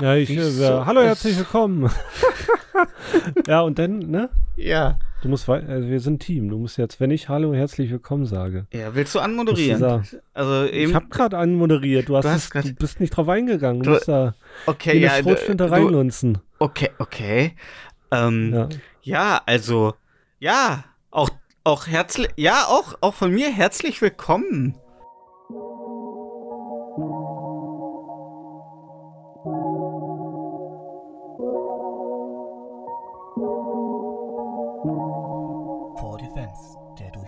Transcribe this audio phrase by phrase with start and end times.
[0.00, 1.90] Ja, ich, äh, so- hallo, herzlich willkommen.
[3.46, 4.30] ja, und dann, ne?
[4.56, 4.98] Ja.
[5.22, 6.48] Du musst, also wir sind Team.
[6.48, 8.66] Du musst jetzt, wenn ich hallo, herzlich willkommen sage.
[8.72, 9.78] Ja, willst du du anmoderieren?
[9.78, 10.04] sagen.
[10.32, 10.90] Also eben.
[10.90, 12.08] Ich habe gerade anmoderiert.
[12.08, 13.82] Du, hast Du hast grad- du bist nicht drauf eingegangen.
[13.82, 14.34] Du, Du- musst da
[14.66, 15.18] okay, ja.
[15.20, 16.38] du- Schrotflinte du- reinlunzen.
[16.58, 17.54] Okay, okay.
[18.10, 18.68] Ähm, ja.
[19.02, 19.40] Ja.
[19.44, 19.92] also,
[20.38, 21.28] ja, auch,
[21.64, 24.74] auch herzlich, ja, auch, auch von mir herzlich willkommen.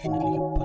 [0.02, 0.61] Harry Potter.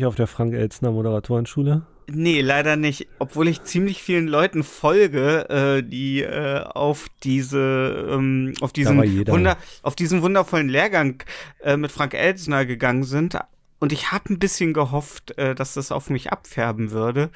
[0.00, 1.82] Nicht auf der Frank-Elzner Moderatorenschule.
[2.12, 3.06] Nee, leider nicht.
[3.18, 8.98] Obwohl ich ziemlich vielen Leuten folge, äh, die äh, auf diese, ähm, auf diesen.
[9.28, 11.22] Wunder, auf diesen wundervollen Lehrgang
[11.62, 13.38] äh, mit Frank Elsner gegangen sind.
[13.78, 17.30] Und ich habe ein bisschen gehofft, äh, dass das auf mich abfärben würde.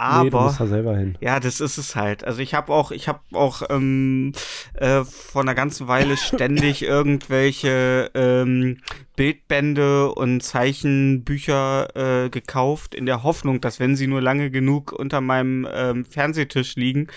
[0.00, 1.16] Nee, du Aber musst da selber hin.
[1.20, 2.24] ja, das ist es halt.
[2.24, 4.32] Also ich habe auch, ich habe auch ähm,
[4.74, 8.78] äh, vor einer ganzen Weile ständig irgendwelche ähm,
[9.16, 15.20] Bildbände und Zeichenbücher äh, gekauft, in der Hoffnung, dass wenn sie nur lange genug unter
[15.20, 17.08] meinem ähm, Fernsehtisch liegen,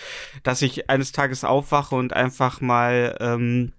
[0.41, 3.73] dass ich eines Tages aufwache und einfach mal ähm,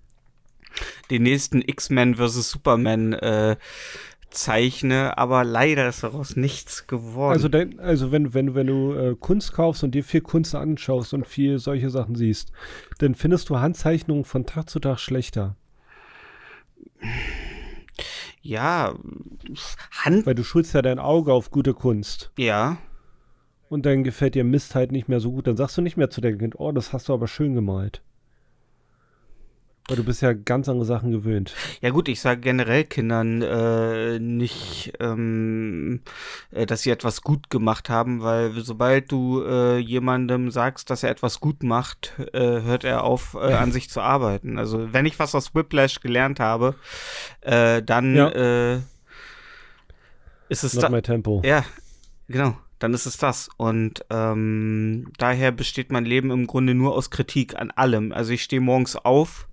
[1.11, 2.51] den nächsten X-Men vs.
[2.51, 3.57] Superman äh,
[4.33, 7.33] zeichne, aber leider ist daraus nichts geworden.
[7.33, 11.15] Also, dein, also wenn, wenn, wenn du äh, Kunst kaufst und dir viel Kunst anschaust
[11.15, 12.53] und viel solche Sachen siehst,
[12.99, 15.57] dann findest du Handzeichnungen von Tag zu Tag schlechter.
[18.41, 18.95] ja,
[20.05, 22.33] Hand, Weil du schulst ja dein Auge auf gute Kunst.
[22.37, 22.79] ja.
[23.69, 25.47] Und dann gefällt dir Mist halt nicht mehr so gut.
[25.47, 28.03] Dann sagst du nicht mehr zu deinem Kind, oh, das hast du aber schön gemalt.
[29.89, 31.55] Weil du bist ja ganz andere Sachen gewöhnt.
[31.81, 36.01] Ja gut, ich sage generell Kindern äh, nicht, ähm,
[36.53, 41.11] äh, dass sie etwas gut gemacht haben, weil sobald du äh, jemandem sagst, dass er
[41.11, 44.57] etwas gut macht, äh, hört er auf, äh, an sich zu arbeiten.
[44.57, 46.77] Also wenn ich was aus Whiplash gelernt habe,
[47.41, 48.81] äh, dann Ja.
[50.49, 51.43] ist es Not da my tempo.
[51.45, 51.65] ja,
[52.29, 52.57] genau.
[52.79, 53.49] Dann ist es das.
[53.59, 58.11] Und ähm, daher besteht mein Leben im Grunde nur aus Kritik an allem.
[58.13, 59.47] Also ich stehe morgens auf,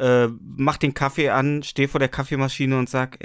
[0.00, 3.18] äh, mach den Kaffee an, stehe vor der Kaffeemaschine und sag,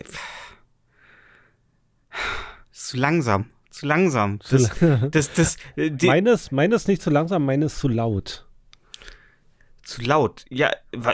[2.71, 4.39] ist zu langsam, zu langsam.
[4.49, 4.71] Das,
[5.11, 8.45] das, das, äh, die, meines, meines nicht zu langsam, meines zu laut.
[9.83, 10.45] zu laut.
[10.49, 10.71] Ja,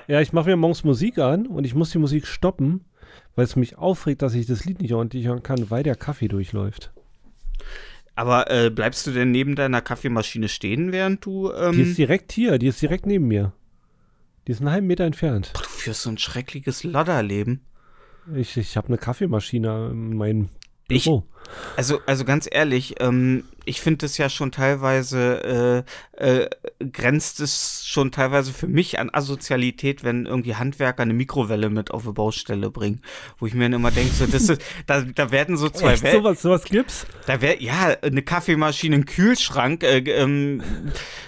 [0.08, 2.86] Ja, ich mache mir morgens Musik an und ich muss die Musik stoppen,
[3.36, 6.28] weil es mich aufregt, dass ich das Lied nicht ordentlich hören kann, weil der Kaffee
[6.28, 6.92] durchläuft.
[8.16, 12.32] aber äh, bleibst du denn neben deiner Kaffeemaschine stehen, während du, ähm, Die ist direkt
[12.34, 13.54] hier, die ist direkt neben mir.
[14.48, 15.52] Die ist einen halben Meter entfernt.
[15.56, 17.62] du führst so ein schreckliches Lodderleben.
[18.36, 20.50] Ich, ich habe eine Kaffeemaschine in meinem
[20.88, 21.24] Ich- Büro.
[21.76, 25.86] Also, also ganz ehrlich, ähm, ich finde es ja schon teilweise,
[26.18, 26.50] äh, äh,
[26.92, 32.04] grenzt es schon teilweise für mich an Asozialität, wenn irgendwie Handwerker eine Mikrowelle mit auf
[32.04, 33.02] eine Baustelle bringen.
[33.38, 36.04] Wo ich mir dann immer denke, so, das ist, da, da werden so zwei Echt,
[36.04, 36.24] Welten.
[36.24, 37.06] sowas, sowas gibt's?
[37.28, 39.84] Da wäre, ja, eine Kaffeemaschine, ein Kühlschrank.
[39.84, 40.64] Äh, ähm,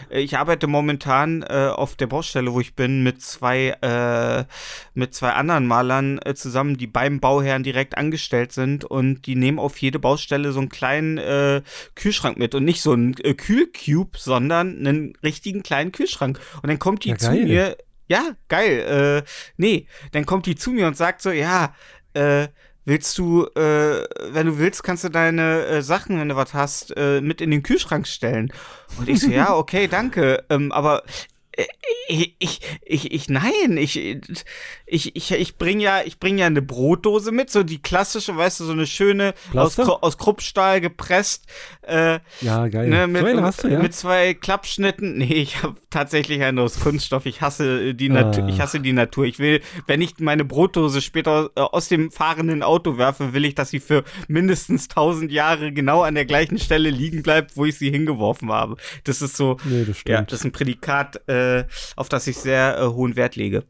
[0.10, 4.46] ich arbeite momentan äh, auf der Baustelle, wo ich bin, mit zwei, äh,
[4.94, 9.60] mit zwei anderen Malern äh, zusammen, die beim Bauherrn direkt angestellt sind und die nehmen
[9.60, 11.64] auf jede Baustelle so einen kleinen äh,
[11.96, 16.40] Kühlschrank mit und nicht so einen äh, Kühlcube, sondern einen richtigen kleinen Kühlschrank.
[16.62, 17.78] Und dann kommt die Ja, zu mir,
[18.08, 21.74] ja, geil, äh, nee, dann kommt die zu mir und sagt so, ja,
[22.14, 22.50] äh,
[22.86, 24.04] Willst du, äh,
[24.34, 27.50] wenn du willst, kannst du deine äh, Sachen, wenn du was hast, äh, mit in
[27.50, 28.52] den Kühlschrank stellen.
[28.98, 30.44] Und ich so, ja, okay, danke.
[30.50, 31.04] Ähm, aber
[32.08, 33.98] ich, ich, ich, ich, nein, ich,
[34.86, 38.60] ich, ich, ich bring ja, ich bring ja eine Brotdose mit, so die klassische, weißt
[38.60, 41.46] du, so eine schöne aus, aus Kruppstahl gepresst,
[41.84, 42.90] äh, Ja, geil.
[42.90, 43.80] ne, mit, so eine hast du, ja?
[43.80, 45.14] mit zwei Klappschnitten.
[45.24, 47.26] Nee, ich habe tatsächlich eine aus Kunststoff.
[47.26, 48.46] Ich hasse die Natur.
[48.46, 48.50] Ah.
[48.50, 49.26] Ich hasse die Natur.
[49.26, 53.54] Ich will, wenn ich meine Brotdose später äh, aus dem fahrenden Auto werfe, will ich,
[53.56, 57.78] dass sie für mindestens 1000 Jahre genau an der gleichen Stelle liegen bleibt, wo ich
[57.78, 58.76] sie hingeworfen habe.
[59.04, 60.10] Das ist so, nee, das stimmt.
[60.14, 61.43] ja, das ist ein Prädikat, äh,
[61.96, 63.64] auf das ich sehr äh, hohen Wert lege.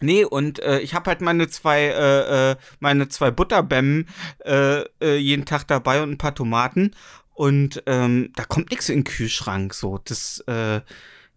[0.00, 4.06] Nee, und äh, ich habe halt meine zwei, äh, äh, meine zwei Butterbämmen
[4.44, 6.92] äh, äh, jeden Tag dabei und ein paar Tomaten.
[7.34, 9.74] und ähm, da kommt nichts in den Kühlschrank.
[9.74, 10.80] So, das, äh,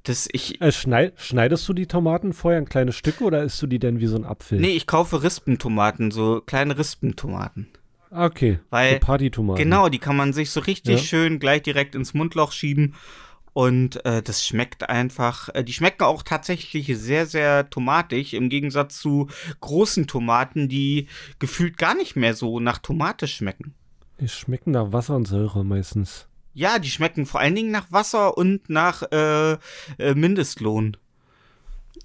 [0.03, 0.61] das ich.
[0.61, 3.99] Äh, schneid, schneidest du die Tomaten vorher in kleine Stücke oder isst du die denn
[3.99, 4.59] wie so ein Apfel?
[4.59, 7.67] Nee, ich kaufe Rispentomaten, so kleine Rispentomaten.
[8.11, 9.63] Ah, Okay, Weil- so Partytomaten.
[9.63, 11.05] Genau, die kann man sich so richtig Ja.
[11.05, 12.93] schön gleich direkt ins Mundloch schieben.
[13.53, 15.49] Und äh, das schmeckt einfach.
[15.53, 19.27] Äh, die schmecken auch tatsächlich sehr, sehr tomatig, im Gegensatz zu
[19.59, 21.07] großen Tomaten, die
[21.39, 23.73] gefühlt gar nicht mehr so nach Tomate schmecken.
[24.19, 26.27] Die schmecken nach Wasser und Säure meistens.
[26.53, 30.97] Ja, die schmecken vor allen Dingen nach Wasser und nach äh, äh, Mindestlohn.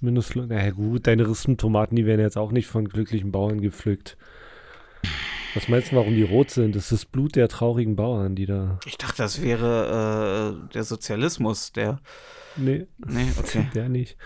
[0.01, 0.47] Mindestlohn.
[0.49, 4.17] Na ja, gut, deine Rispentomaten, die werden jetzt auch nicht von glücklichen Bauern gepflückt.
[5.57, 6.75] Was meinst du, warum die rot sind?
[6.75, 8.79] Das ist das Blut der traurigen Bauern, die da.
[8.85, 11.99] Ich dachte, das wäre äh, der Sozialismus, der.
[12.55, 13.67] Nee, Nee, okay.
[13.73, 14.17] der nicht.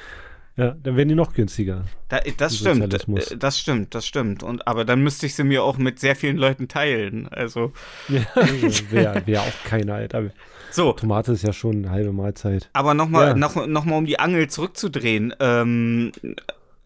[0.58, 1.86] Ja, dann werden die noch günstiger.
[2.10, 4.44] Da, das Der stimmt, äh, das stimmt, das stimmt.
[4.44, 7.30] Und aber dann müsste ich sie mir auch mit sehr vielen Leuten teilen.
[7.30, 7.72] Also
[8.10, 10.32] Ja, also wäre wär auch keiner, Alter.
[10.70, 10.92] so.
[10.92, 12.70] Tomate ist ja schon eine halbe Mahlzeit.
[12.74, 13.36] Aber nochmal, Ja.
[13.36, 15.34] noch, noch mal um die Angel zurückzudrehen.
[15.40, 16.12] Ähm,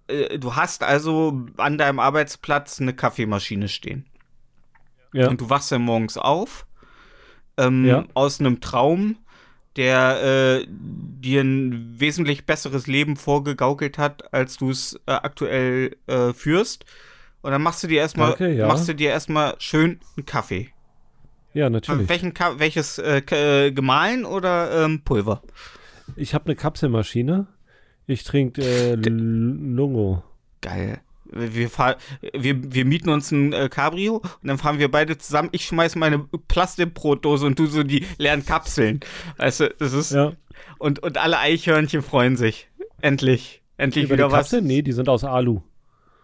[0.08, 4.06] äh, du hast also an deinem Arbeitsplatz eine Kaffeemaschine stehen.
[5.16, 5.30] Ja.
[5.30, 6.66] Und du wachst dann morgens auf
[7.58, 8.06] ähm, Ja.
[8.14, 9.18] aus einem Traum,
[9.76, 16.34] der äh, dir ein wesentlich besseres Leben vorgegaukelt hat, als du es äh, aktuell äh,
[16.34, 16.86] führst.
[17.42, 18.68] Und dann machst du dir erstmal, Danke, ja.
[18.68, 20.70] machst du dir erstmal schön einen Kaffee.
[21.54, 22.10] Ja, natürlich.
[22.10, 25.42] Welchen Ka welches äh, äh, gemahlen oder ähm, Pulver?
[26.18, 27.48] Ich habe eine Kapselmaschine.
[28.08, 30.24] Ich trinke äh, Lungo.
[30.62, 31.00] Geil.
[31.36, 31.98] Wir, fahr,
[32.34, 35.50] wir, wir mieten uns ein äh, Cabrio und dann fahren wir beide zusammen.
[35.52, 39.02] Ich schmeiß meine Plastikbrotdose und du so die leeren Kapseln.
[39.38, 40.12] Weißt du, das ist.
[40.14, 40.32] Ja.
[40.80, 42.70] Und, und alle Eichhörnchen freuen sich.
[43.02, 43.62] Endlich.
[43.78, 44.40] Endlich Über wieder die was.
[44.40, 44.66] Kapseln?
[44.66, 45.62] Nee, die sind aus Alu.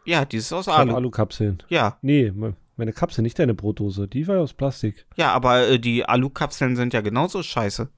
[0.06, 0.96] Ja, die ist aus Von Alu.
[0.96, 1.62] Alu-Kapseln.
[1.68, 4.08] Ja, Nee, me- meine Kapsel, nicht deine Brotdose.
[4.08, 5.06] Die war aus Plastik.
[5.18, 7.90] ja, aber äh, die Alu-Kapseln sind ja genauso scheiße.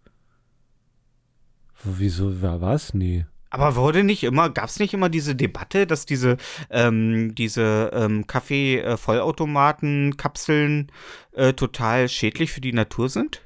[1.84, 2.94] Wieso, war was?
[2.94, 3.26] Nee.
[3.54, 6.38] Aber wurde nicht immer, gab es nicht immer diese Debatte, dass diese,
[6.72, 10.92] ähm, diese ähm, Kaffee-Vollautomaten-Kapseln
[11.34, 13.42] äh, total schädlich für die Natur sind?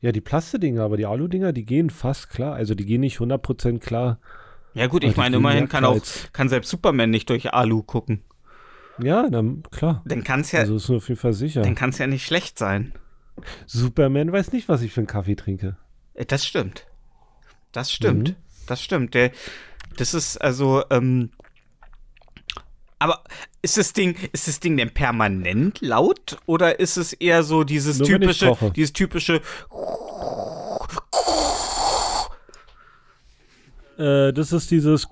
[0.00, 2.54] Ja, die Plastedinger, aber die Alu-Dinger, die gehen fast klar.
[2.54, 4.18] Also die gehen nicht 100% klar.
[4.74, 7.82] Ja gut, ich die meine, immerhin kann auch, als- kann selbst Superman nicht durch Alu
[7.82, 8.22] gucken.
[8.98, 10.02] Ja, dann klar.
[10.04, 11.62] Dann kann es ja, Also ist nur Fall sicher.
[11.62, 12.92] dann kann's ja nicht schlecht sein.
[13.66, 15.76] Superman weiß nicht, was ich für einen Kaffee trinke.
[16.14, 16.86] Äh, Das stimmt.
[17.72, 18.28] Das stimmt.
[18.30, 18.36] Mhm.
[18.66, 19.14] Das stimmt.
[19.14, 19.32] Der,
[19.96, 21.30] das ist also, ähm,
[22.98, 23.22] aber
[23.62, 27.98] ist das Ding, ist das Ding denn permanent laut oder ist es eher so dieses
[27.98, 29.40] Nur typische, dieses typische,
[33.98, 35.06] Äh, das ist dieses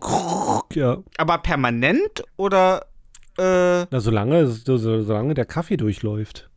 [0.73, 0.99] ja.
[1.19, 2.87] aber permanent oder
[3.39, 6.49] äh, Na, solange, so- so- solange der Kaffee durchläuft.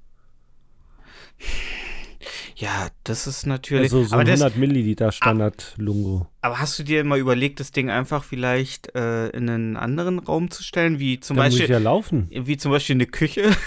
[2.55, 3.83] Ja, das ist natürlich.
[3.91, 6.27] Also so aber, das, 100 Milliliter Standard Lungo.
[6.41, 10.51] aber hast du dir mal überlegt, das Ding einfach vielleicht äh, in einen anderen Raum
[10.51, 12.27] zu stellen, wie zum Da muss ich Beispiel, ja laufen.
[12.31, 13.51] wie zum Beispiel eine Küche?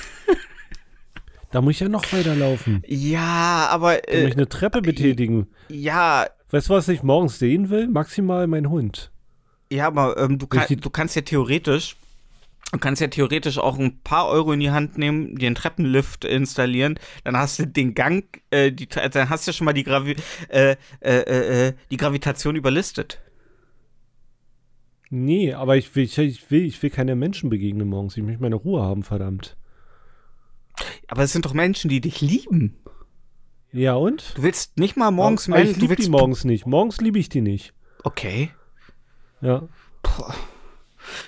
[1.53, 2.83] Da muss ich ja noch weiter laufen.
[2.87, 5.47] Ja, aber Da muss äh, ich eine Treppe betätigen.
[5.69, 7.89] ja, Weißt du, was ich morgens sehen will?
[7.89, 9.11] Maximal mein Hund.
[9.71, 11.97] Ja, aber ähm, du, kann, du kannst ja theoretisch,
[12.73, 16.25] du kannst ja theoretisch auch ein paar Euro in die Hand nehmen, dir einen Treppenlift
[16.25, 19.85] installieren, dann hast du den Gang, äh, die, dann hast du ja schon mal die,
[19.85, 20.17] Gravi
[20.49, 23.21] äh, äh, äh, äh, die Gravitation überlistet.
[25.09, 28.17] Nee, aber ich will, ich, ich will, ich will keine Menschen begegnen morgens.
[28.17, 29.57] Ich möchte meine Ruhe haben, verdammt.
[31.07, 32.77] Aber es sind doch Menschen, die dich lieben.
[33.73, 34.37] Ja und?
[34.37, 36.67] Du willst nicht mal morgens ich Menschen, du liebe die morgens nicht.
[36.67, 37.73] Morgens liebe ich die nicht.
[38.03, 38.51] Okay.
[39.41, 39.69] Ja.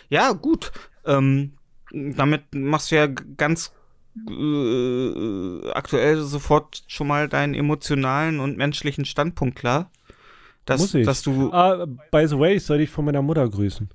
[0.08, 0.72] Ja, gut.
[1.08, 1.54] Ähm,
[1.92, 3.72] damit machst du ja ganz
[4.28, 9.90] äh, aktuell sofort schon mal deinen emotionalen und menschlichen Standpunkt klar.
[10.64, 11.06] Dass, Muss ich.
[11.06, 13.88] dass du, Ah, by the way, ich soll dich von meiner Mutter grüßen.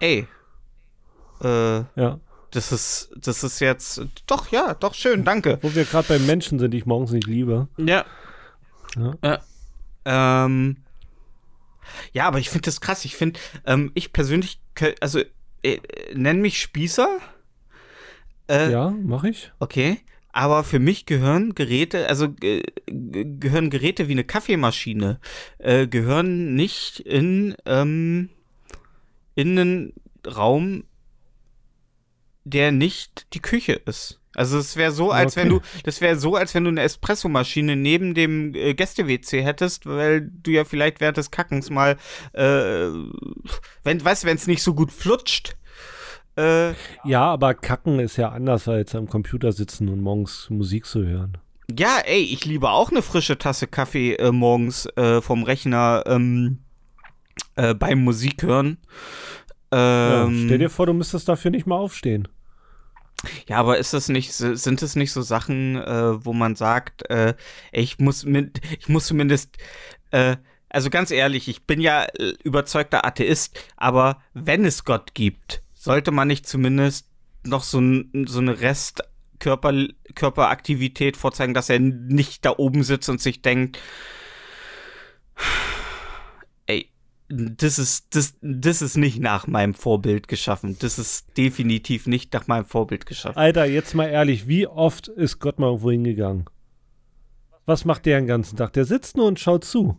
[0.00, 0.26] ey,
[1.42, 2.20] äh, Ja.
[2.50, 5.58] das ist, das ist jetzt, doch, ja, doch, schön, danke.
[5.62, 7.68] Wo wir gerade beim Menschen sind, die ich morgens nicht liebe.
[7.78, 8.04] Ja.
[8.96, 9.14] Ja.
[9.24, 10.44] Ja.
[10.44, 10.76] Ähm,
[12.12, 13.04] ja, aber ich finde das krass.
[13.04, 14.60] Ich finde, ähm, ich persönlich,
[15.00, 15.20] also,
[15.64, 15.80] äh,
[16.14, 17.08] nenn mich Spießer.
[18.48, 19.52] Äh, Ja, mache ich.
[19.58, 19.98] Okay,
[20.32, 25.20] aber für mich gehören Geräte, also äh, gehören Geräte wie eine Kaffeemaschine,
[25.58, 28.30] äh, gehören nicht in, ähm,
[29.34, 29.92] in einen
[30.26, 30.84] Raum,
[32.44, 34.20] der nicht die Küche ist.
[34.34, 35.66] Also es wäre so, als wenn du, Okay.
[35.84, 40.50] das wäre so, als wenn du eine Espressomaschine neben dem äh, Gäste-WC hättest, weil du
[40.50, 41.96] ja vielleicht während des Kackens mal,
[42.32, 42.88] äh,
[43.84, 45.56] wenn, weißt du, wenn es nicht so gut flutscht,
[46.36, 46.72] äh,
[47.04, 51.38] Ja, aber kacken ist ja anders als am Computer sitzen und morgens Musik zu hören.
[51.78, 56.58] Ja, ey, ich liebe auch eine frische Tasse Kaffee äh, morgens äh, vom Rechner ähm,
[57.56, 58.78] äh, beim Musik hören.
[59.72, 62.28] Ja, Ähm, stell dir vor, du müsstest dafür nicht mal aufstehen.
[63.48, 67.34] Ja, aber ist das nicht, sind es nicht so Sachen, äh, wo man sagt, äh,
[67.72, 69.56] ich muss mit, ich muss zumindest,
[70.10, 70.36] äh,
[70.68, 76.10] also ganz ehrlich, ich bin ja äh, überzeugter Atheist, aber wenn es Gott gibt, sollte
[76.10, 77.08] man nicht zumindest
[77.44, 77.80] noch so,
[78.26, 79.02] so eine Rest
[79.38, 79.72] Körper,
[80.14, 83.78] Körperaktivität vorzeigen, dass er nicht da oben sitzt und sich denkt,
[87.28, 90.76] das ist, das, das ist nicht nach meinem Vorbild geschaffen.
[90.78, 93.38] Das ist definitiv nicht nach meinem Vorbild geschaffen.
[93.38, 96.44] Alter, jetzt mal ehrlich, wie oft ist Gott mal irgendwo hingegangen?
[97.66, 98.74] Was macht der den ganzen Tag?
[98.74, 99.96] Der sitzt nur und schaut zu.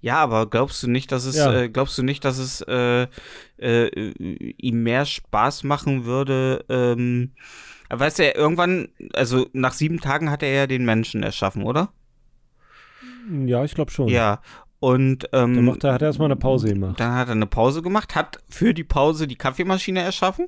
[0.00, 1.52] Ja, aber glaubst du nicht, dass es, Ja.
[1.52, 3.06] äh, glaubst du nicht, dass es äh,
[3.58, 4.10] äh,
[4.58, 6.64] ihm mehr Spaß machen würde?
[6.68, 7.32] Ähm,
[7.90, 11.92] weißt du, irgendwann, also nach sieben Tagen hat er ja den Menschen erschaffen, oder?
[13.46, 14.08] Ja, ich glaube schon.
[14.08, 14.42] Ja.
[14.84, 17.00] Und Dann ähm, macht er, hat er erstmal eine Pause gemacht.
[17.00, 20.46] dann hat er eine Pause gemacht, hat für die Pause die Kaffeemaschine erschaffen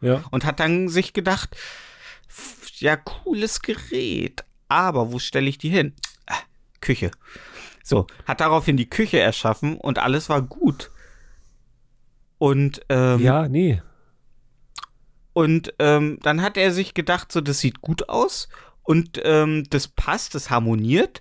[0.00, 0.22] Ja.
[0.30, 1.56] und hat dann sich gedacht,
[2.78, 5.94] ja, cooles Gerät, aber wo stelle ich die hin?
[6.28, 6.36] Ah,
[6.80, 7.10] Küche.
[7.82, 10.92] So, hat daraufhin die Küche erschaffen und alles war gut.
[12.38, 13.82] Und, ähm, ja, nee.
[15.32, 18.48] und ähm, dann hat er sich gedacht, so, das sieht gut aus
[18.84, 21.20] und ähm, das passt, das harmoniert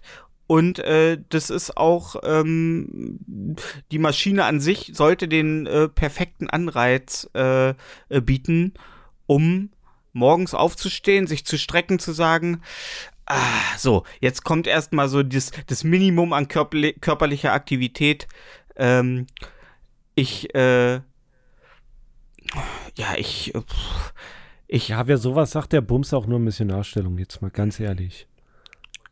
[0.50, 3.20] und äh, das ist auch, ähm,
[3.92, 7.76] die Maschine an sich sollte den äh, perfekten Anreiz äh, äh,
[8.20, 8.74] bieten,
[9.28, 9.70] um
[10.12, 12.64] morgens aufzustehen, sich zu strecken, zu sagen,
[13.28, 18.28] ah, so, jetzt kommt erstmal so das, das Minimum an körperli körperlicher Aktivität.
[18.76, 19.28] Ähm,
[20.16, 20.94] ich, äh,
[22.96, 24.14] ja, ich, äh, pff,
[24.68, 28.26] ich, Ja, wer sowas sagt, der bumst auch nur Missionarstellung, jetzt mal ganz ehrlich.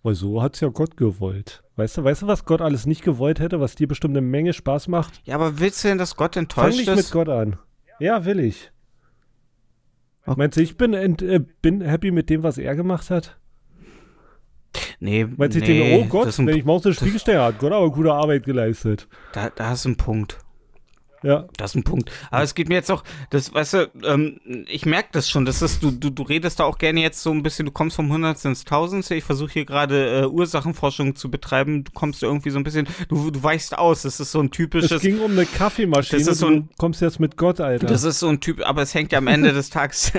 [0.08, 1.66] Weil so hat's ja Gott gewollt.
[1.76, 4.54] Weißt du, weißt du, was Gott alles nicht gewollt hätte, was dir bestimmt eine Menge
[4.54, 5.20] Spaß macht?
[5.26, 7.12] ja, aber willst du denn, dass Gott Fang enttäuscht nicht mit ist?
[7.12, 7.58] Gott an.
[8.00, 8.72] Ja, will ich.
[10.26, 10.36] Okay.
[10.38, 13.38] Meinst du, ich bin, äh, bin happy mit dem, was er gemacht hat?
[15.02, 17.60] Nee, Meinst du, ich nee, denke, oh Gott, ist wenn ich Maus eine Spiegelstelle hat,
[17.60, 19.10] Gott aber gute Arbeit geleistet.
[19.34, 20.40] da, da hast du einen Punkt.
[21.28, 22.10] Ja, Das ist ein Punkt.
[22.32, 25.62] Aber es geht mir jetzt auch, das, weißt du, ähm, ich merke das schon, das
[25.62, 28.10] ist, du, du, du redest da auch gerne jetzt so ein bisschen, du kommst vom
[28.14, 29.16] Hundertsten ins Tausendste.
[29.16, 31.84] Ich versuche hier gerade äh, Ursachenforschung zu betreiben.
[31.84, 34.04] Du kommst irgendwie so ein bisschen, du, du weichst aus.
[34.04, 35.02] Das ist so ein es typisches.
[35.02, 36.20] ging um eine Kaffeemaschine.
[36.24, 37.88] Das ist so ein- du kommst jetzt mit Gott, Alter.
[37.88, 40.14] Das ist so ein Typ, aber es hängt ja am Ende des Tages,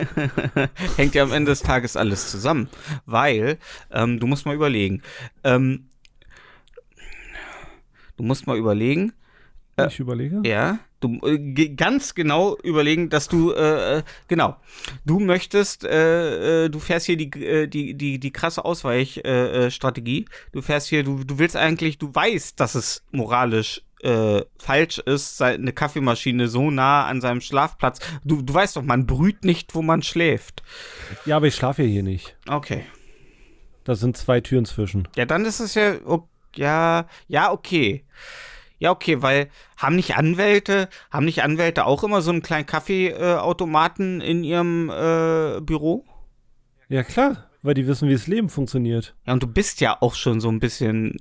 [0.98, 2.68] hängt ja am Ende des Tages alles zusammen.
[3.06, 3.56] Weil,
[3.90, 5.00] ähm, du musst mal überlegen,
[5.42, 5.86] ähm,
[8.18, 9.12] du musst mal überlegen,
[9.88, 10.42] ich überlege.
[10.44, 14.56] Ja, du äh, ganz genau überlegen, dass du äh, äh, genau,
[15.04, 17.30] du möchtest, äh, äh, du fährst hier die
[17.68, 19.70] die die die krasse Ausweichstrategie.
[19.70, 20.24] Strategie.
[20.52, 23.82] du fährst hier, du du willst eigentlich, du weißt, dass es moralisch
[24.58, 27.98] falsch ist, eine Kaffeemaschine so nah an seinem Schlafplatz.
[28.24, 30.62] Du du weißt doch, man brüht nicht, wo man schläft.
[31.26, 32.36] Ja, aber ich schlafe ja hier nicht.
[32.46, 32.84] Okay.
[33.82, 35.08] Da sind zwei Türen zwischen.
[35.16, 35.96] Ja, dann ist es ja,
[36.54, 38.04] ja, ja, okay.
[38.78, 44.20] Ja, okay, weil haben nicht Anwälte, haben nicht Anwälte auch immer so einen kleinen Kaffeeautomaten
[44.20, 46.04] in ihrem äh, Büro?
[46.88, 49.14] Ja, klar, weil die wissen, wie das Leben funktioniert.
[49.26, 51.18] Ja, und du bist ja auch schon so ein bisschen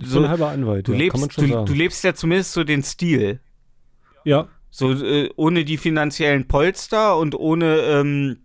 [0.00, 2.82] So so, ein halber Anwalt, du ja, lebst, du, du lebst ja zumindest so den
[2.82, 3.40] Stil.
[4.24, 8.38] ja, So äh, ohne die finanziellen Polster und ohne ähm,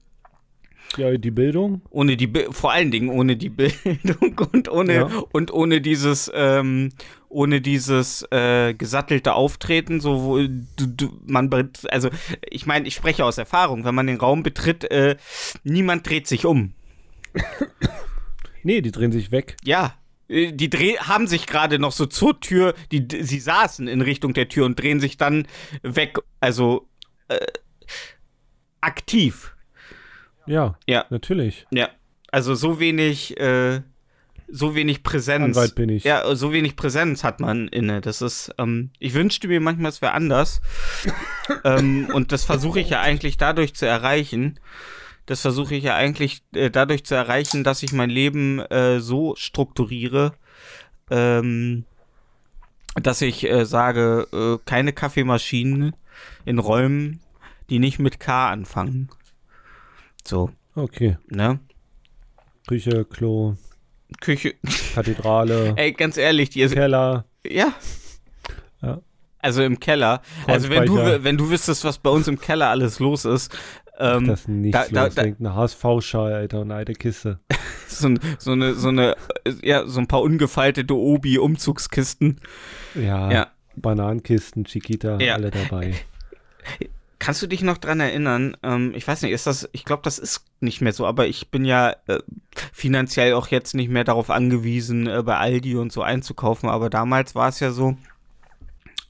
[0.98, 1.82] ja, die Bildung.
[1.90, 5.10] ohne die vor allen Dingen ohne die Bildung und ohne Ja.
[5.32, 6.90] und ohne dieses ähm,
[7.30, 11.50] ohne dieses äh, gesattelte Auftreten so wo du, du, man
[11.90, 12.10] also
[12.50, 15.18] ich meine ich spreche aus Erfahrung wenn man den Raum betritt äh,
[15.64, 16.74] niemand dreht sich um
[18.64, 19.58] Nee, die drehen sich weg.
[19.64, 19.94] ja
[20.30, 24.34] äh, die dreh haben sich gerade noch so zur Tür die sie saßen in Richtung
[24.34, 25.48] der Tür und drehen sich dann
[25.84, 26.88] weg also
[27.28, 27.40] äh,
[28.82, 29.55] aktiv
[30.46, 31.66] Ja, ja natürlich.
[31.72, 31.90] Ja,
[32.32, 33.82] also so wenig, äh,
[34.48, 35.44] so wenig Präsenz.
[35.58, 36.04] Anwalt bin ich.
[36.04, 38.02] Ja, so wenig Präsenz hat man inne.
[38.02, 40.62] Das ist, ähm, ich wünschte mir manchmal, es wäre anders.
[41.64, 44.60] ähm, und das versuche ich ja eigentlich dadurch zu erreichen.
[45.26, 49.36] Das versuche ich ja eigentlich äh, dadurch zu erreichen, dass ich mein Leben äh, so
[49.36, 50.34] strukturiere,
[51.10, 51.86] ähm,
[53.02, 55.96] dass ich äh, sage, äh, keine Kaffeemaschinen
[56.46, 57.22] in Räumen,
[57.70, 59.10] die nicht mit K anfangen.
[60.28, 61.18] So, Okay.
[61.28, 61.60] ne?
[62.68, 63.56] Küche, Klo,
[64.22, 64.56] Küche.
[64.96, 67.26] Kathedrale, Ey, ganz ehrlich, die ist, Keller.
[67.46, 67.74] ja.
[68.82, 69.02] Ja.
[69.40, 70.22] Also im Keller.
[70.48, 73.56] Also wenn du, wenn du wüsstest, was bei uns im Keller alles los ist,
[74.00, 75.16] Ähm, das nicht da- da- los.
[75.16, 77.40] da- eine HSV-Schal, Alter, und eine alte Kiste.
[77.88, 79.16] so, ein- so eine, so eine,
[79.62, 82.42] ja, so ein paar ungefaltete Obi-Umzugskisten.
[82.96, 83.48] Ja, Ja.
[83.76, 85.36] Bananenkisten, Chiquita, Ja.
[85.36, 85.94] alle dabei.
[87.18, 88.58] Kannst du dich noch dran erinnern?
[88.62, 91.50] Ähm, ich weiß nicht, ist das, ich glaube, das ist nicht mehr so, aber ich
[91.50, 92.20] bin ja äh,
[92.74, 97.34] finanziell auch jetzt nicht mehr darauf angewiesen, äh, bei Aldi und so einzukaufen, aber damals
[97.34, 97.98] war es ja so,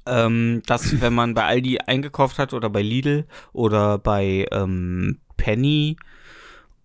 [0.06, 5.98] ähm, dass wenn man bei Aldi eingekauft hat oder bei Lidl oder bei ähm, Penny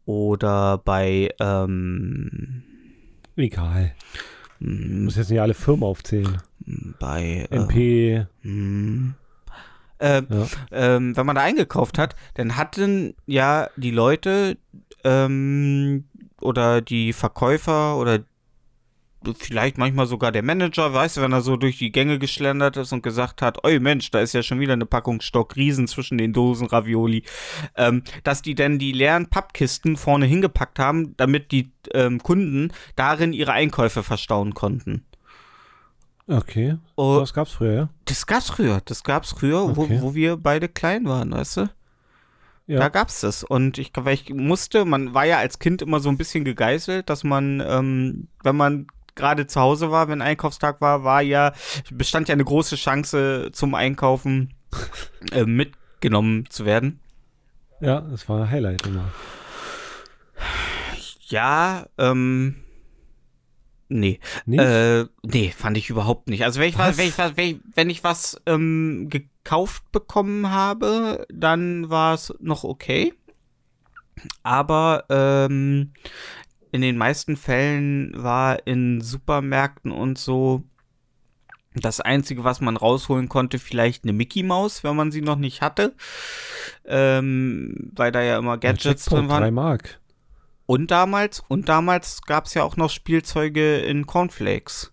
[0.06, 2.62] oder bei ähm,
[3.36, 3.94] Egal.
[4.60, 6.38] Ich muss jetzt nicht alle Firmen aufzählen.
[6.98, 9.14] bei äh, MP, hm,
[10.00, 10.46] äh, ja.
[10.72, 14.56] ähm, wenn man da eingekauft hat, dann hatten ja die Leute
[15.04, 16.04] ähm,
[16.40, 18.20] oder die Verkäufer oder
[19.38, 22.92] vielleicht manchmal sogar der Manager, weißt du, wenn er so durch die Gänge geschlendert ist
[22.92, 26.16] und gesagt hat, oi Mensch, da ist ja schon wieder eine Packung Stock Riesen zwischen
[26.16, 27.24] den Dosen Ravioli,
[27.76, 33.34] ähm, dass die dann die leeren Pappkisten vorne hingepackt haben, damit die ähm, Kunden darin
[33.34, 35.04] ihre Einkäufe verstauen konnten.
[36.26, 36.76] Okay.
[36.96, 37.88] Oh, Das gab's früher, ja?
[38.04, 39.76] das gab's früher, das gab's früher, Okay.
[40.00, 41.70] wo, wo wir beide klein waren, weißt du?
[42.66, 42.78] Ja.
[42.78, 43.42] Da gab's das.
[43.42, 47.10] Und ich, weil ich musste, man war ja als Kind immer so ein bisschen gegeißelt,
[47.10, 48.86] dass man, ähm, wenn man
[49.16, 51.52] gerade zu Hause war, wenn Einkaufstag war, war ja,
[51.90, 54.54] bestand ja eine große Chance zum Einkaufen
[55.32, 57.00] äh, mitgenommen zu werden.
[57.80, 59.10] Ja, das war ein Highlight immer.
[61.28, 62.56] Ja, ähm.
[63.90, 64.20] Nee.
[64.46, 66.44] Äh, nee, fand ich überhaupt nicht.
[66.44, 66.98] Also wenn ich was, Was?
[66.98, 72.32] wenn ich was, wenn ich, wenn ich was ähm, gekauft bekommen habe, dann war es
[72.38, 73.12] noch okay.
[74.42, 75.92] Aber ähm,
[76.70, 80.62] in den meisten Fällen war in Supermärkten und so
[81.74, 85.62] das Einzige, was man rausholen konnte, vielleicht eine Mickey Maus, wenn man sie noch nicht
[85.62, 85.94] hatte.
[86.84, 89.42] Ähm, weil da ja immer Gadgets Checkpoint, drin waren.
[89.42, 89.99] Drei Mark.
[90.70, 94.92] Und damals, und damals gab es ja auch noch Spielzeuge in Cornflakes.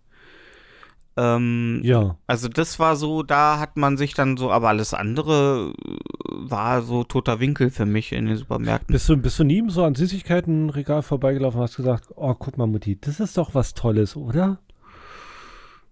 [1.15, 2.17] Ähm, Ja.
[2.25, 5.97] Also das war so, da hat man sich dann so, aber alles andere äh,
[6.31, 8.91] war so toter Winkel für mich in den Supermärkten.
[8.91, 12.65] Bist du, bist du nie so an Süßigkeitenregal vorbeigelaufen und hast gesagt, oh, guck mal,
[12.65, 14.57] Mutti, das ist doch was Tolles, oder?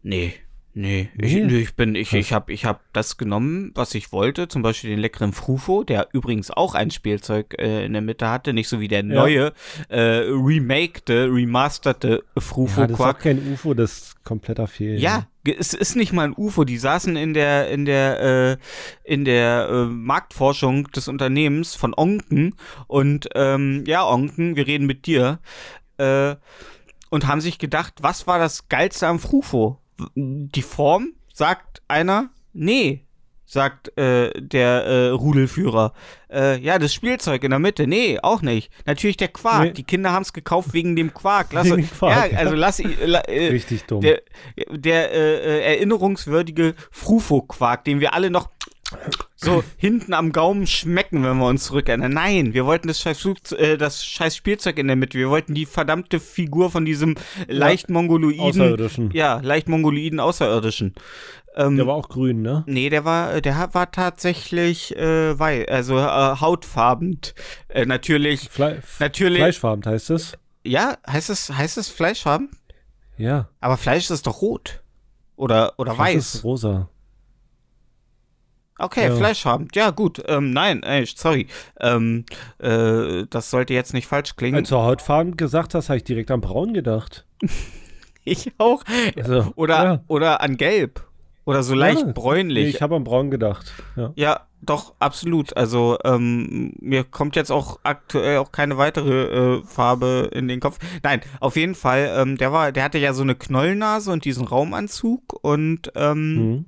[0.02, 0.34] Nee.
[0.78, 1.46] Nee, ich, Nee?
[1.46, 4.90] nee, ich bin, ich, ich habe ich hab das genommen, was ich wollte, zum Beispiel
[4.90, 8.82] den leckeren Frufo, der übrigens auch ein Spielzeug äh, in der Mitte hatte, nicht so
[8.82, 9.54] wie der neue,
[9.88, 15.00] äh, remakte, remasterte Frufo ja, das ist auch kein UFO, das ist kompletter Fehl.
[15.00, 16.66] Ja, es ist nicht mal ein UFO.
[16.66, 18.58] Die saßen in der in der äh,
[19.06, 22.56] in der äh, Marktforschung des Unternehmens von Onken
[22.88, 25.40] und ähm, ja Onken, wir reden mit dir
[26.00, 26.36] äh,
[27.10, 29.80] und haben sich gedacht, was war das geilste am Frufo?
[30.16, 31.14] Die Form?
[31.34, 32.30] Sagt einer?
[32.54, 33.02] Nee.
[33.48, 35.94] Sagt äh, der äh, Rudelführer.
[36.32, 37.86] Äh, ja, das Spielzeug in der Mitte.
[37.86, 38.72] Nee, auch nicht.
[38.88, 39.62] Natürlich der Quark.
[39.64, 39.72] Nee.
[39.72, 41.54] Die Kinder haben es gekauft wegen dem Quark.
[41.54, 44.02] Lass, Wegen Quark, ja, also lass, i- la, äh, Richtig dumm.
[44.02, 44.24] der,
[44.72, 48.50] der äh, äh, erinnerungswürdige Frufo-Quark, den wir alle noch
[49.36, 52.12] so hinten am Gaumen schmecken, wenn wir uns zurückerinnern.
[52.14, 53.26] Nein, wir wollten das scheiß,
[53.58, 55.18] äh, das scheiß Spielzeug in der Mitte.
[55.18, 57.16] Wir wollten die verdammte Figur von diesem
[57.48, 59.12] leicht mongoloiden, Außerirdischen.
[59.12, 60.94] ja, leicht mongoloiden Außerirdischen.
[61.58, 62.64] Ähm, Der war auch grün, ne?
[62.68, 66.02] Nee, der war, der hat- war tatsächlich äh, weiß, also äh,
[66.42, 67.20] hautfarben.
[67.70, 69.38] Äh, natürlich, Fle natürlich.
[69.40, 70.38] Fleischfarben heißt es.
[70.64, 72.50] ja, heißt es, heißt es Fleischfarben?
[73.18, 73.48] Ja.
[73.62, 74.82] Aber Fleisch ist doch rot.
[75.38, 76.36] Oder, oder Fleisch weiß.
[76.36, 76.90] ist rosa.
[78.78, 79.16] Okay, Ja.
[79.16, 79.68] Fleischfarben.
[79.74, 80.22] Ja, gut.
[80.28, 81.48] Ähm, nein, ey, sorry.
[81.80, 82.26] Ähm,
[82.60, 84.58] äh, das sollte jetzt nicht falsch klingen.
[84.58, 87.26] Als du Hautfarben gesagt hast, habe ich direkt an braun gedacht.
[88.26, 88.84] ich auch.
[89.18, 90.04] Also, Oder, ja.
[90.08, 91.04] oder an gelb.
[91.46, 92.64] Oder so leicht Ja, bräunlich.
[92.66, 93.72] Nee, ich habe an braun gedacht.
[93.96, 94.12] Ja.
[94.16, 95.56] Ja, doch, absolut.
[95.56, 100.80] Also, ähm, mir kommt jetzt auch aktuell auch keine weitere äh, Farbe in den Kopf.
[101.04, 104.48] Nein, auf jeden Fall, ähm, der war, der hatte ja so eine Knollnase und diesen
[104.48, 106.66] Raumanzug und ähm, Mhm.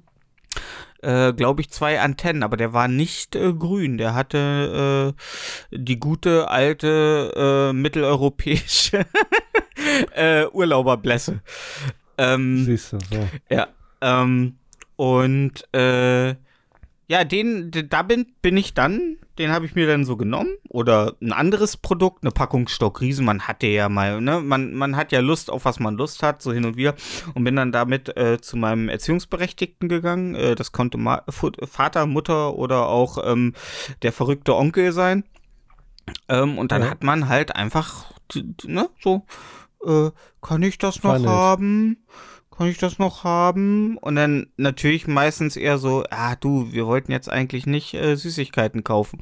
[1.08, 3.98] Äh, glaube ich, zwei Antennen, aber der war nicht äh, grün.
[3.98, 5.16] Der hatte
[5.72, 9.06] äh, die gute alte äh, mitteleuropäische
[10.16, 11.40] äh, Urlauberblässe.
[12.18, 13.28] Ähm, Siehst du, so.
[13.50, 13.68] ja.
[14.02, 14.58] Ähm,
[14.98, 15.64] und
[17.10, 20.56] ja, den, da bin, bin ich dann, den habe ich mir dann so genommen.
[20.70, 23.26] Oder ein anderes Produkt, eine Packung Stockriesen.
[23.26, 26.42] Man hatte ja mal, ne, man, man hat ja Lust auf was man Lust hat,
[26.42, 26.96] so hin und wieder.
[27.34, 30.36] Und bin dann damit äh, zu meinem Erziehungsberechtigten gegangen.
[30.36, 33.54] Äh, das konnte Ma Vater, Mutter oder auch ähm,
[34.02, 35.24] der verrückte Onkel sein.
[36.30, 36.90] Ähm, und dann Ja.
[36.90, 38.14] hat man halt einfach,
[38.66, 39.24] ne, so,
[39.86, 41.34] äh, kann ich das noch Verhandelt.
[41.34, 41.98] haben?
[42.58, 43.98] Kann ich das noch haben?
[44.00, 48.84] Und dann natürlich meistens eher so, ah du, wir wollten jetzt eigentlich nicht äh, Süßigkeiten
[48.84, 49.20] kaufen.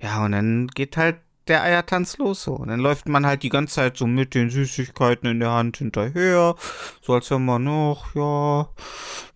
[0.00, 1.16] Ja, und dann geht halt
[1.48, 2.54] der Eiertanz los so.
[2.54, 5.76] Und dann läuft man halt die ganze Zeit so mit den Süßigkeiten in der Hand
[5.78, 6.54] hinterher.
[7.00, 8.68] So als wenn man noch, ja,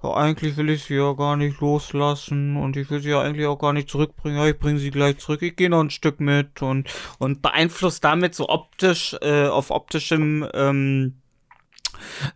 [0.03, 3.47] ja, eigentlich will ich sie ja gar nicht loslassen und ich will sie ja eigentlich
[3.47, 4.39] auch gar nicht zurückbringen.
[4.39, 5.43] Ja, ich bringe sie gleich zurück.
[5.43, 10.47] Ich gehe noch ein Stück mit und, und beeinflusst damit so optisch, äh, auf optischem,
[10.55, 11.21] ähm,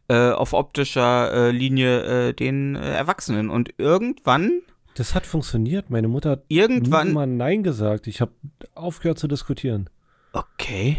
[0.09, 3.51] äh, auf optischer äh, Linie äh, den äh, Erwachsenen.
[3.51, 4.63] Und irgendwann
[4.95, 5.91] Das hat funktioniert.
[5.91, 8.07] Meine Mutter hat Irgendwann- mal Nein gesagt.
[8.07, 8.33] Ich habe
[8.75, 9.89] aufgehört zu diskutieren.
[10.33, 10.99] Okay.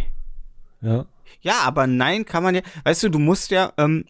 [0.82, 1.06] Ja.
[1.42, 2.62] Ja, aber nein kann man ja.
[2.84, 3.72] Weißt du, du musst ja.
[3.78, 4.06] Ähm,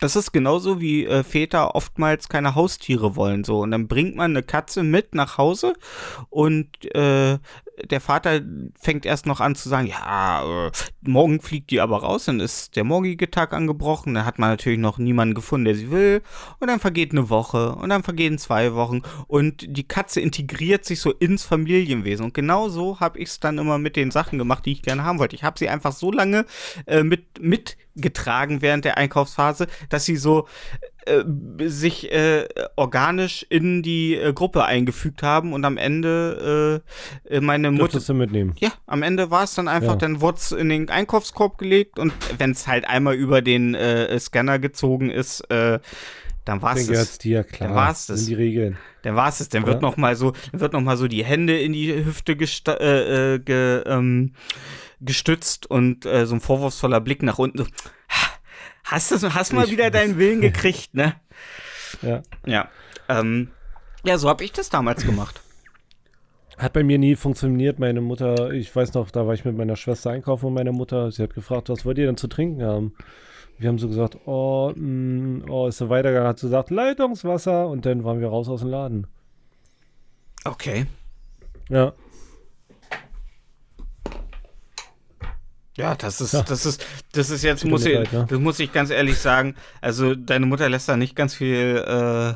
[0.00, 4.30] das ist genauso wie äh, Väter oftmals keine Haustiere wollen so und dann bringt man
[4.32, 5.74] eine Katze mit nach Hause
[6.30, 7.38] und äh,
[7.88, 8.40] der Vater
[8.78, 10.70] fängt erst noch an zu sagen, ja, äh,
[11.02, 14.78] morgen fliegt die aber raus, dann ist der morgige Tag angebrochen, dann hat man natürlich
[14.78, 16.22] noch niemanden gefunden, der sie will
[16.58, 21.00] und dann vergeht eine Woche und dann vergehen zwei Wochen und die Katze integriert sich
[21.00, 24.66] so ins Familienwesen und genau so habe ich es dann immer mit den Sachen gemacht,
[24.66, 25.36] die ich gerne haben wollte.
[25.36, 26.44] Ich habe sie einfach so lange
[26.86, 30.46] äh, mit mitgetragen während der Einkaufsphase, dass sie so
[31.06, 36.82] äh, sich äh, organisch in die äh, Gruppe eingefügt haben und am Ende
[37.28, 38.54] äh, äh, meine Mutter Durftest du mitnehmen.
[38.58, 39.96] ja, am Ende war es dann einfach, Ja.
[39.98, 44.18] dann wurde es in den Einkaufskorb gelegt und wenn es halt einmal über den äh,
[44.18, 45.78] Scanner gezogen ist, äh,
[46.44, 47.18] dann war es es.
[47.18, 47.68] dir, klar.
[47.68, 48.20] Dann war's das.
[48.20, 48.78] Sind die Regeln.
[49.02, 49.50] Dann war es es.
[49.50, 53.34] Dann wird noch mal so, wird noch mal so die Hände in die Hüfte äh,
[53.34, 54.32] äh, ge, ähm,
[55.00, 57.58] gestützt und äh, so ein vorwurfsvoller Blick nach unten.
[57.58, 57.66] So,
[58.84, 61.14] hast du, hast mal Ich wieder deinen Willen gekriegt, ne?
[62.02, 62.22] Ja.
[62.46, 62.68] Ja.
[63.08, 63.50] Ähm,
[64.04, 65.40] ja, so habe ich das damals gemacht.
[66.56, 67.78] Hat bei mir nie funktioniert.
[67.78, 71.10] Meine Mutter, ich weiß noch, da war ich mit meiner Schwester einkaufen und meine Mutter,
[71.10, 72.94] sie hat gefragt, was wollt ihr denn zu trinken haben?
[73.58, 77.84] Wir haben so gesagt, oh, mh, oh, ist so weitergegangen, hat sie gesagt, Leitungswasser und
[77.86, 79.06] dann waren wir raus aus dem Laden.
[80.44, 80.86] Okay.
[81.68, 81.92] Ja,
[85.80, 86.42] Ja, das ist, Ja.
[86.42, 88.26] das ist, das ist jetzt, muss ich, leid, ne?
[88.28, 89.54] das muss ich ganz ehrlich sagen.
[89.80, 92.34] Also, deine Mutter lässt da nicht ganz viel, äh,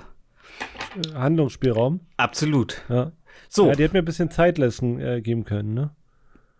[1.15, 2.01] Handlungsspielraum.
[2.17, 2.83] absolut.
[2.89, 3.13] Ja.
[3.49, 5.91] So, ja, die hat mir ein bisschen Zeit lassen äh, geben können, ne?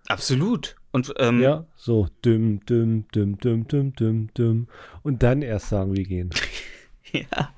[0.09, 0.77] absolut.
[0.93, 4.69] Und, ähm, Ja, so düm, düm, düm, düm, düm, düm, düm.
[5.03, 6.31] Und dann erst sagen, wir gehen.
[7.13, 7.53] ja.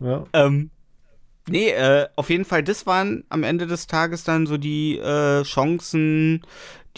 [0.00, 0.26] Ja.
[0.34, 0.70] Ähm,
[1.48, 5.42] nee, äh, auf jeden Fall, das waren am Ende des Tages dann so die äh,
[5.44, 6.42] Chancen,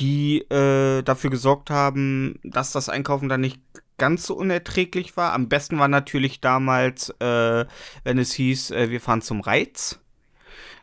[0.01, 3.61] die äh, dafür gesorgt haben, dass das Einkaufen dann nicht
[3.99, 5.35] ganz so unerträglich war.
[5.35, 7.67] Am besten war natürlich damals, äh,
[8.03, 10.01] wenn es hieß, äh, wir fahren zum Reiz.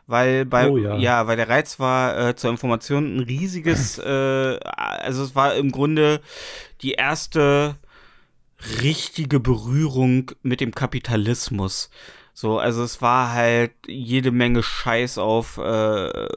[0.06, 0.96] Weil bei, Oh, ja.
[0.96, 1.26] ja.
[1.26, 6.20] weil der Reiz war äh, zur Information ein riesiges, äh, also es war im Grunde
[6.80, 7.76] die erste
[8.82, 11.90] richtige Berührung mit dem Kapitalismus.
[12.32, 16.28] So, also es war halt jede Menge Scheiß auf, äh,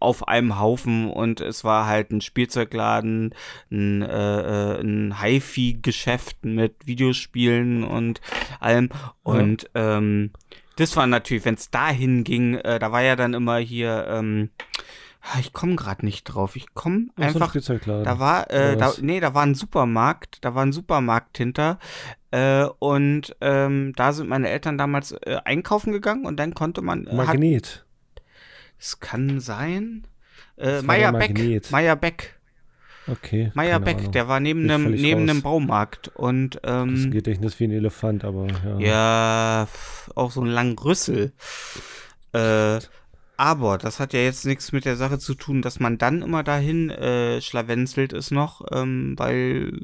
[0.00, 3.34] auf einem Haufen und es war halt ein Spielzeugladen,
[3.70, 8.20] ein, äh, äh, ein HiFi-Geschäft mit Videospielen und
[8.58, 8.88] allem.
[9.22, 10.30] Und ähm,
[10.76, 14.50] das war natürlich, wenn es dahin ging, äh, da war ja dann immer hier, ähm,
[15.20, 16.56] ah, ich komme gerade nicht drauf.
[16.56, 18.04] Ich komme Ach so ein einfach Spielzeugladen.
[18.04, 21.78] da war, äh, da, nee, da war ein Supermarkt, da war ein Supermarkt hinter.
[22.30, 27.06] Äh, und ähm, da sind meine Eltern damals äh, einkaufen gegangen und dann konnte man.
[27.06, 27.84] Äh, hat, Magnet.
[28.80, 30.04] Es kann sein.
[30.56, 31.70] Äh, Das Meier Beck.
[31.70, 32.36] Meier Beck.
[33.06, 33.50] Okay.
[33.54, 34.12] Meier keine Beck, Ahnung.
[34.12, 35.30] der war neben einem, neben raus.
[35.30, 36.08] einem Baumarkt.
[36.08, 38.46] Und Das ähm, Gedächtnis wie ein Elefant, aber
[38.78, 38.78] ja.
[38.78, 39.68] ja,
[40.14, 41.32] auch so einen langen Rüssel.
[42.32, 42.78] Äh,
[43.40, 46.42] aber das hat ja jetzt nichts mit der Sache zu tun, dass man dann immer
[46.42, 49.80] dahin äh, schlawenzelt ist noch, ähm, weil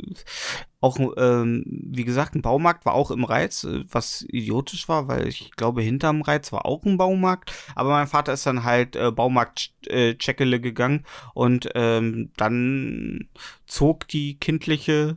[0.82, 5.26] auch, ähm, wie gesagt, ein Baumarkt war auch im Reiz, äh, was idiotisch war, weil
[5.26, 7.50] ich glaube, hinterm Reiz war auch ein Baumarkt.
[7.74, 13.30] Aber mein Vater ist dann halt äh, Baumarkt äh, gegangen und ähm, dann
[13.66, 15.16] zog die kindliche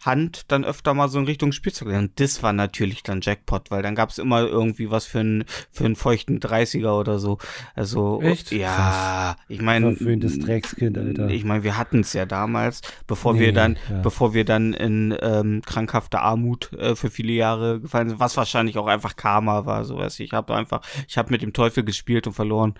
[0.00, 1.88] Hand dann öfter mal so in Richtung Spielzeug.
[1.88, 5.44] Und das war natürlich dann Jackpot, weil dann gab es immer irgendwie was für einen
[5.70, 7.38] für einen feuchten 30er oder so.
[7.74, 8.50] Also Echt?
[8.50, 11.28] ja, ich meine, Verwöhntes Dreckskind, Alter.
[11.28, 14.00] ich meine, wir hatten es ja damals, bevor wir Nee, dann, ja.
[14.00, 18.78] bevor wir dann in ähm, krankhafte Armut äh, für viele Jahre gefallen sind, was wahrscheinlich
[18.78, 20.26] auch einfach Karma war, so weiß ich.
[20.26, 22.74] Ich habe einfach, ich habe mit dem Teufel gespielt und verloren.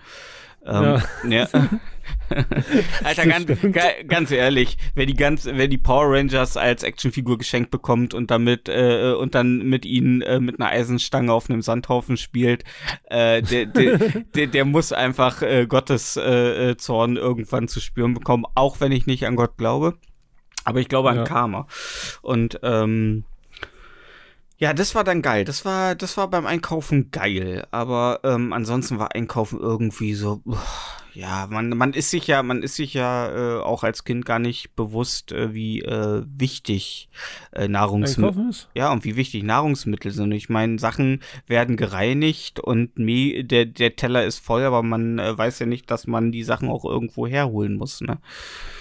[0.65, 1.47] Ähm, ja.
[3.03, 7.71] Alter, ganz, ga- ganz ehrlich, wer die ganz, wer die Power Rangers als Actionfigur geschenkt
[7.71, 12.17] bekommt und damit äh, und dann mit ihnen äh, mit einer Eisenstange auf einem Sandhaufen
[12.17, 12.63] spielt,
[13.09, 13.97] äh, der, der,
[14.35, 18.91] der, der muss einfach äh, Gottes äh, äh, Zorn irgendwann zu spüren bekommen, auch wenn
[18.91, 19.95] ich nicht an Gott glaube.
[20.63, 21.23] Aber ich glaube an Ja.
[21.23, 21.67] Karma.
[22.21, 23.25] Und ähm,
[24.61, 25.43] ja, das war dann geil.
[25.43, 27.65] Das war, das war beim Einkaufen geil.
[27.71, 30.43] Aber ähm, ansonsten war Einkaufen irgendwie so,
[31.15, 34.37] ja, man, man ist sich ja, man ist sich ja äh, auch als Kind gar
[34.37, 37.09] nicht bewusst, äh, wie äh, wichtig
[37.53, 38.69] äh, Nahrungsmittel Einkaufen ist?
[38.75, 40.31] ja und wie wichtig Nahrungsmittel sind.
[40.31, 45.35] Ich meine, Sachen werden gereinigt und me der, der Teller ist voll, aber man äh,
[45.35, 48.01] weiß ja nicht, dass man die Sachen auch irgendwo herholen muss.
[48.01, 48.19] Ne?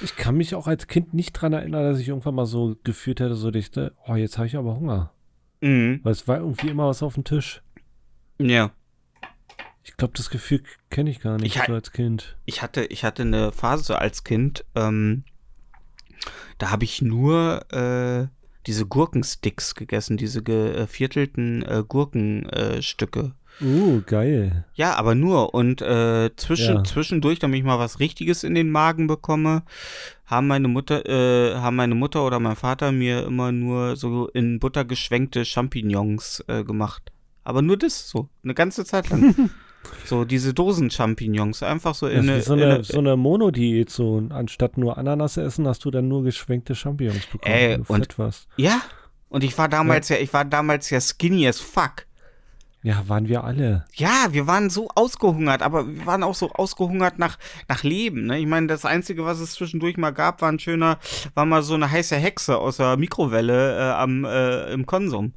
[0.04, 3.20] Ich kann mich auch als Kind nicht dran erinnern, dass ich irgendwann mal so gefühlt
[3.20, 5.14] hätte, so dichte, oh, jetzt habe ich aber Hunger.
[5.60, 6.00] Mhm.
[6.02, 7.62] Weil es war irgendwie immer was auf dem Tisch.
[8.38, 8.72] Ja.
[9.82, 12.36] Ich glaube, das Gefühl kenne ich gar nicht Ich so als Kind.
[12.44, 15.24] ich hatte, ich hatte eine Phase als Kind, ähm,
[16.58, 18.28] da habe ich nur äh,
[18.66, 23.34] diese Gurkensticks gegessen, diese geviertelten äh, Gurkenstücke.
[23.60, 23.64] Äh.
[23.64, 24.64] Uh, geil.
[24.74, 25.54] ja, aber nur.
[25.54, 26.84] Und äh, zwischen, Ja.
[26.84, 29.62] zwischendurch, damit ich mal was Richtiges in den Magen bekomme,
[30.26, 34.60] haben meine Mutter, äh, haben meine Mutter oder mein Vater mir immer nur so in
[34.60, 37.12] Butter geschwenkte Champignons äh, gemacht.
[37.44, 39.50] Aber nur das so, eine ganze Zeit lang.
[40.04, 43.90] so diese Dosen-Champignons, einfach so in eine, so in eine, eine so eine Monodiät.
[43.90, 44.22] So.
[44.30, 48.46] Anstatt nur Ananas essen, hast du dann nur geschwenkte Champignons bekommen, Ey, wenn du und-.
[48.56, 48.82] Ja,
[49.28, 50.16] und ich war damals ja.
[50.16, 52.06] ich war damals ja skinny as fuck.
[52.82, 53.84] Ja, waren wir alle.
[53.94, 57.38] Ja, wir waren so ausgehungert, aber wir waren auch so ausgehungert nach,
[57.68, 58.26] nach Leben.
[58.26, 58.38] Ne?
[58.38, 60.98] Ich meine, das Einzige, was es zwischendurch mal gab, war ein schöner,
[61.34, 65.34] war mal so eine heiße Hexe aus der Mikrowelle äh, am, äh, im Konsum.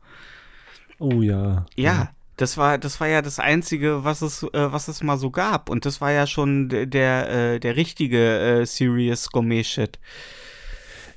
[0.99, 1.65] Oh ja.
[1.75, 5.29] Ja, das war, das war ja das Einzige, was es, äh, was es mal so
[5.29, 5.69] gab.
[5.69, 9.99] Und das war ja schon der, der, äh, der richtige äh, Serious Gourmet-Shit.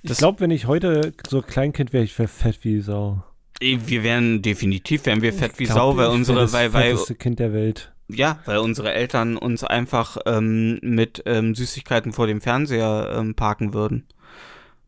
[0.02, 3.22] Ich glaube, wenn ich heute so Kleinkind wäre, ich wäre fett wie Sau.
[3.60, 7.38] Wir wären definitiv, wären wir fett wie glaub, Sau, weil unsere, das weil, weil, Kind
[7.38, 7.92] der Welt.
[8.08, 13.74] Ja, weil unsere Eltern uns einfach ähm, mit ähm, Süßigkeiten vor dem Fernseher ähm, parken
[13.74, 14.06] würden.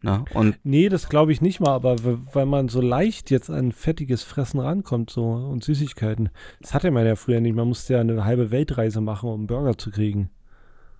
[0.00, 1.96] Na, und Nee, das glaube ich nicht mal, aber
[2.32, 6.28] weil man so leicht jetzt an fettiges Fressen rankommt so und Süßigkeiten.
[6.60, 7.56] Das hatte man ja früher nicht.
[7.56, 10.30] Man musste ja eine halbe Weltreise machen, um einen Burger zu kriegen.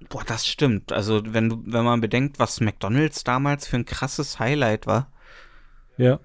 [0.08, 0.90] boah, das stimmt.
[0.92, 5.12] Also wenn wenn man bedenkt, was McDonalds damals für ein krasses Highlight war.
[5.96, 6.18] Ja,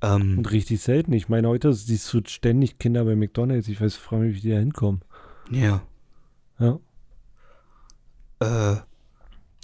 [0.00, 1.12] Ähm, und richtig selten.
[1.12, 3.68] Ich meine, heute siehst du ständig Kinder bei McDonalds.
[3.68, 5.02] Ich weiß, frage mich, wie die da hinkommen.
[5.50, 5.82] ja.
[6.58, 6.80] Ja.
[8.40, 8.76] Äh,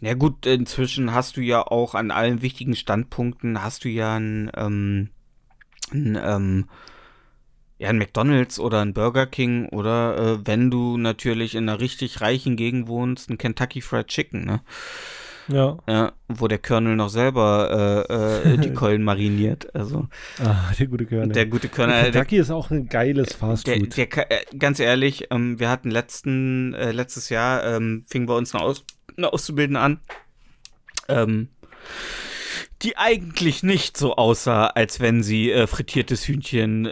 [0.01, 4.51] ja gut, inzwischen hast du ja auch an allen wichtigen Standpunkten hast du ja ein,
[4.57, 5.11] ähm,
[5.93, 6.69] ein, ähm,
[7.79, 12.21] ja, ein McDonalds oder ein Burger King oder äh, wenn du natürlich in einer richtig
[12.21, 14.61] reichen Gegend wohnst, ein Kentucky Fried Chicken, ne?
[15.49, 15.77] Ja.
[15.89, 19.75] Ja, wo der Colonel noch selber äh, äh, die Keulen mariniert.
[19.75, 20.09] Also
[20.43, 21.33] Ah, der gute Körner.
[21.33, 23.97] der gute Colonel, der, Kentucky ist auch ein geiles der, Fastfood.
[23.97, 28.35] der, ka- äh, ganz ehrlich, ähm, wir hatten letzten, äh, letztes Jahr, ähm, fing bei
[28.35, 28.85] uns eine, Aus,
[29.17, 30.01] eine Auszubildende an,
[31.09, 31.49] ähm,
[32.83, 36.91] die eigentlich nicht so aussah, als wenn sie äh, frittiertes Hühnchen äh,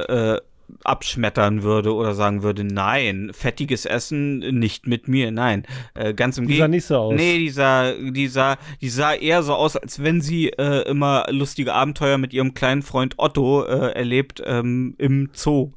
[0.00, 0.40] äh, äh,
[0.82, 5.64] abschmettern würde oder sagen würde, nein, fettiges Essen nicht mit mir, nein.
[5.94, 6.68] Äh, ganz im Die sah Gegenteil.
[6.70, 7.14] nicht so aus.
[7.16, 11.26] Nee, die sah, die sah, die sah eher so aus, als wenn sie äh, immer
[11.30, 15.72] lustige Abenteuer mit ihrem kleinen Freund Otto äh, erlebt ähm, im Zoo.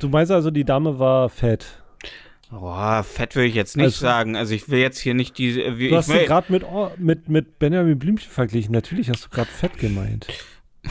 [0.00, 1.82] Du, meinst also, die Dame war fett.
[2.50, 4.36] Boah, fett will ich jetzt nicht Also- sagen.
[4.36, 5.60] Also ich will jetzt hier nicht die.
[5.60, 6.64] äh, Wie, Du ich hast sie will, gerade mit,
[6.98, 8.72] mit, mit Benjamin Blümchen verglichen.
[8.72, 10.26] Natürlich hast du gerade fett gemeint.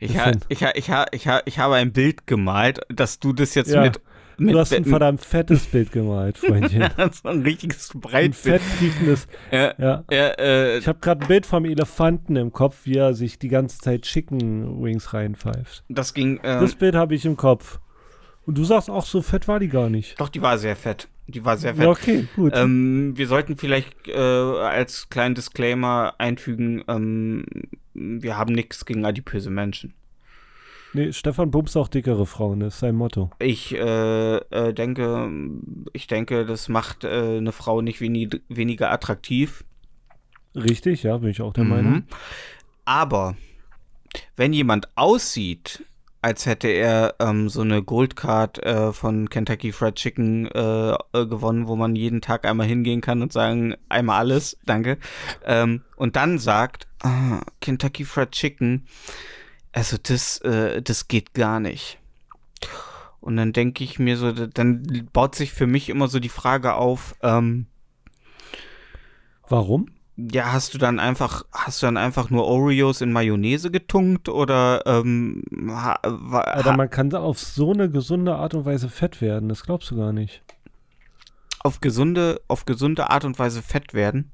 [0.00, 3.32] ich, ha, ich, ha, ich, ha, ich, ha, ich habe ein Bild gemalt, dass du
[3.32, 4.00] das jetzt Ja, mit.
[4.38, 6.88] Du hast ein verdammt fettes Bild gemalt, Freundchen.
[7.22, 8.62] so ein richtiges Ein Breitbild.
[8.62, 9.28] fetttriefendes.
[9.52, 10.04] Ja, Ja.
[10.10, 13.48] ja, äh, Ich habe gerade ein Bild vom Elefanten im Kopf, wie er sich die
[13.48, 15.84] ganze Zeit Chicken Wings reinpfeift.
[15.90, 16.38] das ging.
[16.38, 17.80] Äh, Das Bild habe ich im Kopf.
[18.46, 20.18] Und du sagst auch, so fett war die gar nicht.
[20.20, 21.08] doch, die war sehr fett.
[21.26, 21.86] Die war sehr fett.
[21.86, 22.52] Okay, gut.
[22.56, 27.44] Ähm, wir sollten vielleicht äh, als kleinen Disclaimer einfügen, ähm,
[27.94, 29.94] wir haben nichts gegen adipöse Menschen.
[30.92, 33.30] nee, Stefan bumst auch dickere Frauen, das ist sein Motto.
[33.38, 35.30] Ich äh, äh, denke,
[35.92, 39.64] ich denke, das macht äh, eine Frau nicht wenig, weniger attraktiv.
[40.56, 41.70] Richtig, ja, bin ich auch der Mhm.
[41.70, 42.02] Meinung.
[42.84, 43.36] Aber
[44.34, 45.84] wenn jemand aussieht,
[46.22, 51.68] als hätte er ähm, so eine Goldcard äh, von Kentucky Fried Chicken äh, äh, gewonnen,
[51.68, 54.98] wo man jeden Tag einmal hingehen kann und sagen, einmal alles, danke.
[55.44, 58.86] Ähm, und dann sagt, ah, Kentucky Fried Chicken,
[59.72, 61.98] also das, äh, das geht gar nicht.
[63.20, 66.74] Und dann denke ich mir so, dann baut sich für mich immer so die Frage
[66.74, 67.66] auf, ähm,
[69.50, 69.86] Warum?
[70.32, 74.82] Ja, hast du dann einfach, hast du dann einfach nur Oreos in Mayonnaise getunkt oder
[74.86, 79.48] ähm, ha, wa, Alter, man kann auf so eine gesunde Art und Weise fett werden,
[79.48, 80.42] das glaubst du gar nicht.
[81.62, 84.32] auf gesunde, auf gesunde Art und Weise fett werden?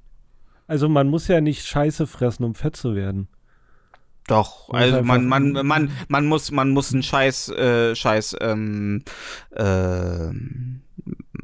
[0.66, 3.29] Also man muss ja nicht Scheiße fressen, um fett zu werden.
[4.27, 8.37] Doch, Man also muss man, man, man, man muss, man muss einen Scheiß, äh, Scheiß
[8.40, 9.03] ähm,
[9.51, 10.31] äh,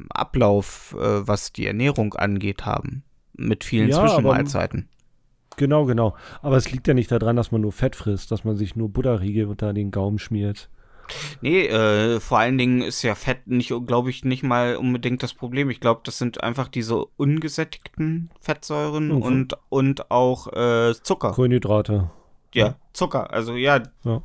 [0.09, 3.03] Ablauf, äh, was die Ernährung angeht, haben.
[3.35, 4.89] Mit vielen Ja, aber- Zwischenmahlzeiten.
[5.57, 6.15] Genau, genau.
[6.41, 8.89] Aber es liegt ja nicht daran, dass man nur Fett frisst, dass man sich nur
[8.89, 10.69] Butterriegel unter den Gaumen schmiert.
[11.41, 15.33] Nee, äh, vor allen Dingen ist ja Fett nicht, glaube ich, nicht mal unbedingt das
[15.33, 15.69] Problem.
[15.69, 19.21] Ich glaube, das sind einfach diese ungesättigten Fettsäuren Mhm.
[19.21, 21.31] und, und auch äh, Zucker.
[21.31, 22.09] Kohlenhydrate.
[22.55, 23.31] Ja, Zucker.
[23.33, 23.83] Also ja.
[24.03, 24.21] Ja.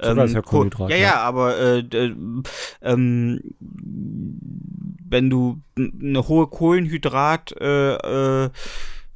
[0.00, 1.02] Zucker ist ja Ko- Kohlenhydrat, Ja, ja.
[1.02, 2.14] ja, aber äh, d-
[2.82, 3.40] ähm,
[5.08, 8.50] wenn du eine hohe Kohlenhydrat äh, äh,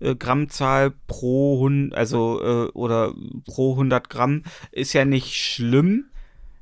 [0.00, 3.14] äh, Grammzahl pro Hund, also äh, oder
[3.46, 6.04] pro 100 Gramm ist ja nicht schlimm,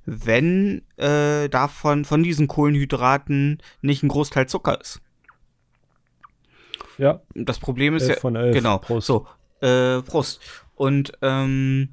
[0.06, 5.00] wenn äh, davon von diesen Kohlenhydraten nicht ein Großteil Zucker ist.
[6.98, 8.54] Ja, Das Problem ist elf ja von elf.
[8.54, 8.78] Genau.
[8.78, 9.06] Prost.
[9.08, 9.26] So,
[9.60, 10.40] äh, Prost.
[10.76, 11.88] Und, ähm,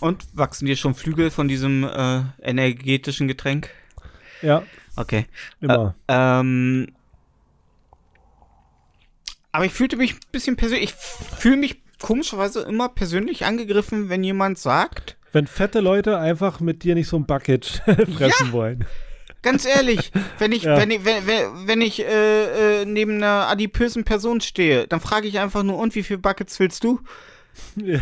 [0.00, 3.70] und wachsen dir schon Flügel von diesem äh, energetischen Getränk?
[4.42, 4.62] Ja,
[4.96, 5.26] Okay.
[5.60, 5.94] immer.
[6.08, 6.88] Ähm,
[9.52, 14.22] aber ich fühlte mich ein bisschen persönlich, ich fühle mich komischerweise immer persönlich angegriffen, wenn
[14.24, 17.64] jemand sagt, Wenn fette Leute einfach mit dir nicht so ein Bucket
[18.16, 18.84] fressen wollen.
[19.42, 20.76] ganz ehrlich, wenn ich, Ja.
[20.78, 25.26] wenn ich, wenn, wenn, wenn ich äh, äh, neben einer adipösen Person stehe, dann frage
[25.28, 27.00] ich einfach nur, und wie viele Buckets willst du?
[27.76, 28.00] Ja.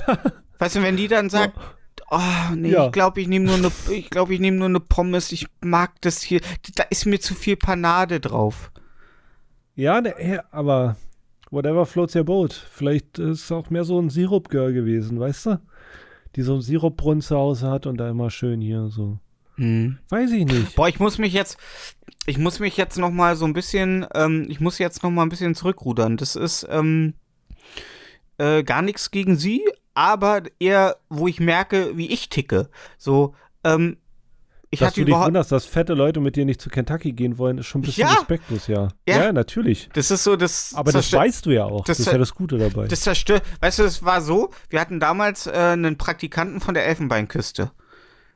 [0.59, 1.59] Weißt du, wenn die dann sagt,
[2.11, 2.21] oh,
[2.55, 2.87] nee, Ja.
[2.87, 6.01] ich glaube, ich nehme nur eine, ich glaube, ich nehme nur eine Pommes, ich mag
[6.03, 6.41] das hier,
[6.77, 8.71] da ist mir zu viel Panade drauf.
[9.75, 10.97] Ja, ne, aber
[11.51, 12.53] whatever floats your boat.
[12.53, 15.61] Vielleicht ist es auch mehr so ein Sirup-Girl gewesen, weißt du?
[16.37, 19.19] Die so einen Sirupbrunnen zu Hause hat und da immer schön hier so.
[19.57, 19.99] Hm.
[20.09, 20.75] Weiß ich nicht.
[20.75, 21.59] Boah, ich muss mich jetzt,
[22.27, 25.23] ich muss mich jetzt noch mal so ein bisschen, ähm, ich muss jetzt noch mal
[25.23, 26.17] ein bisschen zurückrudern.
[26.17, 27.15] Das ist ähm,
[28.39, 29.63] äh, gar nichts gegen sie,
[29.95, 32.69] aber eher, wo ich merke, wie ich ticke.
[32.99, 33.97] So, ähm,
[34.71, 37.39] ich Dass hatte du dich wunderst, dass fette Leute mit dir nicht zu Kentucky gehen
[37.39, 38.15] wollen, ist schon ein bisschen Ja.
[38.15, 38.89] respektlos, ja.
[39.09, 39.25] Ja.
[39.27, 39.89] Ja, natürlich.
[39.93, 41.85] das ist so das, Aber das weißt du ja auch.
[41.85, 42.89] das Das, ist ja das Gute dabei.
[42.89, 43.45] Das zerstört.
[43.61, 47.71] Weißt du, es war so, wir hatten damals äh, einen Praktikanten von der Elfenbeinküste.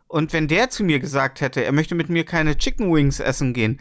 [0.06, 3.52] Und wenn der zu mir gesagt hätte, er möchte mit mir keine Chicken Wings essen
[3.52, 3.80] gehen,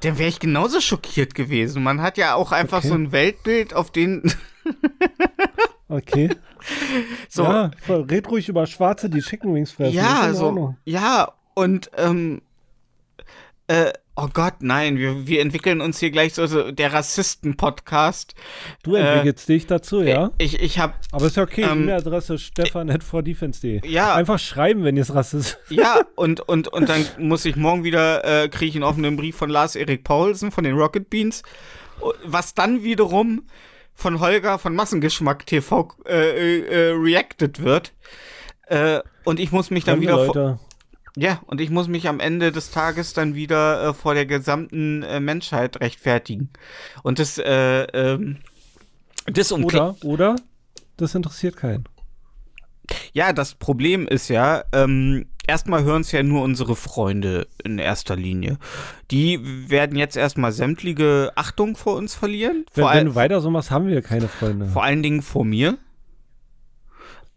[0.00, 1.84] dann wäre ich genauso schockiert gewesen.
[1.84, 2.88] Man hat ja auch einfach Okay.
[2.88, 4.22] so ein Weltbild, auf den.
[5.92, 6.30] Okay.
[7.28, 9.94] so, Ja, voll, red ruhig über Schwarze, die Chicken Wings fressen.
[9.94, 10.74] ja, so.
[10.86, 12.40] Ja, und, ähm,
[13.66, 18.34] äh, oh Gott, nein, wir, wir entwickeln uns hier gleich so, so der Rassisten-Podcast.
[18.82, 20.30] Du entwickelst dich dazu, ja?
[20.38, 21.62] Ich, ich hab, Aber ist ja okay.
[21.62, 23.86] ähm, E-Mail-Adresse stefan.vordefense.de.
[23.86, 25.58] ja, Einfach schreiben, wenn ihr es rassistisch.
[25.68, 29.36] Ja, und, und, und dann muss ich morgen wieder, äh, kriege ich einen offenen Brief
[29.36, 31.42] von Lars-Erik Paulsen von den Rocket Beans,
[32.24, 33.42] was dann wiederum
[33.94, 37.92] von Holger von Massengeschmack TV äh, äh, äh, reacted wird.
[38.66, 40.58] Äh, und ich muss mich dann Fremde wieder Leute.
[41.16, 45.02] ja, und ich muss mich am Ende des Tages dann wieder äh, vor der gesamten
[45.02, 46.50] äh, Menschheit rechtfertigen.
[47.02, 48.38] Und das, äh, ähm,
[49.26, 50.36] das um Oder, oder,
[50.96, 51.84] das interessiert keinen.
[53.12, 58.16] Ja, das Problem ist ja, ähm, erstmal hören es ja nur unsere Freunde in erster
[58.16, 58.58] Linie.
[59.10, 62.64] Die werden jetzt erstmal sämtliche Achtung vor uns verlieren.
[62.74, 64.66] Wenn, Vor, wenn du weiter so machst, haben wir keine Freunde.
[64.66, 65.78] vor allen Dingen vor mir.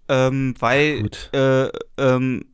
[0.08, 2.46] Ähm, weil, äh, ähm,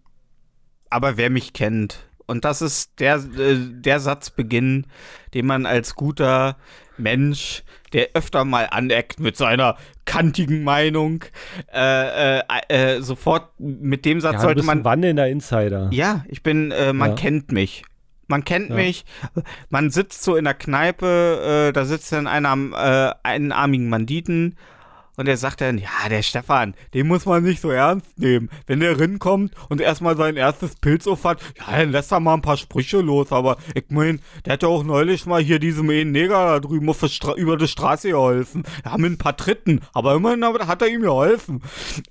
[0.89, 1.99] aber wer mich kennt,
[2.31, 4.87] und das ist der, äh, der Satzbeginn,
[5.33, 6.57] den man als guter
[6.97, 7.63] Mensch,
[7.93, 11.23] der öfter mal aneckt mit seiner kantigen Meinung,
[11.73, 15.89] äh, äh, äh, sofort mit dem Satz ja, sollte man ein wandelnder Insider.
[15.91, 17.15] ja, ich bin, äh, man Ja.
[17.15, 17.83] kennt mich.
[18.27, 18.75] Man kennt Ja.
[18.75, 19.03] mich.
[19.69, 24.55] Man sitzt so in der Kneipe, äh, da sitzt dann einer am äh, einarmigen Banditen
[25.21, 28.49] und der sagt dann, ja, der Stefan, den muss man nicht so ernst nehmen.
[28.65, 32.41] Wenn der rinkommt und erstmal sein erstes Pilz aufhat, ja, dann lässt er mal ein
[32.41, 36.12] paar Sprüche los, aber ich mein, der hat ja auch neulich mal hier diesem einen
[36.12, 37.03] Neger da drüben auf
[37.38, 38.63] über die Straße geholfen.
[38.84, 41.62] Ja, mit ein paar Tritten, aber immerhin hat er ihm geholfen.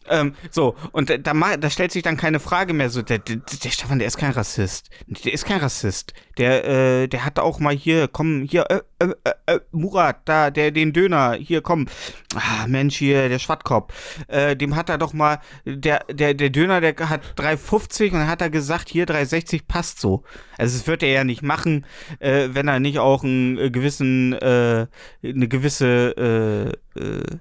[0.09, 3.70] Ähm, so, und da, da, stellt sich dann keine Frage mehr so, der, der, der
[3.70, 4.88] Stefan, der ist kein Rassist.
[5.25, 6.14] Der ist kein Rassist.
[6.38, 8.71] Der, äh, der hat auch mal hier, komm, hier,
[9.01, 11.87] äh, äh, äh, Murat, da, der, den Döner, hier, komm.
[12.35, 13.92] Ah, Mensch, hier, der Schwattkopf.
[14.29, 18.29] Äh, dem hat er doch mal, der, der, der Döner, der hat 3,50 und dann
[18.29, 20.23] hat er gesagt, hier, 3,60 passt so.
[20.59, 21.87] Also, das wird er ja nicht machen,
[22.19, 24.87] äh, wenn er nicht auch einen äh, gewissen, äh,
[25.23, 26.77] eine gewisse,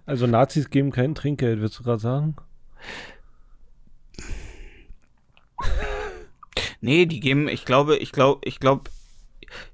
[0.05, 2.35] Also Nazis geben kein Trinkgeld, würdest du gerade sagen?
[6.81, 8.89] Nee, die geben, ich glaube, ich glaube, ich glaube,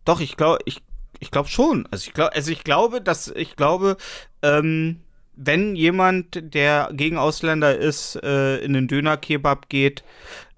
[0.06, 0.82] doch, ich glaube, ich,
[1.20, 1.88] ich glaube schon.
[1.92, 3.98] Also ich glaube, also ich glaube, dass, ich glaube,
[4.42, 5.02] ähm,
[5.36, 10.04] wenn jemand, der gegen Ausländer ist, äh, in den Döner-Kebab geht,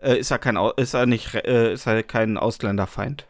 [0.01, 3.25] äh, ist er kein, ist er nicht, äh, ist er kein Ausländerfeind.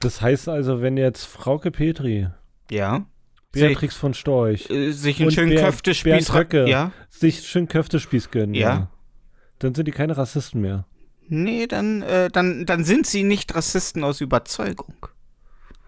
[0.00, 2.28] Das heißt also, wenn jetzt Frauke Petri,
[2.70, 3.06] Ja.
[3.52, 6.28] Beatrix von Storch, Äh, sich einen schönen Bernd- Köftespieß.
[6.66, 6.92] Ja.
[7.10, 8.88] sich schön Köftespieß gönnen, Ja.
[9.58, 10.86] dann sind die keine Rassisten mehr.
[11.28, 14.94] Nee, dann, äh, dann, dann sind sie nicht Rassisten aus Überzeugung.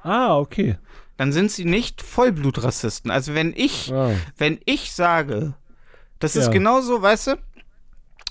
[0.04, 0.76] Ah, okay.
[1.16, 3.10] Dann sind sie nicht Vollblutrassisten.
[3.10, 4.10] Also wenn ich, Ah.
[4.36, 5.54] wenn ich sage,
[6.18, 6.52] das ist Ja.
[6.52, 7.36] genauso, weißt du,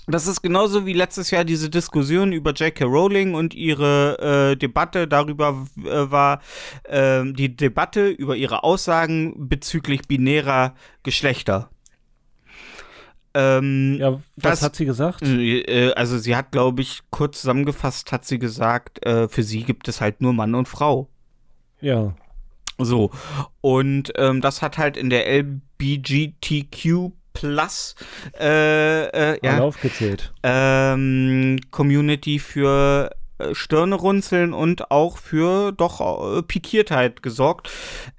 [0.06, 2.84] das ist genauso wie letztes Jahr diese Diskussion über J.K.
[2.84, 6.40] Rowling und ihre äh, Debatte darüber äh, war,
[6.86, 11.70] ähm, die Debatte über ihre Aussagen bezüglich binärer Geschlechter.
[13.36, 15.22] Ähm, Ja, was Das- hat sie gesagt?
[15.22, 19.88] äh, also sie hat, glaube ich, kurz zusammengefasst, hat sie gesagt, äh, für sie gibt
[19.88, 21.08] es halt nur Mann und Frau.
[21.84, 22.14] Ja.
[22.78, 23.10] So.
[23.60, 27.96] Und ähm, das hat halt in der LBGTQ Plus
[28.38, 30.32] äh, äh, ja, aufgezählt.
[30.44, 37.70] ähm, Community für äh, Stirne runzeln und auch für doch äh, Pikiertheit gesorgt.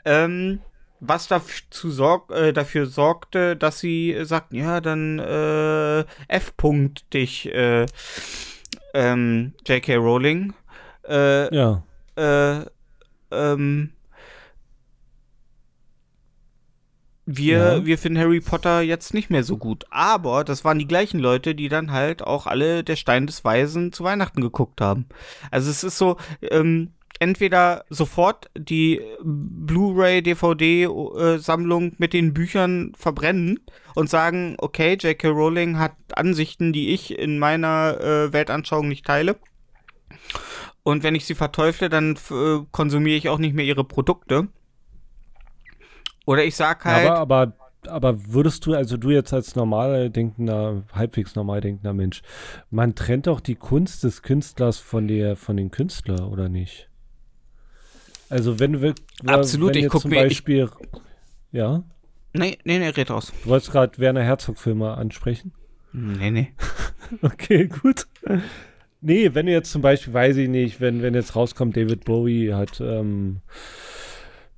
[0.03, 0.59] Ähm,
[0.99, 7.53] was dazu sorg, äh, dafür sorgte, dass sie äh, sagten, ja, dann äh, F-Punkt dich,
[7.53, 7.85] äh,
[8.93, 9.95] ähm, J.K.
[9.95, 10.53] Rowling.
[11.07, 11.83] Äh, Ja.
[12.17, 12.65] äh,
[13.31, 13.91] ähm,
[17.25, 17.85] wir, Ja.
[17.85, 19.85] wir finden Harry Potter jetzt nicht mehr so gut.
[19.89, 23.91] Aber das waren die gleichen Leute, die dann halt auch alle der Stein des Weisen
[23.91, 25.07] zu Weihnachten geguckt haben.
[25.49, 33.59] Also es ist so, ähm, entweder sofort die Blu-ray, DVD-Sammlung mit den Büchern verbrennen
[33.95, 35.29] und sagen, okay, J.K.
[35.29, 39.37] Rowling hat Ansichten, die ich in meiner äh, Weltanschauung nicht teile.
[40.87, 44.49] Und wenn ich sie verteufle, dann äh, konsumiere ich auch nicht mehr ihre Produkte.
[46.27, 47.53] Oder ich sag halt, Aber, aber,
[47.87, 52.21] aber würdest du, also du jetzt als normal denkender, halbwegs normal denkender Mensch,
[52.69, 56.87] man trennt doch die Kunst des Künstlers von der, von dem Künstler, oder nicht?
[58.29, 58.93] Also wenn wir
[59.25, 60.69] Absolut, wenn ich jetzt guck zum mir- ich- Beispiel,
[61.51, 61.83] ja,
[62.33, 63.33] nee, nee, nee, red raus.
[63.43, 65.51] du wolltest gerade Werner Herzog-Filme ansprechen.
[65.93, 66.53] Nee, nee.
[67.23, 68.07] Okay, gut.
[69.07, 72.81] Nee, wenn jetzt zum Beispiel, weiß ich nicht, wenn, wenn jetzt rauskommt, David Bowie hat
[72.81, 73.41] ähm,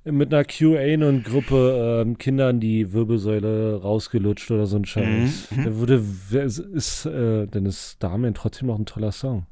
[0.04, 5.50] mit einer QA-Gruppe ähm, Kindern die Wirbelsäule rausgelutscht oder so ein Scheiß.
[5.50, 5.64] Mhm, mhm.
[5.64, 9.44] Der würde, ist, äh, dann ist Damen trotzdem noch ein toller Song.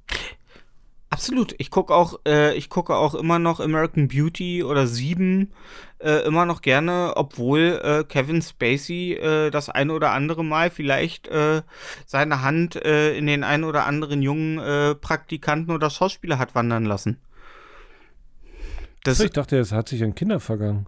[1.16, 1.54] Absolut.
[1.56, 5.50] Ich gucke auch, äh, ich gucke auch immer noch American Beauty oder Sieben
[5.98, 11.26] äh, immer noch gerne, obwohl äh, Kevin Spacey äh, das ein oder andere Mal vielleicht
[11.28, 11.62] äh,
[12.04, 14.58] seine Hand äh, in den ein oder anderen jungen
[15.00, 17.16] Praktikanten oder Schauspieler hat wandern lassen.
[19.02, 20.86] Das, ich dachte, es hat sich an Kinder vergangen.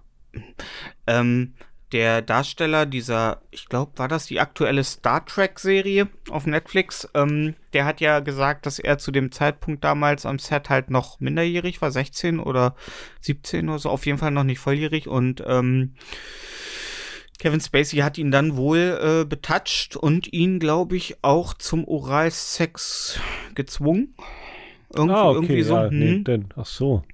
[1.07, 1.55] ähm,
[1.93, 7.85] der Darsteller dieser, ich glaube, war das die aktuelle Star Trek-Serie auf Netflix, ähm, der
[7.85, 11.91] hat ja gesagt, dass er zu dem Zeitpunkt damals am Set halt noch minderjährig war,
[11.91, 12.75] 16 oder
[13.21, 15.95] 17 oder so, auf jeden Fall noch nicht volljährig und ähm,
[17.39, 23.21] Kevin Spacey hat ihn dann wohl äh, betatscht und ihn, glaube ich, auch zum Oralsex
[23.55, 24.15] gezwungen.
[24.95, 25.75] Irgendwie, ah, okay, irgendwie so.
[25.75, 26.25] ja, nee, hm.
[26.25, 27.05] denn, ach so.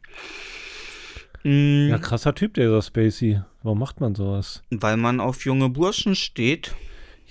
[1.44, 3.40] Mm, Ja, krasser Typ, dieser Spacey.
[3.62, 4.62] Warum macht man sowas?
[4.70, 6.74] Weil man auf junge Burschen steht.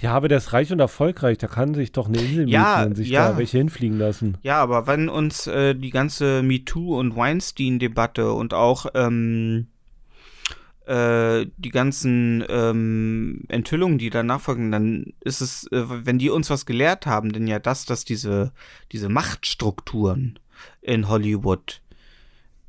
[0.01, 1.37] Ja, aber der ist reich und erfolgreich.
[1.37, 3.31] Der kann sich doch eine Insel Ja, mieten und sich ja.
[3.31, 4.37] da welche hinfliegen lassen.
[4.41, 9.67] Ja, aber wenn uns äh, die ganze MeToo und Weinstein-Debatte und auch ähm,
[10.87, 16.49] äh, die ganzen ähm, Enthüllungen, die danach folgen, dann ist es, äh, wenn die uns
[16.49, 18.51] was gelehrt haben, denn ja das, dass diese,
[18.91, 20.39] diese Machtstrukturen
[20.81, 21.81] in Hollywood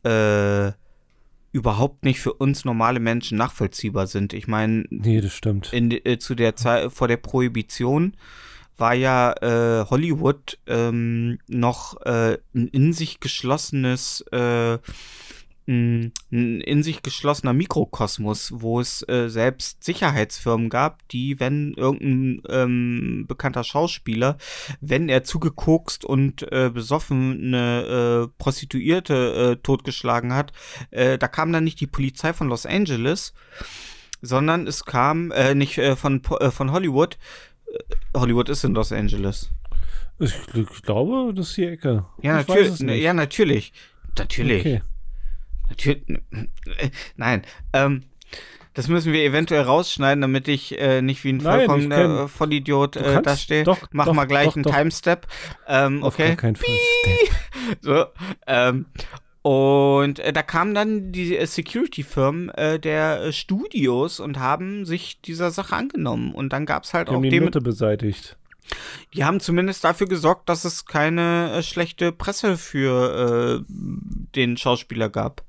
[0.05, 0.73] äh,
[1.55, 4.33] überhaupt nicht für uns normale Menschen nachvollziehbar sind.
[4.33, 5.73] Ich meine, Nee, das stimmt.
[5.73, 8.17] in, äh, zu der Zeit vor der Prohibition
[8.77, 14.79] war ja äh, Hollywood ähm, noch äh, ein in sich geschlossenes äh,
[15.67, 23.25] ein in sich geschlossener Mikrokosmos, wo es äh, selbst Sicherheitsfirmen gab, die, wenn irgendein ähm,
[23.27, 24.37] bekannter Schauspieler,
[24.81, 30.53] wenn er zugekokst und äh, besoffen eine äh, Prostituierte äh, totgeschlagen hat,
[30.91, 33.33] äh, da kam dann nicht die Polizei von Los Angeles,
[34.21, 37.19] sondern es kam äh, nicht von, von Hollywood.
[38.15, 39.51] Hollywood ist in Los Angeles.
[40.19, 42.07] Ich, ich glaube, das ist die Ecke.
[42.23, 43.03] Ja, natürlich.
[43.03, 43.73] Ja, natürlich.
[44.17, 44.61] Natürlich.
[44.61, 44.83] Okay.
[45.69, 46.03] Natürlich.
[46.09, 47.43] äh, Nein.
[47.73, 48.03] Ähm,
[48.75, 52.97] das müssen wir eventuell rausschneiden, damit ich äh, nicht wie ein Nein, vollkommener äh, Vollidiot
[52.97, 53.63] äh, da stehe.
[53.65, 54.65] doch, Machen doch, wir gleich doch, einen.
[54.65, 55.27] Timestep.
[55.69, 56.29] Ähm, Auf okay.
[56.29, 56.69] gar keinen Fall.
[57.81, 58.07] So,
[58.49, 58.87] ähm,
[59.43, 65.21] Und äh, da kamen dann die äh, Security-Firmen äh, der äh, Studios und haben sich
[65.21, 66.35] dieser Sache angenommen.
[66.35, 68.37] Und dann gab es halt Die haben auch die dem, Note beseitigt.
[69.15, 75.43] die haben zumindest dafür gesorgt, dass es keine äh, schlechte Presse für den Schauspieler gab.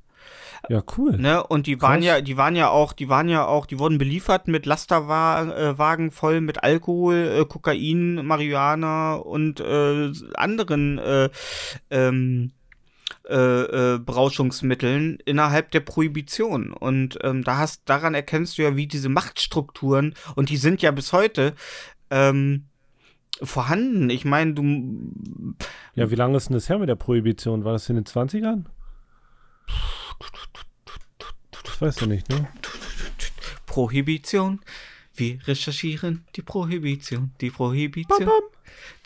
[0.69, 1.17] Ja, cool.
[1.17, 1.43] Ne?
[1.43, 2.05] Und die waren Krass.
[2.05, 6.11] ja, die waren ja auch, die waren ja auch, die wurden beliefert mit Lasterwagen äh,
[6.11, 11.29] voll mit Alkohol, äh, Kokain, Marihuana und äh, anderen äh,
[11.89, 12.51] ähm,
[13.27, 16.71] äh, äh, Berauschungsmitteln innerhalb der Prohibition.
[16.73, 20.91] Und ähm, da hast, daran erkennst du ja, wie diese Machtstrukturen, und die sind ja
[20.91, 21.53] bis heute
[22.11, 22.65] ähm,
[23.41, 24.09] vorhanden.
[24.09, 24.63] Ich meine, du
[25.95, 27.63] Ja, wie lange ist denn das her mit der Prohibition?
[27.63, 28.65] War das in den 20ern?
[31.63, 32.47] Das weißt du nicht, ne?
[33.65, 34.61] Prohibition.
[35.13, 37.31] Wir recherchieren die Prohibition.
[37.41, 38.19] Die Prohibition.
[38.19, 38.54] Dum, dum.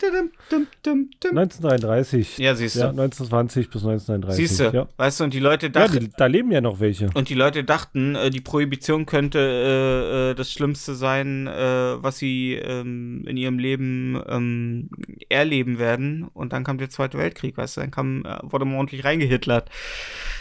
[0.02, 2.38] 1933.
[2.38, 2.80] Ja, siehst du.
[2.80, 4.48] Ja, 1920 bis 1933.
[4.48, 6.80] Siehst du, Ja, weißt du, und die Leute ja dachten, die, da leben ja noch
[6.80, 7.10] welche.
[7.14, 12.18] und die Leute dachten, äh, die Prohibition könnte äh, äh, das Schlimmste sein, äh, was
[12.18, 14.90] sie ähm, in ihrem Leben ähm,
[15.28, 16.28] erleben werden.
[16.32, 19.70] Und dann kam der Zweite Weltkrieg, weißt du, dann kam, äh, wurde man ordentlich reingehitlert.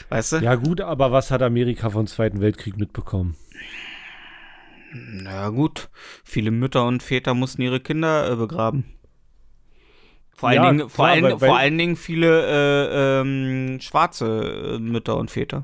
[0.10, 0.38] Weißt du?
[0.38, 3.36] Ja, gut, aber was hat Amerika vom Zweiten Weltkrieg mitbekommen?
[4.92, 5.90] Na gut,
[6.24, 8.86] viele Mütter und Väter mussten ihre Kinder äh, begraben.
[10.40, 14.76] Vor, Ja, allen Dingen, vor, klar, allen, weil- vor allen Dingen viele äh, ähm, schwarze
[14.76, 15.64] äh, Mütter und Väter.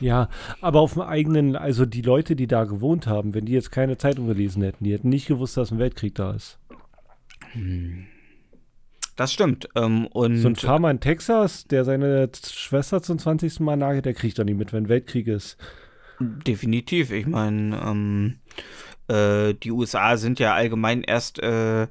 [0.00, 0.28] Ja,
[0.60, 3.96] aber auf dem eigenen, also die Leute, die da gewohnt haben, wenn die jetzt keine
[3.96, 6.58] Zeitung gelesen hätten, die hätten nicht gewusst, dass ein Weltkrieg da ist.
[9.16, 9.68] Das stimmt.
[9.74, 13.60] Ähm, und So ein Farmer in Texas, der seine Schwester zum 20.
[13.60, 15.56] Mal nagelt, der kriegt doch nicht mit, wenn Weltkrieg ist.
[16.20, 17.10] Definitiv.
[17.12, 18.38] Ich meine, ähm,
[19.08, 21.86] äh, die USA sind ja allgemein erst äh,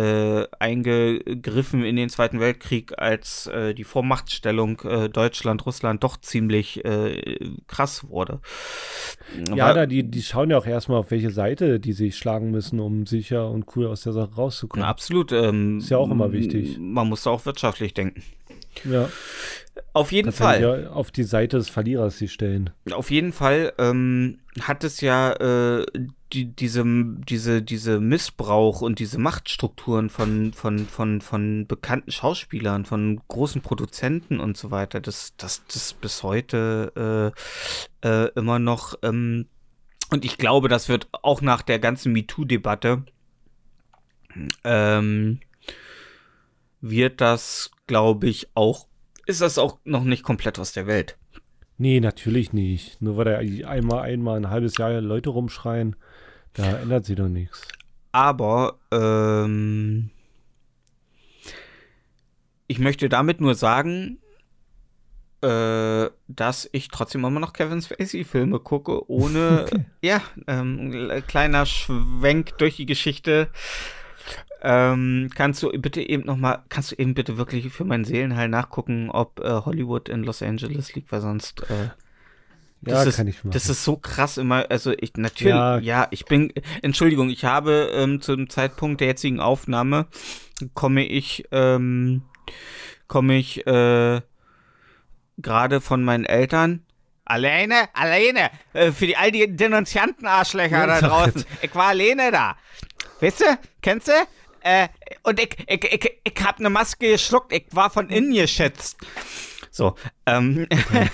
[0.00, 6.84] äh, eingegriffen in den Zweiten Weltkrieg, als äh, die Vormachtstellung äh, Deutschland, Russland doch ziemlich
[6.84, 8.40] äh, krass wurde.
[9.54, 12.50] Ja, Aber- da, die, die schauen ja auch erstmal, auf welche Seite die sich schlagen
[12.50, 14.84] müssen, um sicher und cool aus der Sache rauszukommen.
[14.84, 15.32] absolut.
[15.32, 16.78] Ähm, Ist ja auch immer wichtig.
[16.78, 18.22] Man muss da auch wirtschaftlich denken.
[18.84, 19.08] Ja,
[19.92, 20.62] Auf jeden Fall.
[20.62, 22.70] ja auf die Seite des Verlierers sie stellen.
[22.92, 25.86] Auf jeden Fall ähm, hat es ja äh,
[26.32, 33.20] die, diese, diese, diese Missbrauch und diese Machtstrukturen von, von, von, von bekannten Schauspielern, von
[33.28, 37.32] großen Produzenten und so weiter, das, das, das bis heute
[38.04, 39.46] äh, äh, immer noch, ähm,
[40.10, 43.04] und ich glaube, das wird auch nach der ganzen MeToo-Debatte,
[44.64, 45.40] ähm,
[46.80, 48.86] wird das, glaube ich, auch,
[49.26, 51.16] ist das auch noch nicht komplett aus der Welt.
[51.78, 53.00] Nee, natürlich nicht.
[53.00, 55.96] Nur weil da einmal, einmal ein halbes Jahr Leute rumschreien,
[56.54, 57.66] da ändert sich doch nichts.
[58.12, 60.10] Aber ähm,
[62.66, 64.18] ich möchte damit nur sagen,
[65.42, 69.66] äh, dass ich trotzdem immer noch Kevin Spacey-Filme gucke, ohne,
[70.02, 73.48] ja, ähm, ein kleiner Schwenk durch die Geschichte.
[74.62, 78.48] Ähm, kannst du bitte eben noch mal, kannst du eben bitte wirklich für meinen Seelenheil
[78.48, 81.88] nachgucken, ob äh, Hollywood in Los Angeles liegt, weil sonst äh,
[82.82, 83.50] Ja, das ist, kann ich machen.
[83.50, 84.66] Das ist so krass immer.
[84.70, 86.08] Also ich natürlich, ja, Ja.
[86.10, 86.52] ich bin.
[86.82, 90.06] Entschuldigung, ich habe ähm, zum Zeitpunkt der jetzigen Aufnahme
[90.74, 92.22] komme ich, ähm,
[93.06, 94.20] komme ich äh,
[95.38, 96.84] gerade von meinen Eltern.
[97.24, 101.44] Alleine, alleine, äh, für die all die Denunzianten-Arschlöcher Ja, da draußen.
[101.62, 102.56] Ich war alleine da.
[103.20, 103.44] Weißt du?
[103.82, 104.12] Kennst du?
[104.62, 104.88] Äh,
[105.22, 108.96] und ich, ich, ich, ich hab eine Maske geschluckt, ich war von innen geschätzt.
[109.72, 109.94] So,
[110.26, 110.66] ähm,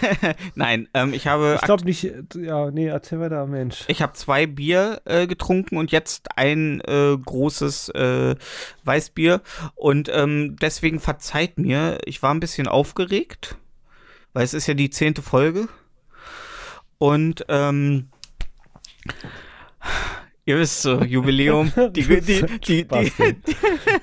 [0.55, 3.85] nein, ähm, ich habe ich glaube nicht, ja, nee, erzähl weiter, Mensch.
[3.87, 8.35] ich habe zwei Bier äh, getrunken und jetzt ein äh, großes äh,
[8.85, 9.43] Weißbier.
[9.75, 13.57] Und ähm, deswegen verzeiht mir, ich war ein bisschen aufgeregt,
[14.33, 15.69] weil es ist ja die zehnte Folge.
[16.99, 18.09] Und ähm,
[20.47, 22.21] ihr wisst so, Jubiläum, die, die,
[22.67, 23.13] die, die.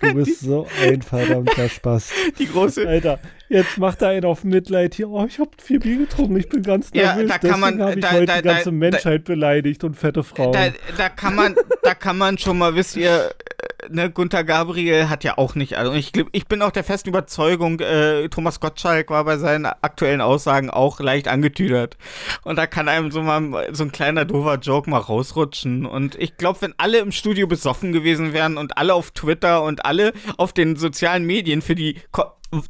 [0.01, 2.11] Du bist so ein verdammter Spaß.
[2.39, 2.87] die große.
[2.87, 3.19] Alter,
[3.49, 5.09] jetzt macht er einen auf Mitleid hier.
[5.09, 7.31] Oh, ich habe vier Bier getrunken, ich bin ganz Ja, nervös.
[7.31, 9.95] da kann man- Deswegen habe ich da- heute da- die ganze da- Menschheit beleidigt und
[9.95, 10.53] fette Frauen.
[10.97, 15.23] Da, kann man, da kann man schon mal, wisst ihr, äh, ne, Gunther Gabriel hat
[15.23, 19.23] ja auch nicht, also ich, ich bin auch der festen Überzeugung, äh, Thomas Gottschalk war
[19.25, 21.97] bei seinen aktuellen Aussagen auch leicht angetüdert.
[22.43, 25.85] Und da kann einem so mal so ein kleiner doofer Joke mal rausrutschen.
[25.85, 29.85] Und ich glaube, wenn alle im Studio besoffen gewesen wären und alle auf Twitter und
[29.85, 32.23] alle auf den sozialen Medien für die Ko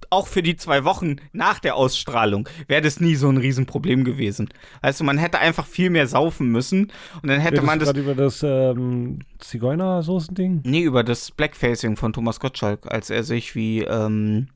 [0.09, 4.49] auch für die zwei Wochen nach der Ausstrahlung wäre das nie so ein Riesenproblem gewesen.
[4.81, 7.93] Also man hätte einfach viel mehr saufen müssen und dann hätte Redest man du das
[7.93, 10.61] gerade über das ähm, Zigeunersoßen-Ding?
[10.65, 14.47] Nee, über das Blackfacing von Thomas Gottschalk, als er sich wie, ähm,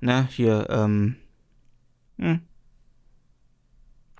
[0.00, 1.16] ne, hier, ähm,
[2.18, 2.40] Hm.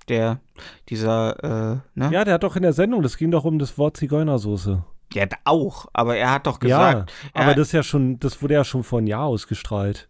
[0.07, 0.39] Der,
[0.87, 2.09] dieser, äh, ne?
[2.13, 4.83] Ja, der hat doch in der Sendung, das ging doch um das Wort Zigeunersoße.
[5.13, 8.19] Der hat auch, aber er hat doch Ja, gesagt, aber er, das ist ja schon,
[8.19, 10.07] das wurde ja schon vor einem Jahr ausgestrahlt.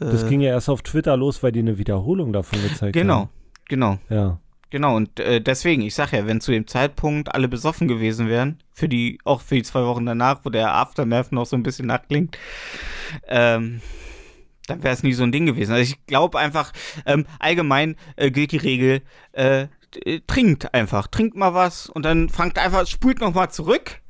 [0.00, 3.14] Das äh, ging ja erst auf Twitter los, weil die eine Wiederholung davon gezeigt genau,
[3.20, 3.28] haben.
[3.68, 4.40] genau, Ja.
[4.70, 4.96] genau.
[4.96, 8.88] Und äh, deswegen, ich sag ja, wenn zu dem Zeitpunkt alle besoffen gewesen wären, für
[8.88, 12.38] die, auch für die zwei Wochen danach, wo der Aftermath noch so ein bisschen nachklingt,
[13.28, 13.82] ähm,
[14.66, 15.72] dann wäre es nie so ein Ding gewesen.
[15.72, 16.72] Also ich glaube einfach,
[17.04, 19.66] ähm, allgemein äh, gilt die Regel, äh,
[20.26, 24.00] trinkt einfach, trinkt mal was und dann fangt einfach, spult noch mal zurück.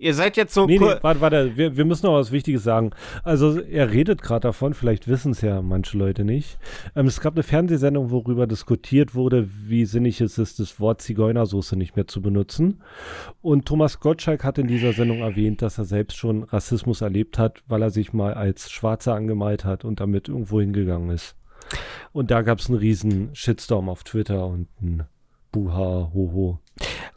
[0.00, 2.90] Ihr seid jetzt so Nee, nee, warte, warte, wir, wir müssen noch was Wichtiges sagen.
[3.24, 6.56] Also, er redet gerade davon, vielleicht wissen es ja manche Leute nicht.
[6.94, 11.76] Ähm, es gab eine Fernsehsendung, worüber diskutiert wurde, wie sinnig es ist, das Wort Zigeunersoße
[11.76, 12.80] nicht mehr zu benutzen.
[13.42, 17.64] Und Thomas Gottschalk hat in dieser Sendung erwähnt, dass er selbst schon Rassismus erlebt hat,
[17.66, 21.34] weil er sich mal als Schwarzer angemalt hat und damit irgendwo hingegangen ist.
[22.12, 25.02] Und da gab es einen riesen Shitstorm auf Twitter und ein
[25.50, 26.60] Buha, Hoho.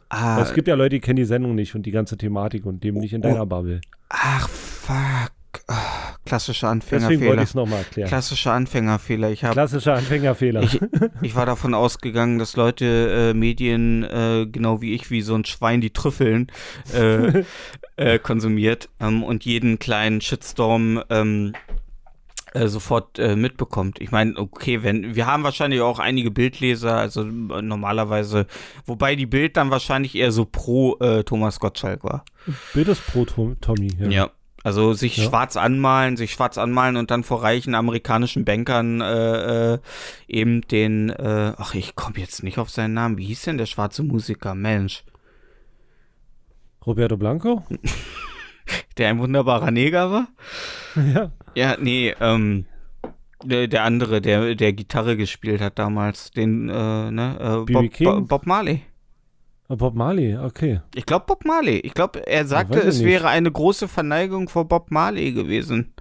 [0.08, 2.82] Ah, es gibt ja Leute, die kennen die Sendung nicht und die ganze Thematik und
[2.84, 3.80] dem nicht in deiner Bubble.
[4.08, 5.32] Ach, fuck.
[5.68, 7.42] Ah, klassischer Deswegen wollte Anfängerfehler.
[7.42, 8.08] ich es nochmal erklären.
[8.08, 9.30] Klassischer Anfängerfehler.
[9.30, 10.62] Ich habe Klassischer Anfängerfehler.
[10.62, 10.80] Ich,
[11.20, 15.44] ich war davon ausgegangen, dass Leute äh, Medien äh, genau wie ich, wie so ein
[15.44, 16.50] Schwein, die Trüffeln
[16.94, 17.44] äh,
[17.96, 21.52] äh, konsumiert ähm, und jeden kleinen Shitstorm ähm,
[22.54, 24.00] äh, sofort äh, mitbekommt.
[24.00, 28.46] Ich meine, okay, wenn wir haben wahrscheinlich auch einige Bildleser, also äh, normalerweise,
[28.86, 32.24] wobei die Bild dann wahrscheinlich eher so pro äh, Thomas Gottschalk war.
[32.74, 33.90] Bild ist pro Tom, Tommy.
[33.98, 34.08] Ja.
[34.08, 34.30] Ja.
[34.64, 35.24] Also sich Ja.
[35.24, 39.78] schwarz anmalen, sich schwarz anmalen und dann vor reichen amerikanischen Bankern äh, äh,
[40.28, 43.66] eben den, äh, ach ich komme jetzt nicht auf seinen Namen, wie hieß denn der
[43.66, 45.02] schwarze Musiker, Mensch,
[46.86, 47.64] Roberto Blanco?
[48.98, 50.28] der ein wunderbarer Neger war?
[51.14, 51.30] ja.
[51.54, 52.66] Ja, nee, ähm,
[53.44, 57.72] der, der andere, der, der Gitarre gespielt hat damals, den, äh, ne, äh.
[57.72, 58.28] Bob?
[58.28, 58.82] Bob, Marley.
[59.68, 60.80] Ah, Bob Marley, okay.
[60.94, 61.78] Ich glaube Bob Marley.
[61.78, 63.06] Ich glaube, er sagte, ich es nicht.
[63.06, 65.94] wäre eine große Verneigung vor Bob Marley gewesen,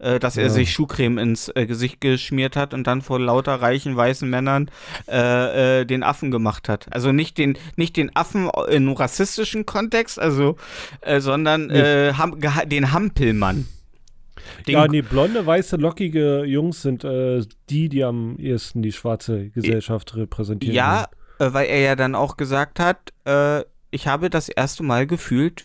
[0.00, 0.50] äh, dass er Ja.
[0.50, 4.70] sich Schuhcreme ins äh, Gesicht geschmiert hat und dann vor lauter reichen weißen Männern
[5.08, 6.86] äh, äh, den Affen gemacht hat.
[6.90, 10.56] Also nicht den, nicht den Affen in rassistischen Kontext, also,
[11.02, 12.12] äh, sondern äh,
[12.66, 13.66] den Hampelmann.
[14.66, 19.50] Den, ja, nee, blonde, weiße, lockige Jungs sind äh, die, die am ehesten die schwarze
[19.50, 20.74] Gesellschaft repräsentieren.
[20.74, 25.06] Ja, äh, weil er ja dann auch gesagt hat, äh, ich habe das erste Mal
[25.06, 25.64] gefühlt,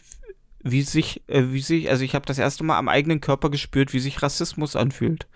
[0.63, 3.93] wie sich, äh, wie sich, also ich habe das erste Mal am eigenen Körper gespürt,
[3.93, 5.27] wie sich Rassismus anfühlt.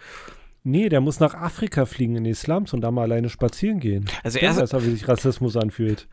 [0.64, 4.06] Nee, der muss nach Afrika fliegen in die Slums und da mal alleine spazieren gehen.
[4.24, 6.08] Also Dann er, weiß er, wie sich Rassismus anfühlt.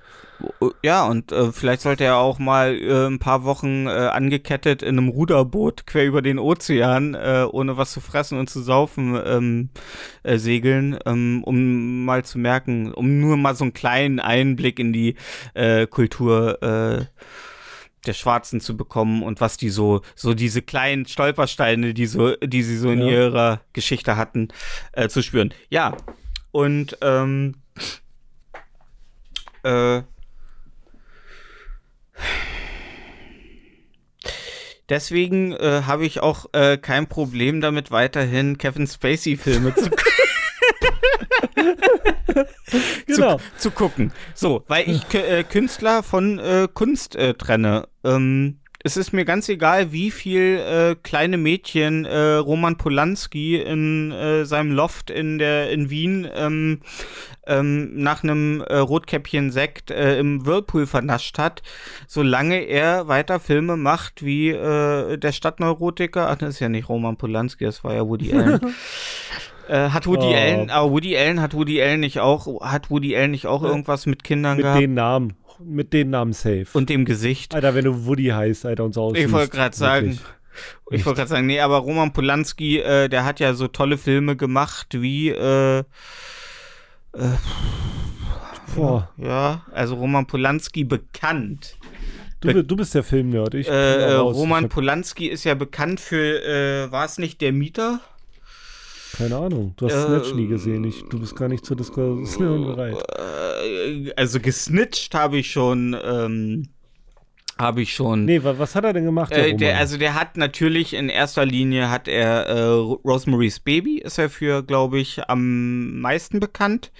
[0.83, 4.97] ja, und äh, vielleicht sollte er auch mal äh, ein paar Wochen äh, angekettet in
[4.97, 9.69] einem Ruderboot quer über den Ozean, äh, ohne was zu fressen und zu saufen, ähm,
[10.23, 14.95] äh, segeln, ähm, um mal zu merken, um nur mal so einen kleinen Einblick in
[14.95, 15.17] die
[15.53, 17.05] äh, Kultur äh,
[18.07, 22.63] der Schwarzen zu bekommen und was die so, so diese kleinen Stolpersteine, die so, die
[22.63, 23.09] sie so in Ja.
[23.09, 24.49] ihrer Geschichte hatten,
[24.93, 25.53] äh, zu spüren.
[25.71, 25.97] Ja.
[26.53, 27.57] Und ähm,
[29.63, 30.03] äh,
[34.89, 39.91] Deswegen äh, habe ich auch äh, kein Problem damit, weiterhin Kevin Spacey-Filme zu,
[43.07, 43.41] Genau.
[43.57, 44.13] zu gucken.
[44.35, 47.89] So, weil ich äh, Künstler von äh, Kunst äh, trenne.
[48.05, 54.13] Ähm, es ist mir ganz egal, wie viel äh, kleine Mädchen äh, Roman Polanski in
[54.13, 56.81] äh, seinem Loft in der in Wien ähm,
[57.47, 61.63] ähm, nach einem Rotkäppchen Sekt äh, im Whirlpool vernascht hat,
[62.07, 66.29] solange er weiter Filme macht wie der Stadtneurotiker.
[66.29, 68.61] Ach, das ist ja nicht Roman Polanski, das war ja Woody Allen.
[69.69, 70.35] Äh, hat Woody Oh.
[70.35, 73.69] Allen, aber Woody Allen hat Woody Allen nicht auch, hat Woody Allen nicht auch Ja.
[73.69, 75.35] irgendwas mit Kindern Mit gehabt den Namen.
[75.63, 76.67] Mit den Namen safe.
[76.73, 77.55] und dem Gesicht?
[77.55, 79.27] Alter, wenn du Woody heißt, Alter, und so aussiehst.
[79.27, 80.19] Ich wollte gerade sagen,
[80.91, 84.37] ich wollte gerade sagen, nee, aber Roman Polanski, äh, der hat ja so tolle Filme
[84.37, 85.83] gemacht wie, äh,
[88.77, 91.77] Boah, ja, also Roman Polanski bekannt.
[92.41, 93.55] du, du bist der Filmnerd.
[93.55, 94.15] Ich Äh, äh.
[94.15, 98.01] Roman Polanski ist ja bekannt für, äh, war es nicht der Mieter?
[99.19, 99.75] Keine Ahnung.
[99.77, 100.85] Du hast Äh, Snatch nie gesehen.
[100.85, 102.97] Ich, du bist gar nicht zur Diskussion bereit.
[103.19, 106.69] Äh, also gesnitcht habe ich schon, ähm,
[107.59, 108.25] habe ich schon.
[108.25, 109.33] Nee, wa was hat er denn gemacht?
[109.33, 113.99] der Äh, der, also der hat natürlich in erster Linie hat er äh, Rosemary's Baby
[113.99, 116.93] ist er für glaube ich am meisten bekannt.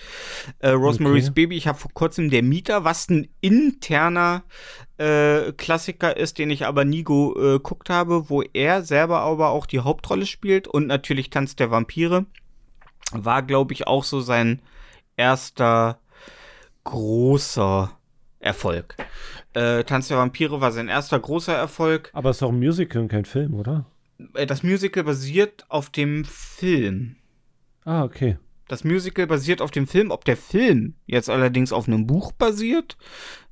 [0.59, 1.35] Äh, Rosemary's Okay.
[1.43, 1.57] Baby.
[1.57, 4.43] Ich habe vor kurzem der Mieter, was ein interner
[4.99, 9.67] äh, Klassiker ist, den ich aber nie äh, geguckt habe, wo er selber aber auch
[9.67, 12.27] die Hauptrolle spielt und natürlich Tanz der Vampire.
[13.13, 14.61] war, glaube ich, auch so sein
[15.17, 15.99] erster
[16.85, 17.91] großer
[18.41, 18.97] Erfolg.
[19.55, 22.11] Äh, Tanz der Vampire war sein erster großer Erfolg.
[22.13, 23.87] Aber es ist doch ein Musical und kein Film, oder?
[24.35, 27.17] Äh, Das Musical basiert auf dem Film.
[27.85, 28.37] Ah, okay.
[28.69, 30.11] Das Musical basiert auf dem Film.
[30.11, 32.97] Ob der Film jetzt allerdings auf einem Buch basiert,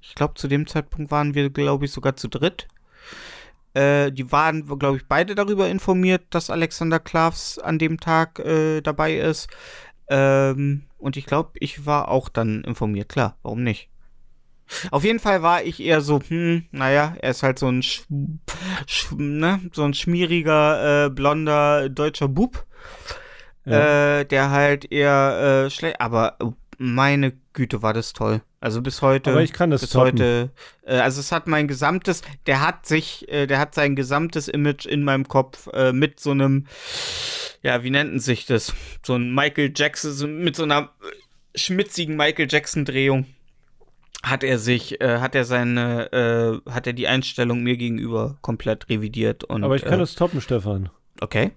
[0.00, 2.68] ich glaube, zu dem Zeitpunkt waren wir, glaube ich, sogar zu dritt.
[3.74, 8.80] Äh, die waren, glaube ich, beide darüber informiert, dass Alexander Klavs an dem Tag äh,
[8.80, 9.48] dabei ist.
[10.08, 13.08] Ähm, und ich glaube, ich war auch dann informiert.
[13.08, 13.88] Klar, warum nicht?
[14.90, 18.02] Auf jeden Fall war ich eher so, hm, naja, er ist halt so ein, sch
[18.86, 22.64] sch ne, so ein schmieriger, äh, blonder deutscher Bub,
[23.64, 24.20] Ja.
[24.20, 26.46] äh, der halt eher äh, schlecht, aber äh,
[26.78, 28.40] meine Güte, war das toll.
[28.60, 29.30] Also bis heute.
[29.30, 30.12] Aber ich kann das bis toppen.
[30.12, 30.50] heute.
[30.86, 34.86] Äh, also es hat mein gesamtes, der hat sich, äh, der hat sein gesamtes Image
[34.86, 36.66] in meinem Kopf äh, mit so einem,
[37.62, 38.72] ja, wie nennt sich das?
[39.04, 40.90] So ein Michael Jackson, so mit so einer
[41.54, 43.26] äh, schmitzigen Michael Jackson-Drehung
[44.22, 48.88] hat er sich, äh, hat er seine, äh, hat er die Einstellung mir gegenüber komplett
[48.88, 49.64] revidiert und.
[49.64, 50.90] Aber ich kann äh, es toppen, Stefan.
[51.20, 51.52] Okay.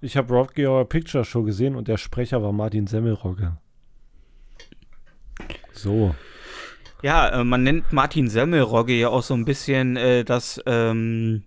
[0.00, 3.56] Ich habe Rocky Horror Picture Show gesehen und der Sprecher war Martin Semmelrogge.
[5.72, 6.14] So.
[7.02, 11.44] Ja, äh, man nennt Martin Semmelrogge ja auch so ein bisschen äh, das, ähm,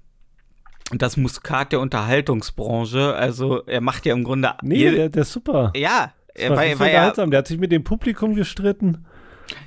[0.92, 3.14] das Muskat der Unterhaltungsbranche.
[3.16, 4.54] Also er macht ja im Grunde.
[4.62, 5.72] Nee, der, der ist super.
[5.76, 7.32] ja, Das er, war richtig weil er, unterhaltsam.
[7.32, 9.06] Der hat sich mit dem Publikum gestritten.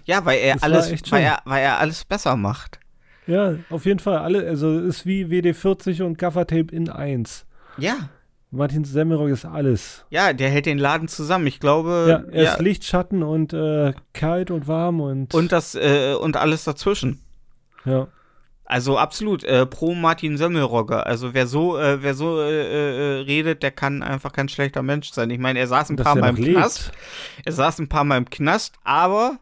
[0.04, 2.78] Ja, weil er Das alles, weil er, weil er alles besser macht.
[3.26, 4.18] Ja, auf jeden Fall.
[4.18, 7.46] Alle, also ist wie WD40 und Gaffertape in 1.
[7.78, 8.10] Ja,
[8.50, 10.04] Martin Semmelrogge ist alles.
[10.10, 11.46] ja, der hält den Laden zusammen.
[11.46, 12.06] Ich glaube.
[12.08, 16.14] Ja, er ja, ist Licht, Schatten und äh, kalt und warm und, und das äh,
[16.14, 17.20] und alles dazwischen.
[17.84, 18.08] ja.
[18.64, 21.04] Also absolut äh, pro Martin Semmelrogge.
[21.04, 25.10] Also wer so, äh, wer so äh, äh, redet, der kann einfach kein schlechter Mensch
[25.12, 25.28] sein.
[25.28, 26.56] Ich meine, er saß ein Dass paar Mal im lebt.
[26.56, 26.90] Knast.
[27.44, 29.38] Er saß ein paar Mal im Knast, aber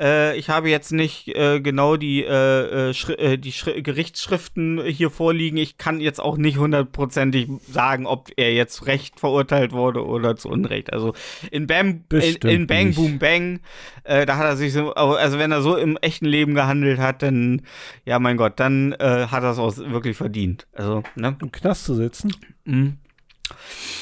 [0.00, 5.10] äh, ich habe jetzt nicht äh, genau die, äh, äh, äh, die Schri Gerichtsschriften hier
[5.10, 5.56] vorliegen.
[5.58, 10.36] Ich kann jetzt auch nicht hundertprozentig sagen, ob er jetzt zu Recht verurteilt wurde oder
[10.36, 10.92] zu Unrecht.
[10.92, 11.12] Also
[11.50, 12.96] in Bam, in, Bestimmt in Bang nicht.
[12.96, 13.60] Boom Bang,
[14.04, 17.22] äh, da hat er sich so, also wenn er so im echten Leben gehandelt hat,
[17.22, 17.62] dann,
[18.04, 20.66] ja mein Gott, dann hat er es auch wirklich verdient.
[20.72, 21.36] Also, ne?
[21.42, 22.34] Im Knast zu sitzen.
[22.64, 22.96] Mhm.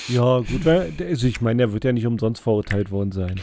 [0.09, 0.65] Ja, gut.
[0.65, 3.41] weil- Also ich meine, der wird ja nicht umsonst verurteilt worden sein.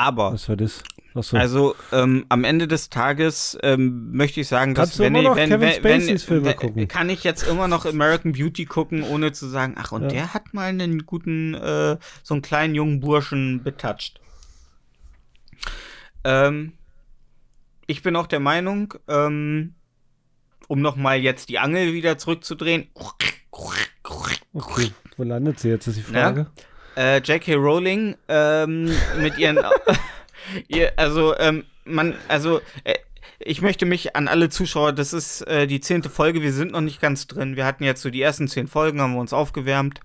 [0.00, 0.82] Aber Was war das?
[1.12, 1.36] Achso.
[1.36, 5.34] Also ähm, am Ende des Tages ähm, möchte ich sagen, dass Kannst du wenn, noch
[5.36, 6.88] wenn, Kevin wenn, wenn, gucken?
[6.88, 10.08] kann ich jetzt immer noch American Beauty gucken, ohne zu sagen, ach und Ja.
[10.08, 14.20] der hat mal einen guten, äh, so einen kleinen jungen Burschen betoucht.
[16.24, 16.72] Ähm,
[17.86, 19.74] ich bin auch der Meinung, ähm,
[20.68, 22.86] um noch mal jetzt die Angel wieder zurückzudrehen.
[22.94, 26.46] Okay, wo landet sie jetzt, ist die Ja.
[27.00, 27.54] Äh, J.K.
[27.54, 29.58] Rowling ähm, mit ihren,
[30.68, 32.96] ihr, also ähm, man, also äh,
[33.38, 36.82] ich möchte mich an alle Zuschauer, das ist äh, die zehnte Folge, wir sind noch
[36.82, 37.56] nicht ganz drin.
[37.56, 40.00] Wir hatten jetzt so die ersten zehn Folgen, haben wir uns aufgewärmt.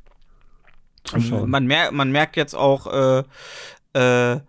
[1.04, 1.50] Zuschauen.
[1.50, 3.24] Man, mer man merkt jetzt auch, äh,
[3.94, 4.40] äh,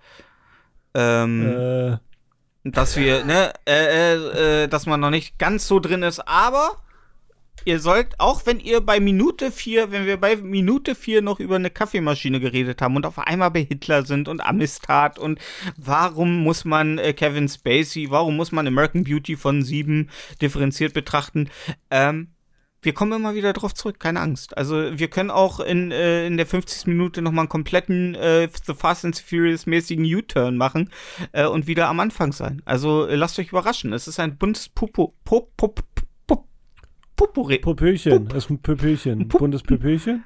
[0.95, 1.99] ähm, Äh,
[2.71, 6.81] dass wir, ne, äh, dass man noch nicht ganz so drin ist, aber
[7.65, 11.57] ihr sollt, auch wenn ihr bei Minute 4, wenn wir bei Minute 4 noch über
[11.57, 15.41] eine Kaffeemaschine geredet haben und auf einmal bei Hitler sind und Amistad und
[15.77, 20.09] warum muss man äh, Kevin Spacey, warum muss man American Beauty von 7
[20.41, 21.51] differenziert betrachten,
[21.91, 22.29] ähm,
[22.87, 24.57] wir kommen immer wieder drauf zurück, keine Angst.
[24.57, 26.87] Also wir können auch in, äh, in der 50.
[26.87, 30.91] Minute nochmal einen kompletten äh, The Fast and Furious mäßigen U-Turn machen
[31.33, 32.63] äh, und wieder am Anfang sein.
[32.65, 33.93] Also äh, lasst euch überraschen.
[33.93, 35.96] Es ist ein buntes Pupo, Pup, Pup, Pup,
[37.17, 38.29] Pupure, Popöchen.
[38.29, 39.29] Das ist ein Popöchen.
[39.29, 40.25] Pup- Buntes Popöchen?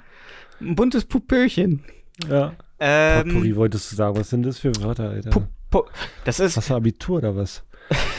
[0.61, 1.83] ein buntes Pupöchen.
[2.29, 2.53] Ja.
[2.79, 4.17] Potpourri Ähm, wolltest du sagen.
[4.17, 5.31] Was sind das für Wörter, Alter?
[5.31, 5.91] Pup, Pup,
[6.25, 7.63] das ist, Hast du Abitur oder was?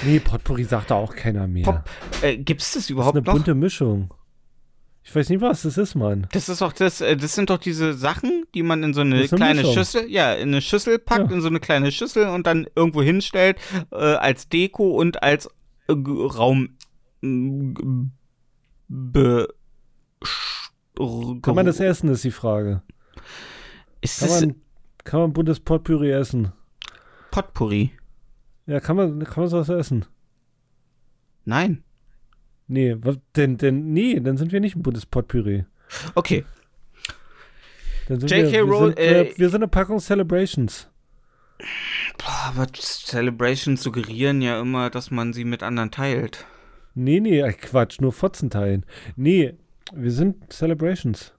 [0.05, 1.63] Nee, Potpourri sagt da auch keiner mehr.
[1.63, 1.83] Pop,
[2.21, 3.33] äh, gibt's das das ist überhaupt eine noch?
[3.33, 4.13] bunte Mischung.
[5.03, 6.27] Ich weiß nicht, was das ist, Mann.
[6.31, 9.15] Das ist doch das, äh, das sind doch diese Sachen, die man in so eine
[9.15, 9.73] eine kleine Mischung.
[9.73, 11.35] Schüssel, ja, in eine Schüssel packt, Ja.
[11.35, 13.57] in so eine kleine Schüssel und dann irgendwo hinstellt,
[13.91, 15.47] äh, als Deko und als
[15.87, 16.77] äh, Raum
[17.21, 17.73] g-
[18.91, 19.47] be
[21.41, 22.81] Kann man das essen, ist die Frage.
[24.01, 24.55] Ist Kann man,
[25.03, 26.51] kann man buntes Potpourri essen?
[27.31, 27.91] Potpourri?
[28.65, 30.05] Ja, kann man, kann man sowas essen?
[31.45, 31.83] Nein.
[32.67, 35.65] Nee, was, denn, denn, nee, dann sind wir nicht ein buntes Potpourri.
[36.15, 36.45] Okay.
[38.09, 38.29] J.K.
[38.29, 40.89] wir, wir, Rowl- sind, äh, äh, wir sind eine Packung Celebrations.
[42.17, 46.45] Boah, aber Celebrations suggerieren ja immer, dass man sie mit anderen teilt.
[46.93, 48.85] Nee, nee, Quatsch, nur Fotzen teilen.
[49.15, 49.53] Nee,
[49.93, 51.33] wir sind Celebrations.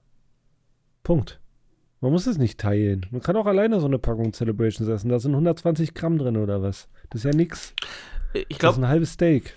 [1.03, 1.39] Punkt.
[2.01, 3.05] Man muss es nicht teilen.
[3.11, 5.09] Man kann auch alleine so eine Packung Celebrations essen.
[5.09, 6.87] Da sind 120 Gramm drin oder was.
[7.09, 7.73] Das ist ja nix.
[8.49, 9.53] Ich Das ist ein halbes Steak.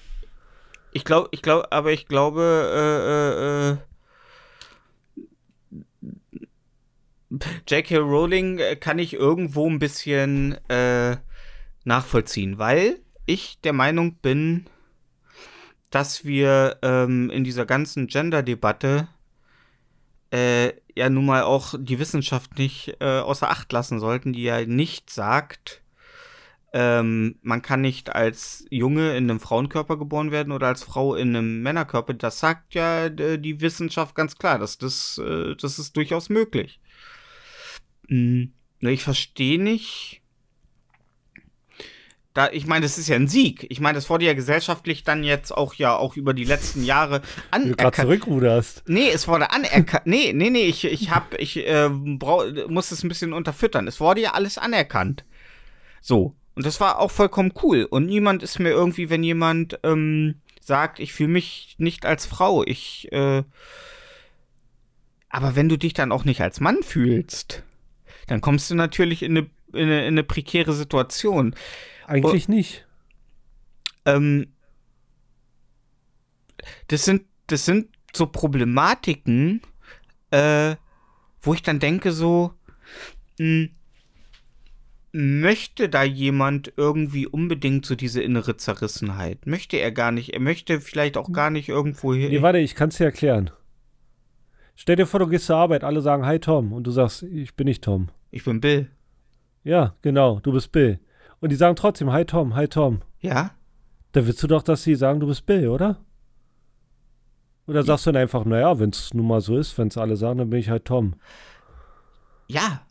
[0.93, 2.43] ich glaube, ich glaube, aber ich glaube,
[2.73, 3.77] äh, äh, äh,
[7.69, 7.97] J.K.
[7.99, 11.17] Rowling kann ich irgendwo ein bisschen äh,
[11.85, 14.67] nachvollziehen, weil ich der Meinung bin,
[15.91, 19.09] dass wir ähm, in dieser ganzen Gender-Debatte
[20.31, 24.65] äh, ja nun mal auch die Wissenschaft nicht äh, außer Acht lassen sollten, die ja
[24.65, 25.83] nicht sagt,
[26.73, 31.35] ähm, man kann nicht als Junge in einem Frauenkörper geboren werden oder als Frau in
[31.35, 32.13] einem Männerkörper.
[32.15, 34.59] Das sagt ja äh, die Wissenschaft ganz klar.
[34.59, 36.81] dass Das, äh, das ist durchaus möglich.
[38.09, 40.23] Hm, ich verstehe nicht.
[42.37, 43.67] Da, ich meine, das ist ja ein Sieg.
[43.71, 47.23] Ich meine, das wurde ja gesellschaftlich dann jetzt auch ja auch über die letzten Jahre
[47.23, 47.95] Wie du gerade anerkannt.
[47.95, 48.83] zurückruderst.
[48.87, 50.05] Nee, es wurde anerkannt.
[50.05, 53.89] Nee, nee, nee, ich, ich hab, ich äh, brau, muss es ein bisschen unterfüttern.
[53.89, 55.25] Es wurde ja alles anerkannt.
[56.03, 56.35] So.
[56.55, 57.85] Und das war auch vollkommen cool.
[57.89, 62.63] Und niemand ist mir irgendwie, wenn jemand ähm, sagt, ich fühle mich nicht als Frau,
[62.65, 63.45] ich, äh,
[65.31, 67.63] aber wenn du dich dann auch nicht als Mann fühlst,
[68.27, 71.55] dann kommst du natürlich in eine, in eine, in eine prekäre Situation.
[72.07, 72.87] Eigentlich nicht.
[74.05, 74.53] ähm,
[76.89, 79.61] das sind, das sind so Problematiken,
[80.31, 80.77] äh,
[81.43, 82.55] wo ich dann denke so,
[83.39, 83.69] mh,
[85.13, 89.47] möchte da jemand irgendwie unbedingt so diese innere Zerrissenheit?
[89.47, 90.35] Möchte er gar nicht.
[90.35, 92.29] Er möchte vielleicht auch gar nicht irgendwo hier.
[92.29, 93.51] Nee, warte, ich kann es dir erklären.
[94.75, 97.55] Stell dir vor, du gehst zur Arbeit, alle sagen Hi Tom und du sagst, ich
[97.55, 98.09] bin nicht Tom.
[98.31, 98.91] ich bin Bill.
[99.65, 101.01] Ja, genau, du bist Bill.
[101.41, 103.01] Und die sagen trotzdem Hi Tom, Hi Tom.
[103.21, 103.51] Ja?
[104.13, 105.99] Da willst du doch, dass sie sagen, du bist Bill, oder?
[107.67, 110.17] Oder sagst du dann einfach, naja, wenn es nun mal so ist, wenn es alle
[110.17, 111.15] sagen, dann bin ich halt Tom.
[112.47, 112.83] Ja.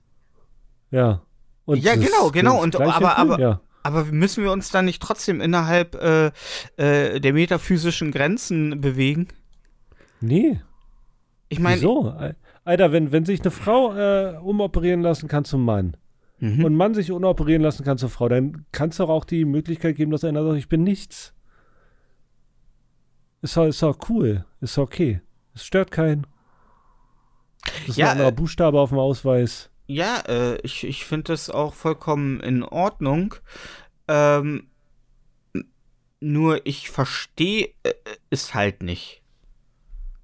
[0.92, 1.22] Ja.
[1.66, 2.62] Und Ja, genau, genau.
[2.62, 3.62] Und- aber- aber- ja.
[3.84, 6.32] Aber müssen wir uns dann nicht trotzdem innerhalb äh,
[6.78, 9.28] äh, der metaphysischen Grenzen bewegen?
[10.22, 10.60] Nee,
[11.50, 12.10] Ich meine, wieso?
[12.10, 15.96] Al- Alter, wenn, wenn sich eine Frau äh, umoperieren lassen kann zum Mann
[16.40, 16.66] Mhm.
[16.66, 19.96] und Mann sich unoperieren lassen kann zur Frau, dann kann es doch auch die Möglichkeit
[19.96, 21.34] geben, dass einer sagt, ich bin nichts.
[23.42, 24.46] Ist doch, ist doch cool.
[24.60, 25.22] Ist okay.
[25.54, 26.28] Es stört keinen.
[27.64, 29.70] Das ist Ja, ein anderer äh, Buchstabe auf dem Ausweis.
[29.88, 33.36] Ja, äh, ich, ich finde das auch vollkommen in Ordnung.
[34.08, 34.68] Ähm,
[36.20, 37.94] nur ich verstehe äh,
[38.30, 39.22] es halt nicht.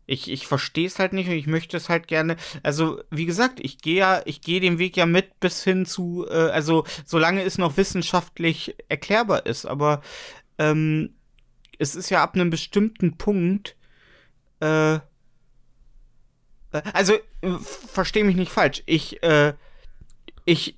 [0.06, 2.36] Ich, ich verstehe es halt nicht und ich möchte es halt gerne.
[2.64, 6.26] Also, wie gesagt, ich gehe ja, ich gehe den Weg ja mit bis hin zu,
[6.30, 10.02] äh, also solange es noch wissenschaftlich erklärbar ist, aber
[10.58, 11.16] ähm,
[11.80, 13.76] es ist ja ab einem bestimmten Punkt,
[14.60, 15.00] äh, äh,
[16.94, 17.14] also,
[17.62, 18.84] verstehe mich nicht falsch.
[18.86, 19.54] Ich, äh,
[20.46, 20.78] ich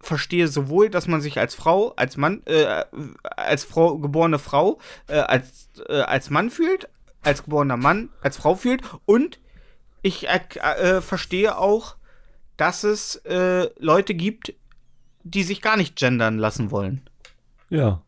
[0.00, 2.84] verstehe sowohl, dass man sich als Frau, als Mann, äh,
[3.22, 4.78] als Frau, geborene Frau,
[5.08, 6.88] äh, als, äh, als Mann fühlt,
[7.24, 9.40] als geborener Mann, als Frau fühlt und
[10.02, 11.96] ich äh, äh, verstehe auch,
[12.56, 14.54] dass es äh, Leute gibt,
[15.22, 17.02] die sich gar nicht gendern lassen wollen.
[17.70, 18.02] Ja.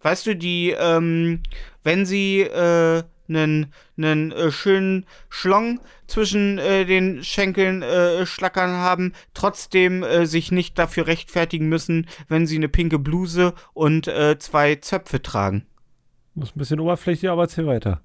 [0.00, 1.42] Weißt du, die, ähm,
[1.82, 9.12] wenn sie äh, einen, einen äh, schönen Schlong zwischen äh, den Schenkeln äh, schlackern haben,
[9.32, 15.22] trotzdem äh, sich nicht dafür rechtfertigen müssen, wenn sie eine pinke Bluse und zwei Zöpfe
[15.22, 15.66] tragen.
[16.34, 18.02] Das ist ein bisschen oberflächlich, aber erzähl weiter.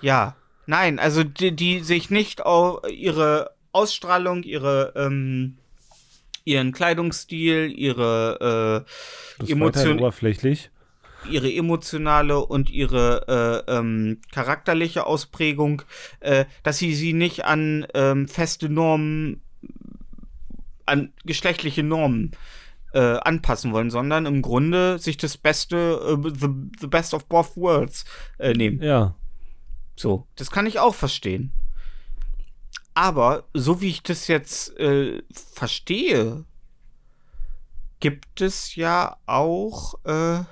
[0.00, 5.56] Ja, nein, also die, die sich nicht auf ihre Ausstrahlung, ihre, ähm,
[6.44, 8.90] ihren Kleidungsstil, ihre, äh,
[9.38, 10.70] Das ist Emotion- weiterhin oberflächlich.
[11.30, 15.82] ihre emotionale und ihre äh, ähm, charakterliche Ausprägung,
[16.20, 19.40] äh, dass sie sie nicht an ähm, feste Normen,
[20.84, 22.32] an geschlechtliche Normen
[22.92, 25.76] äh, anpassen wollen, sondern im Grunde sich das Beste,
[26.26, 26.48] äh, the,
[26.80, 28.04] the best of both worlds
[28.38, 28.82] äh, nehmen.
[28.82, 29.14] Ja.
[30.02, 31.52] So, das kann ich auch verstehen.
[32.92, 36.44] Aber so wie ich das jetzt äh, verstehe,
[38.00, 40.42] gibt es ja auch äh,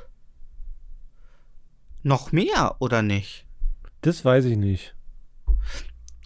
[2.05, 3.45] noch mehr, oder nicht?
[4.03, 4.95] Das weiß ich nicht.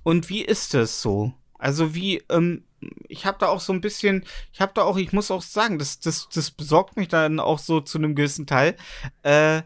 [0.03, 1.33] Und wie ist es so?
[1.59, 2.65] Also wie, ähm,
[3.09, 5.79] ich habe da auch so ein bisschen, ich habe da auch, ich muss auch sagen,
[5.79, 8.77] das, das, das besorgt mich dann auch so zu einem gewissen Teil.
[9.23, 9.63] Äh,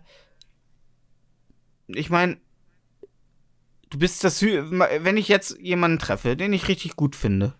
[1.89, 2.39] ich meine,
[3.91, 7.55] du bist das, wenn ich jetzt jemanden treffe, den ich richtig gut finde,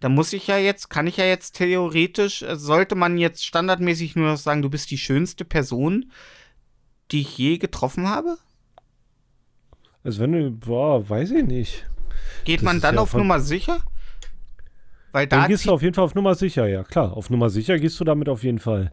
[0.00, 4.14] dann muss ich ja jetzt, kann ich ja jetzt theoretisch, äh, sollte man jetzt standardmäßig
[4.16, 6.10] nur noch sagen, du bist die schönste Person,
[7.10, 8.36] die ich je getroffen habe?
[10.04, 11.86] Also wenn du, boah, weiß ich nicht.
[12.44, 13.78] Geht Das man dann ja auf Nummer sicher?
[15.12, 17.16] Weil Dann da gehst zieht- du auf jeden Fall auf Nummer sicher, ja klar.
[17.16, 18.92] Auf Nummer sicher gehst du damit auf jeden Fall.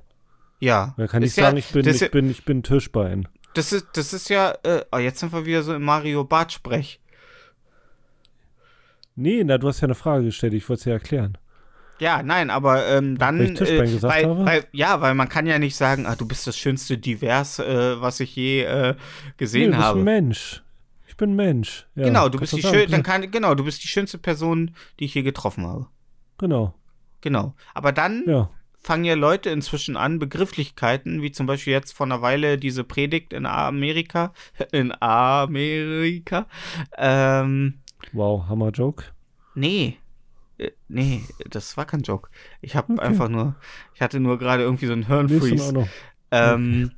[0.60, 0.94] Ja.
[0.98, 3.28] Da kann ich ja- sagen, ich bin, ich bin, ich bin Tischbein.
[3.54, 6.52] Das ist, das ist ja, äh, oh, jetzt sind wir wieder so im Mario Bart
[6.52, 7.00] Sprech.
[9.16, 11.38] Nee, na, du hast ja eine Frage gestellt, ich wollte es ja erklären.
[12.00, 14.46] Ja, nein, aber ähm, dann, Weil ich Tischbein gesagt weil, habe?
[14.46, 18.02] weil, ja, weil man kann ja nicht sagen, ah, du bist das schönste Divers, äh,
[18.02, 18.96] was ich je äh,
[19.38, 20.00] gesehen nee, du bist habe.
[20.00, 20.64] ein Mensch.
[21.08, 21.88] Ich bin ein Mensch.
[21.96, 25.06] Ja, genau, du bist die schön, dann kann, genau, du bist die schönste Person, die
[25.06, 25.88] ich je getroffen habe.
[26.40, 26.74] Genau,
[27.24, 27.56] Genau.
[27.74, 28.50] Aber dann ja.
[28.84, 33.34] Fangen ja Leute inzwischen an, Begrifflichkeiten, wie zum Beispiel jetzt vor einer Weile diese Predigt
[33.34, 34.34] in Amerika,
[34.72, 36.48] in Amerika,
[36.98, 37.80] ähm,
[38.12, 39.06] Wow, Hammer-Joke.
[39.56, 39.98] Nee.
[40.58, 42.30] Äh, Nee, das war kein Joke.
[42.62, 43.02] Ich habe Okay.
[43.02, 43.56] einfach nur,
[43.96, 45.88] ich hatte nur gerade irgendwie so einen Hirnfreeze.
[46.32, 46.92] Ähm,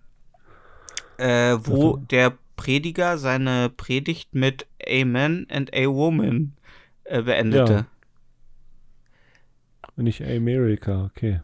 [1.17, 6.53] äh, wo der Prediger seine Predigt mit Amen and a Woman
[7.03, 7.73] äh, beendete.
[7.73, 7.85] Ja.
[9.97, 11.41] Nicht America, okay.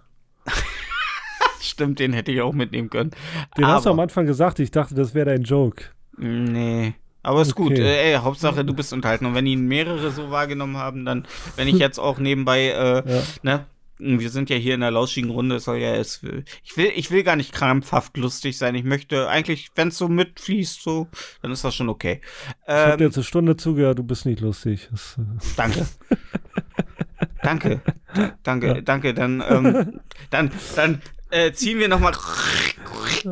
[1.71, 3.11] Stimmt, den hätte ich auch mitnehmen können.
[3.57, 5.85] Den hast du Aber- am Anfang gesagt, ich dachte, das wäre dein Joke.
[6.17, 6.93] Nee.
[7.23, 7.71] Aber ist gut.
[7.71, 7.81] Okay.
[7.81, 9.25] Äh, ey, Hauptsache, du bist unterhalten.
[9.25, 13.21] Und wenn ihn mehrere so wahrgenommen haben, dann, wenn ich jetzt auch nebenbei, äh, Ja.
[13.43, 13.65] ne,
[13.99, 16.21] wir sind ja hier in der lauschigen Runde, soll ja, es,
[16.63, 18.73] ich will, ich will gar nicht krampfhaft lustig sein.
[18.75, 21.07] Ich möchte eigentlich, wenn es so mitfließt, so,
[21.43, 22.19] dann ist das schon okay.
[22.65, 24.89] Ich habe dir Ähm, jetzt eine Stunde zugehört, du bist nicht lustig.
[24.91, 25.21] Das, äh,
[25.55, 25.85] danke.
[27.43, 27.81] danke.
[28.43, 28.81] Danke, Ja.
[28.81, 29.13] danke.
[29.13, 29.99] Dann, ähm,
[30.31, 31.01] dann, dann
[31.31, 32.13] äh, ziehen wir nochmal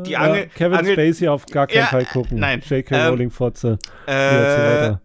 [0.05, 0.41] die Angel.
[0.43, 2.39] ja, Kevin Angel, Spacey auf gar keinen Ja, Fall gucken.
[2.39, 2.95] nein, J.K.
[2.95, 3.77] ähm, Rowling Fotze.
[4.07, 4.95] Äh,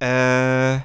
[0.00, 0.80] äh,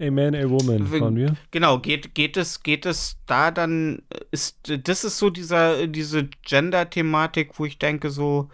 [0.00, 1.36] A Man, a Woman, waren wir.
[1.52, 4.02] Genau, geht, geht es, geht es da dann,
[4.32, 8.48] ist, das ist so dieser, diese Gender-Thematik, wo ich denke so,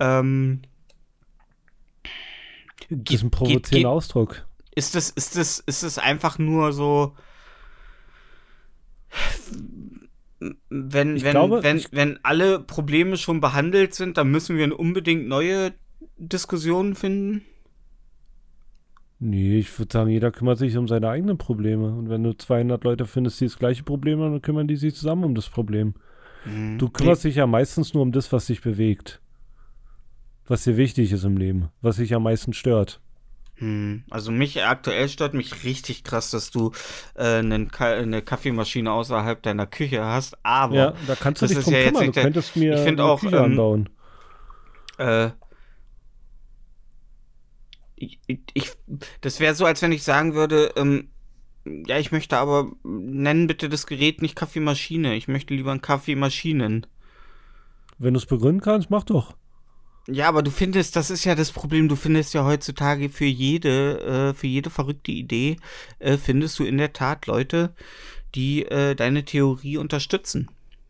[0.00, 0.60] ähm,
[2.90, 4.44] Das ist ein provozierender Ausdruck.
[4.74, 7.16] ist das, ist das, ist das einfach nur so,
[10.68, 15.26] wenn, Ich wenn, glaube, wenn, wenn alle Probleme schon behandelt sind, dann müssen wir unbedingt
[15.28, 15.72] neue
[16.18, 17.42] Diskussionen finden?
[19.18, 21.88] Nee, ich würde sagen, jeder kümmert sich um seine eigenen Probleme.
[21.88, 24.94] Und wenn du 200 Leute findest, die das gleiche Problem haben, dann kümmern die sich
[24.94, 25.94] zusammen um das Problem.
[26.44, 26.76] Hm.
[26.78, 29.22] Du kümmerst dich ja meistens nur um das, was dich bewegt.
[30.46, 31.70] Was dir wichtig ist im Leben.
[31.80, 33.00] Was dich am meisten stört.
[33.58, 36.72] Hm, Also mich aktuell stört mich richtig krass, dass du
[37.14, 41.52] äh, einen Ka eine Kaffeemaschine außerhalb deiner Küche hast, aber Ja, da kannst du das
[41.52, 42.02] dich ist drum ja jetzt kümmern.
[42.02, 43.88] Du nicht der- könntest mir ich find eine auch, Küche ähm, anbauen.
[44.98, 45.30] äh,
[47.96, 48.20] ich,
[48.54, 48.72] ich,
[49.22, 51.08] das wäre so, als wenn ich sagen würde, ähm,
[51.64, 56.86] ja, ich möchte aber, nennen bitte das Gerät nicht Kaffeemaschine, ich möchte lieber einen Kaffeemaschinen.
[57.98, 59.34] Wenn du es begründen kannst, mach doch.
[60.08, 64.30] Ja, aber du findest, das ist ja das Problem, du findest ja heutzutage für jede,
[64.30, 65.56] äh, für jede verrückte Idee,
[65.98, 67.74] äh, findest du in der Tat Leute,
[68.34, 70.48] die äh, deine Theorie unterstützen.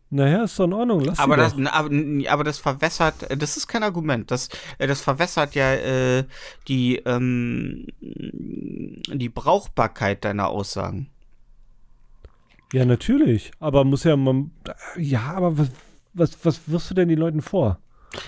[0.09, 1.01] Naja, ist doch in Ordnung.
[1.01, 1.89] Lass Aber das, aber,
[2.29, 4.29] aber das verwässert, äh, das ist kein Argument.
[4.31, 6.23] Das, äh, das verwässert ja äh,
[6.67, 11.09] die, ähm, die Brauchbarkeit deiner Aussagen.
[12.71, 13.51] Ja, natürlich.
[13.59, 14.51] Aber muss ja man.
[14.97, 15.71] Ja, aber was,
[16.13, 17.79] was, was wirfst du denn den Leuten vor?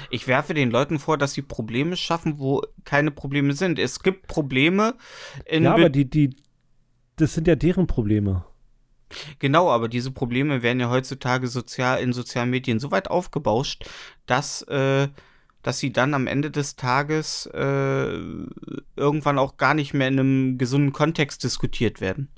[0.09, 3.79] Ich werfe den Leuten vor, dass sie Probleme schaffen, wo keine Probleme sind.
[3.79, 4.95] Es gibt Probleme
[5.45, 6.35] in ja, Be- aber die, die.
[7.15, 8.45] Das sind ja deren Probleme.
[9.39, 13.89] Genau, aber diese Probleme werden ja heutzutage sozial in sozialen Medien so weit aufgebauscht,
[14.27, 15.07] dass, äh,
[15.63, 18.19] dass sie dann am Ende des Tages äh,
[18.95, 22.29] irgendwann auch gar nicht mehr in einem gesunden Kontext diskutiert werden.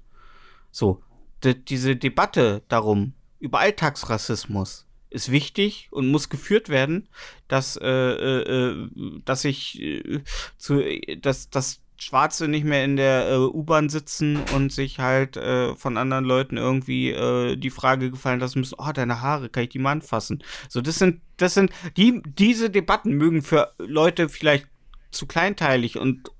[0.71, 1.03] So,
[1.43, 7.07] d- diese Debatte darum, über Alltagsrassismus, ist wichtig und muss geführt werden,
[7.47, 8.89] dass, äh, äh, äh,
[9.25, 10.23] dass ich äh,
[10.57, 10.83] zu,
[11.21, 15.97] dass, dass Schwarze nicht mehr in der äh, U-Bahn sitzen und sich halt äh, von
[15.97, 17.11] anderen Leuten irgendwie
[17.57, 20.43] die Frage gefallen lassen müssen, oh, deine Haare, kann ich die mal anfassen?
[20.69, 24.67] So, das sind, das sind, die, diese Debatten mögen für Leute vielleicht
[25.11, 26.31] zu kleinteilig und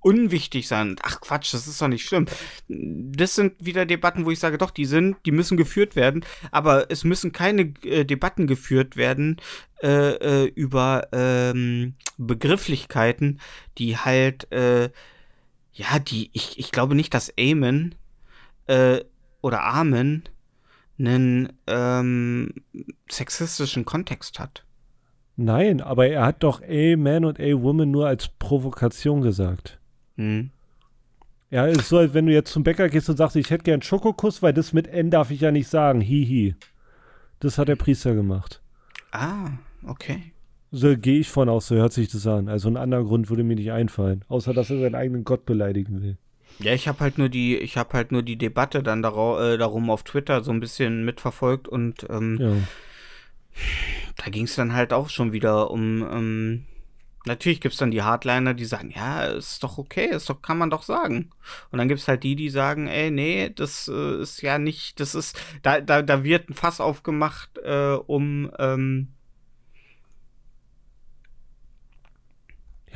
[0.00, 0.96] unwichtig sein.
[1.02, 2.26] Ach Quatsch, das ist doch nicht schlimm.
[2.68, 6.90] Das sind wieder Debatten, wo ich sage, doch, die sind, die müssen geführt werden, aber
[6.90, 9.40] es müssen keine äh, Debatten geführt werden
[9.82, 13.40] äh, äh, über ähm, Begrifflichkeiten,
[13.78, 14.90] die halt, äh,
[15.72, 17.94] ja, die, ich, ich glaube nicht, dass Amen
[18.66, 19.00] äh,
[19.42, 20.24] oder Amen
[20.98, 22.54] einen ähm,
[23.10, 24.65] sexistischen Kontext hat.
[25.36, 29.78] Nein, aber er hat doch A Man und A Woman nur als Provokation gesagt.
[30.16, 30.50] Hm.
[31.50, 33.64] Ja, es ist so, als wenn du jetzt zum Bäcker gehst und sagst, ich hätte
[33.64, 36.00] gern Schokokuss, weil das mit N darf ich ja nicht sagen.
[36.00, 36.56] Hihi.
[37.40, 38.62] Das hat der Priester gemacht.
[39.12, 39.50] Ah,
[39.86, 40.32] okay.
[40.72, 42.48] So gehe ich von aus, so hört sich das an.
[42.48, 44.24] Also ein anderer Grund würde mir nicht einfallen.
[44.28, 46.16] Außer, dass er seinen eigenen Gott beleidigen will.
[46.58, 49.58] Ja, ich habe halt nur die, ich habe halt nur die Debatte dann darau, äh,
[49.58, 52.52] darum auf Twitter so ein bisschen mitverfolgt und ähm, Ja.
[54.16, 56.02] Da ging es dann halt auch schon wieder um.
[56.02, 56.66] Ähm,
[57.26, 60.58] natürlich gibt es dann die Hardliner, die sagen, ja, ist doch okay, ist doch, kann
[60.58, 61.30] man doch sagen.
[61.70, 65.00] Und dann gibt es halt die, die sagen, ey, nee, das äh, ist ja nicht,
[65.00, 69.08] das ist, da, da, da wird ein Fass aufgemacht, äh, um, ähm,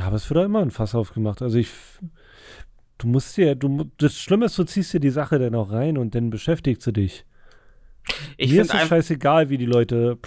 [0.01, 1.43] Ja, aber es wird doch immer ein Fass aufgemacht.
[1.43, 1.69] Also ich.
[2.97, 5.99] Du musst dir, du, das Schlimme ist, du ziehst dir die Sache dann auch rein
[5.99, 7.27] und dann beschäftigst du dich.
[8.37, 10.19] Ich Mir ist es scheißegal, wie die Leute,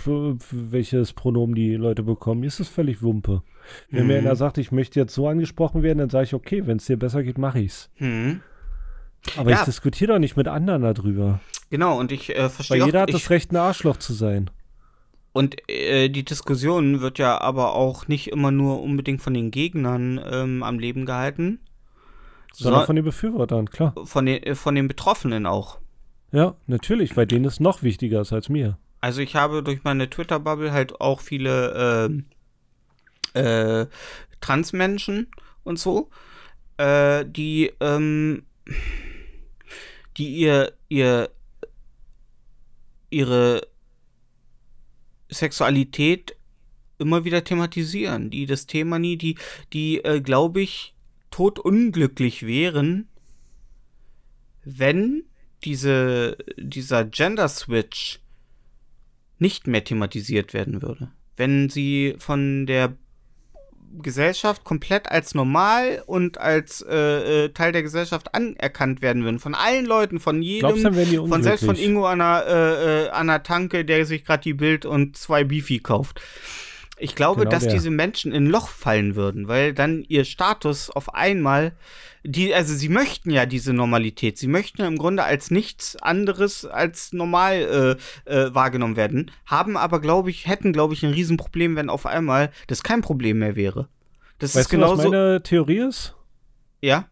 [0.51, 2.41] welches Pronomen die Leute bekommen.
[2.41, 3.41] Mir ist es völlig Wumpe.
[3.89, 4.27] Wenn mir Mhm.
[4.27, 6.97] einer sagt, ich möchte jetzt so angesprochen werden, dann sage ich, okay, wenn es dir
[6.97, 7.89] besser geht, mache ich's.
[7.95, 8.41] Hm,
[9.38, 9.59] Aber Ja.
[9.59, 11.39] ich diskutiere doch nicht mit anderen darüber.
[11.69, 14.49] genau, und ich äh, Weil verstehe jeder auch, hat das Recht, ein Arschloch zu sein.
[15.31, 20.19] Und äh, die Diskussion wird ja aber auch nicht immer nur unbedingt von den Gegnern
[20.29, 21.59] ähm, am Leben gehalten,
[22.53, 23.95] Sondern so- von den Befürwortern, klar.
[24.03, 25.79] von den, äh, von den Betroffenen auch.
[26.34, 28.79] Ja, natürlich, weil denen es noch wichtiger ist als mir.
[29.01, 32.25] Also ich habe durch meine Twitter-Bubble halt auch viele ähm,
[33.34, 33.86] äh,
[34.41, 35.27] Transmenschen
[35.63, 36.09] und so,
[36.77, 38.43] äh, die, ähm,
[40.17, 41.29] die ihr, ihr,
[43.11, 43.67] ihre
[45.29, 46.36] Sexualität
[46.97, 49.38] immer wieder thematisieren, die das Thema nie, die,
[49.71, 50.95] die, äh, glaube ich,
[51.29, 53.07] totunglücklich wären,
[54.63, 55.25] wenn
[55.66, 58.20] diese, dieser Gender-Switch
[59.39, 61.11] nicht mehr thematisiert werden würde.
[61.36, 62.95] Wenn sie von der
[64.01, 69.40] Gesellschaft komplett als normal und als äh, äh, Teil der Gesellschaft anerkannt werden würden.
[69.40, 71.76] Von allen Leuten, von jedem, Glaubst von selbst von?
[71.76, 75.44] Ingo an der, äh, äh, an der Tanke, der sich gerade die Bild und zwei
[75.44, 76.22] Beefy kauft.
[77.03, 77.73] Ich glaube, Genau dass der.
[77.73, 81.73] diese Menschen in ein Loch fallen würden, weil dann ihr Status auf einmal,
[82.23, 86.65] die, also sie möchten ja diese Normalität, sie möchten ja im Grunde als nichts anderes
[86.65, 91.75] als normal äh, äh, wahrgenommen werden, haben aber, glaube ich, hätten, glaube ich, ein Riesenproblem,
[91.75, 93.89] wenn auf einmal das kein Problem mehr wäre.
[94.39, 95.09] Das Weißt ist du, was genauso.
[95.11, 96.15] meine Theorie ist?
[96.81, 97.05] Ja,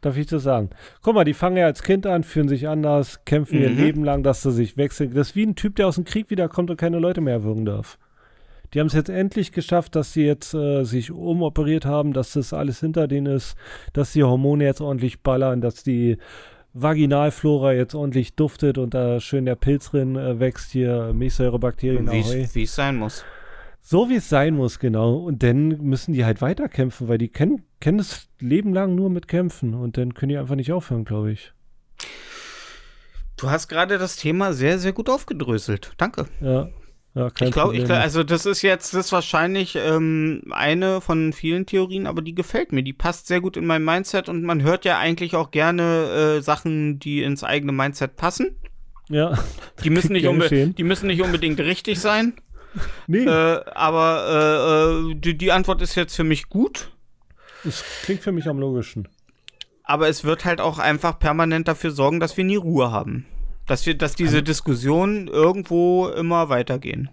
[0.00, 0.68] Darf ich das sagen?
[1.00, 3.76] Guck mal, die fangen ja als Kind an, fühlen sich anders, kämpfen ihr Mhm.
[3.78, 5.14] Leben lang, dass sie sich wechseln.
[5.14, 7.64] Das ist wie ein Typ, der aus dem Krieg wiederkommt und keine Leute mehr erwürgen
[7.64, 7.98] darf.
[8.74, 12.52] Die haben es jetzt endlich geschafft, dass sie jetzt äh, sich umoperiert haben, dass das
[12.52, 13.54] alles hinter denen ist,
[13.92, 16.18] dass die Hormone jetzt ordentlich ballern, dass die
[16.72, 22.62] Vaginalflora jetzt ordentlich duftet und da schön der Pilz drin äh, wächst, hier Milchsäurebakterien, wie
[22.62, 23.24] es sein muss.
[23.80, 25.18] So wie es sein muss, genau.
[25.18, 29.28] Und dann müssen die halt weiterkämpfen, weil die kennen, kennen das Leben lang nur mit
[29.28, 31.52] Kämpfen und dann können die einfach nicht aufhören, glaube ich.
[33.36, 35.92] Du hast gerade das Thema sehr, sehr gut aufgedröselt.
[35.96, 36.26] Danke.
[36.40, 36.70] Ja.
[37.14, 41.64] Ja, Ich glaube, glaub, also das ist jetzt, das ist wahrscheinlich ähm, eine von vielen
[41.64, 42.82] Theorien, aber die gefällt mir.
[42.82, 46.42] Die passt sehr gut in mein Mindset und man hört ja eigentlich auch gerne äh,
[46.42, 48.56] Sachen, die ins eigene Mindset passen.
[49.08, 49.38] ja.
[49.84, 52.34] Die müssen, nicht unbe die müssen nicht unbedingt richtig sein,
[53.06, 56.90] Nee, äh, aber äh, die, die Antwort ist jetzt für mich gut.
[57.62, 59.08] das klingt für mich am logischen.
[59.84, 63.26] Aber es wird halt auch einfach permanent dafür sorgen, dass wir nie Ruhe haben.
[63.66, 67.10] Dass wir, dass diese Diskussionen irgendwo immer weitergehen.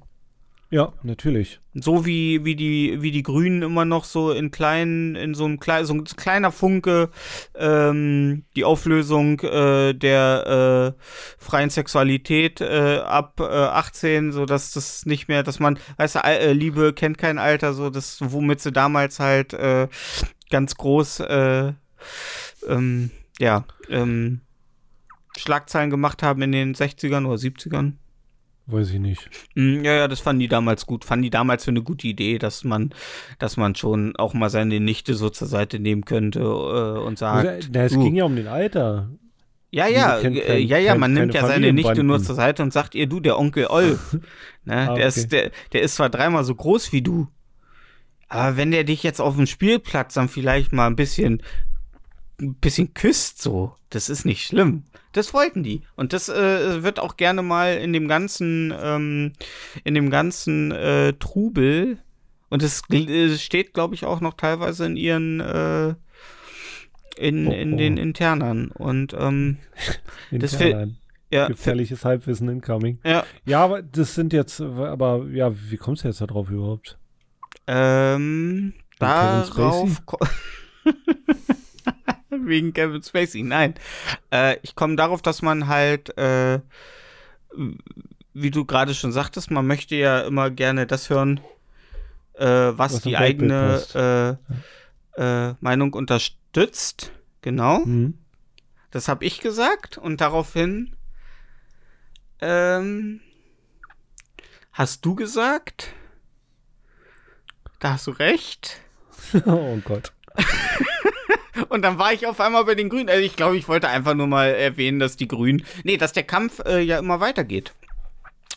[0.72, 1.60] Ja, natürlich.
[1.74, 5.60] So wie, wie, die, wie die Grünen immer noch so in kleinen, in so einem
[5.60, 7.10] kleinen, so ein kleiner Funke
[7.56, 15.06] ähm, die Auflösung äh, der äh, freien Sexualität äh, ab äh, 18, so dass das
[15.06, 18.72] nicht mehr, dass man, weißt du, äh, Liebe kennt kein Alter, so das, womit sie
[18.72, 19.90] damals halt äh,
[20.50, 21.74] ganz groß, äh,
[22.66, 24.40] ähm, ja, ähm,
[25.38, 27.94] Schlagzeilen gemacht haben in den 60ern oder 70ern.
[28.68, 29.30] Weiß ich nicht.
[29.56, 31.04] Mm, Ja, ja, das fanden die damals gut.
[31.04, 32.92] Fanden die damals für eine gute Idee, dass man,
[33.40, 37.70] dass man schon auch mal seine Nichte so zur Seite nehmen könnte äh, und sagt.
[37.74, 39.10] Na, es du, ging ja um den Alter.
[39.72, 42.72] ja, ja, äh, kein- ja, ja, man nimmt ja seine Nichte nur zur Seite und
[42.72, 43.98] sagt ihr, du, der Onkel Oll,
[44.64, 45.08] ne, Ah, der, okay.
[45.08, 47.28] ist, der, der ist zwar dreimal so groß wie du,
[48.30, 51.42] aber wenn der dich jetzt auf dem Spielplatz dann vielleicht mal ein bisschen,
[52.42, 54.84] ein bisschen küsst, so, das ist nicht schlimm.
[55.14, 55.82] Das wollten die.
[55.96, 59.34] Und das äh, wird auch gerne mal in dem ganzen, ähm,
[59.84, 61.98] in dem ganzen äh, Trubel,
[62.50, 65.96] und es äh, steht, glaube ich, auch noch teilweise in ihren, äh,
[67.18, 67.78] in, Oh, in oh.
[67.78, 68.72] den Internen.
[68.72, 69.58] Und ähm,
[70.32, 70.98] Das ein.
[71.30, 73.00] ja, Gefährliches Halbwissen incoming.
[73.06, 76.98] ja, Ja, aber das sind jetzt, aber ja, wie kommst du jetzt da drauf überhaupt?
[77.68, 80.02] Ähm, darauf.
[82.30, 83.76] Wegen Kevin Spacey, nein.
[84.32, 86.60] Äh, ich komme darauf, dass man halt, äh,
[88.34, 91.40] wie du gerade schon sagtest, man möchte ja immer gerne das hören,
[92.36, 94.38] äh, was, Was die eigene
[95.18, 97.12] äh, äh, Meinung unterstützt.
[97.42, 97.84] Genau.
[97.84, 98.18] Hm?
[98.92, 100.96] Das habe ich gesagt und daraufhin
[102.40, 103.22] ähm,
[104.74, 105.94] hast du gesagt.
[107.80, 108.82] Da hast du recht.
[109.46, 110.12] oh Gott.
[111.70, 113.10] Und dann war ich auf einmal bei den Grünen.
[113.10, 115.64] Also ich glaube, ich wollte einfach nur mal erwähnen, dass die Grünen.
[115.84, 117.74] Nee, dass der Kampf äh, ja immer weitergeht.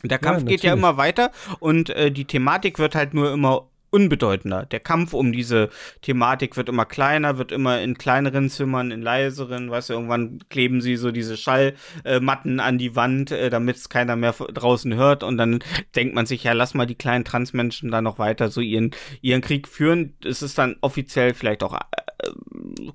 [0.03, 4.67] Der Kampf geht ja immer weiter und äh, die Thematik wird halt nur immer unbedeutender.
[4.67, 5.71] Der Kampf um diese
[6.03, 10.81] Thematik wird immer kleiner, wird immer in kleineren Zimmern, in leiseren, weißt du, irgendwann kleben
[10.81, 15.39] sie so diese Schallmatten an die Wand, äh, damit es keiner mehr draußen hört und
[15.39, 15.61] dann
[15.95, 18.91] denkt man sich, ja, lass mal die kleinen Transmenschen da noch weiter so ihren,
[19.23, 20.15] ihren Krieg führen.
[20.25, 22.31] Es ist dann offiziell vielleicht auch äh,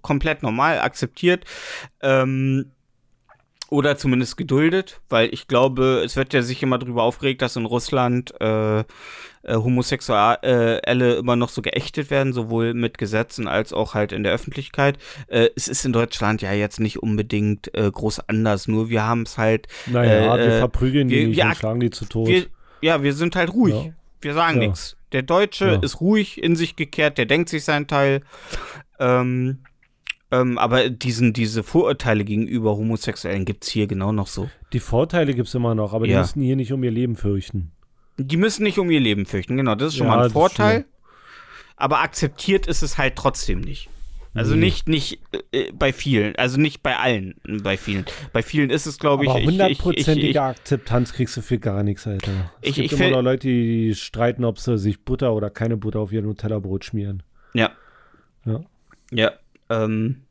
[0.01, 1.45] komplett normal akzeptiert.
[2.01, 2.71] Ähm,
[3.71, 7.65] oder zumindest geduldet, weil ich glaube, es wird ja sich immer darüber aufgeregt, dass in
[7.65, 8.85] Russland äh, äh,
[9.47, 14.97] Homosexuelle immer noch so geächtet werden, sowohl mit Gesetzen als auch halt in der Öffentlichkeit.
[15.27, 19.21] Äh, es ist in Deutschland ja jetzt nicht unbedingt äh, groß anders, nur wir haben
[19.23, 22.05] es halt, Naja, Äh, wir äh, verprügeln die wir- nicht wir und schlagen die zu
[22.05, 22.27] Tod.
[22.27, 22.45] wir,
[22.81, 23.75] ja, wir sind halt ruhig.
[23.75, 23.91] Ja.
[24.21, 24.67] Wir sagen Ja.
[24.67, 24.97] nichts.
[25.11, 25.79] Der Deutsche Ja.
[25.79, 28.21] ist ruhig in sich gekehrt, der denkt sich seinen Teil.
[28.99, 29.59] Ähm,
[30.31, 34.49] ähm, aber diesen, diese Vorurteile gegenüber Homosexuellen gibt es hier genau noch so.
[34.73, 36.19] die Vorteile gibt es immer noch, aber die Ja.
[36.21, 37.71] müssen hier nicht um ihr Leben fürchten.
[38.17, 40.85] Die müssen nicht um ihr Leben fürchten, genau, das ist schon Ja, mal ein Vorteil.
[41.77, 43.89] Aber akzeptiert ist es halt trotzdem nicht.
[44.35, 44.65] Also Nee.
[44.65, 45.19] nicht, nicht
[45.51, 48.05] äh, bei vielen, also nicht bei allen, bei vielen.
[48.31, 52.51] Bei vielen ist es, glaube ich, hundertprozentige Akzeptanz kriegst du für gar nichts, Alter.
[52.61, 55.77] Es Ich- gibt ich immer noch Leute, die streiten, ob sie sich Butter oder keine
[55.77, 57.23] Butter auf ihr Nutella-Brot schmieren.
[57.55, 57.71] Ja.
[58.45, 58.59] Ja.
[59.11, 59.31] Ja.
[59.69, 60.27] Ähm,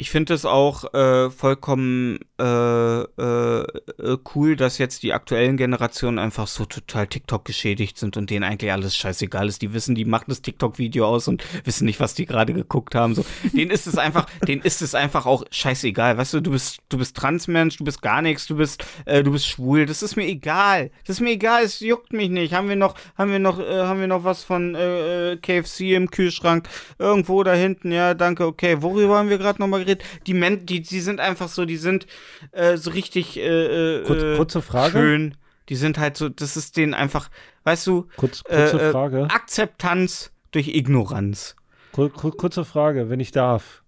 [0.00, 6.18] ich finde es auch äh, vollkommen äh, äh, äh, cool, dass jetzt die aktuellen Generationen
[6.18, 9.60] einfach so total TikTok geschädigt sind und denen eigentlich alles scheißegal ist.
[9.60, 13.14] Die wissen, die machen das TikTok-Video aus und wissen nicht, was die gerade geguckt haben.
[13.14, 16.16] So, denen ist es einfach, denen ist es einfach auch scheißegal.
[16.16, 19.32] Weißt du, du bist, du bist Transmensch, du bist gar nichts, du bist, äh, du
[19.32, 19.84] bist schwul.
[19.84, 20.92] Das ist mir egal.
[21.06, 21.62] Das ist mir egal.
[21.62, 22.54] Es juckt mich nicht.
[22.54, 26.70] Haben wir noch, haben wir noch, äh, haben wir noch was von KFC im Kühlschrank?
[26.98, 28.80] Irgendwo da hinten, ja, danke, okay.
[28.80, 29.89] Worüber haben wir gerade nochmal geredet?
[30.26, 32.06] Die Men die, die sind einfach so, die sind
[32.52, 34.92] äh, so richtig äh, äh, Kurz, äh, kurze Frage.
[34.92, 35.34] schön.
[35.68, 37.30] Die sind halt so, das ist denen einfach,
[37.64, 39.28] weißt du, Kurz, kurze äh, äh, Frage.
[39.30, 41.54] Akzeptanz durch Ignoranz.
[41.92, 43.82] Kur kur kurze Frage, wenn ich darf.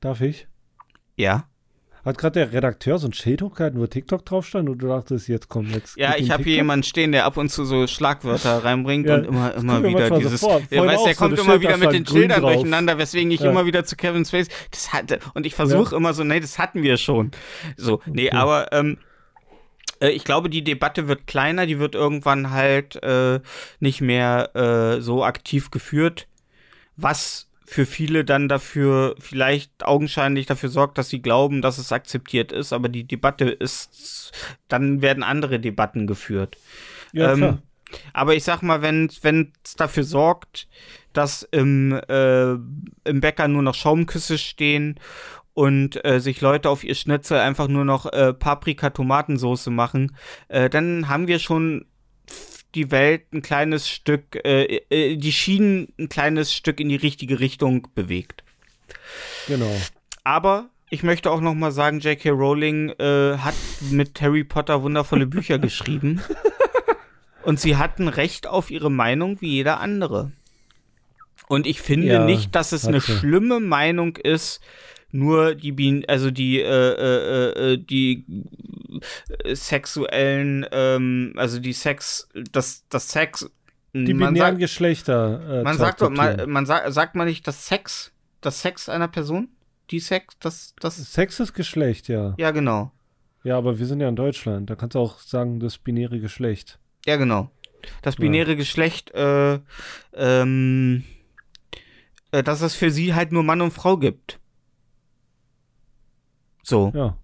[0.00, 0.46] Darf ich?
[1.16, 1.48] Ja.
[2.04, 5.26] Hat gerade der Redakteur so ein Schild hochgehalten, wo TikTok drauf stand und du dachtest,
[5.28, 5.96] jetzt kommt jetzt.
[5.96, 9.24] Ja, ich habe hier jemanden stehen, der ab und zu so Schlagwörter reinbringt Ja, und
[9.24, 10.40] immer, immer wieder so dieses.
[10.40, 10.60] vor.
[10.70, 12.52] der weiß, der so, kommt das immer wieder mit den Schildern drauf.
[12.52, 13.50] durcheinander, weswegen ich Ja.
[13.50, 14.48] immer wieder zu Kevin Space.
[14.70, 17.30] Das hatte, und ich versuche immer so, nee, das hatten wir schon.
[17.76, 18.36] So, nee, Okay.
[18.36, 18.98] aber ähm,
[20.00, 23.40] Äh, ich glaube, die Debatte wird kleiner, die wird irgendwann halt äh,
[23.80, 26.26] nicht mehr äh, so aktiv geführt,
[26.96, 32.52] was für viele dann dafür vielleicht augenscheinlich dafür sorgt, dass sie glauben, dass es akzeptiert
[32.52, 34.30] ist, aber die Debatte ist,
[34.68, 36.56] dann werden andere Debatten geführt.
[37.12, 37.62] Ja, Ähm, klar.
[38.12, 39.08] Aber ich sag mal, wenn
[39.64, 40.68] es dafür sorgt,
[41.12, 45.00] dass im, äh, im Bäcker nur noch Schaumküsse stehen
[45.52, 51.08] und äh, sich Leute auf ihr Schnitzel einfach nur noch äh, Paprika-Tomatensoße machen, äh, dann
[51.08, 51.86] haben wir schon
[52.74, 57.40] die Welt ein kleines Stück, äh, äh, die Schienen ein kleines Stück in die richtige
[57.40, 58.42] Richtung bewegt.
[59.46, 59.74] Genau.
[60.24, 62.30] Aber ich möchte auch noch mal sagen, J.K.
[62.30, 63.54] Rowling äh, hat
[63.90, 66.20] mit Harry Potter wundervolle Bücher geschrieben.
[67.42, 70.32] Und sie hatten Recht auf ihre Meinung wie jeder andere.
[71.46, 73.12] Und ich finde Ja, nicht, dass es eine sie.
[73.12, 74.60] schlimme Meinung ist,
[75.12, 78.73] nur die Bin also die äh, äh, äh, die äh,
[79.52, 83.50] sexuellen ähm, also die Sex das das Sex
[83.92, 85.60] Die binären sagt, Geschlechter.
[85.60, 89.08] Äh, man sagt doch man, man sagt sagt man nicht das Sex das Sex einer
[89.08, 89.48] Person
[89.90, 92.34] die Sex das das Sex ist Geschlecht, ja.
[92.38, 92.92] ja genau
[93.42, 94.70] Ja, aber wir sind ja in Deutschland.
[94.70, 96.78] Da kannst du auch sagen, das binäre Geschlecht.
[97.04, 97.50] Ja, genau.
[98.00, 99.58] Das binäre Geschlecht, äh,
[100.14, 101.04] ähm,
[102.30, 104.40] äh, dass es für sie halt nur Mann und Frau gibt.
[106.62, 106.92] So.
[106.94, 107.18] Ja.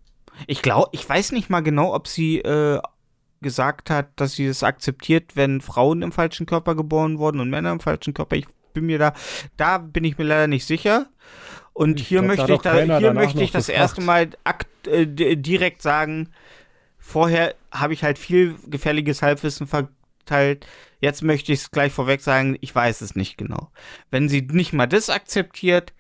[0.47, 2.81] Ich glaube, ich weiß nicht mal genau, ob sie äh,
[3.41, 7.73] gesagt hat, dass sie es akzeptiert, wenn Frauen im falschen Körper geboren wurden und Männer
[7.73, 8.37] im falschen Körper.
[8.37, 9.15] Ich bin mir da,
[9.57, 11.07] da bin ich mir leider nicht sicher.
[11.73, 13.81] Und Ich hier glaub, möchte ich da, hier möchte ich das gefragt.
[13.83, 15.07] erste Mal akt, äh,
[15.37, 16.31] direkt sagen.
[16.99, 20.67] Vorher habe ich halt viel gefährliches Halbwissen verteilt.
[21.01, 23.71] Jetzt möchte ich es gleich vorweg sagen, ich weiß es nicht genau.
[24.11, 25.95] Wenn sie nicht mal das akzeptiert,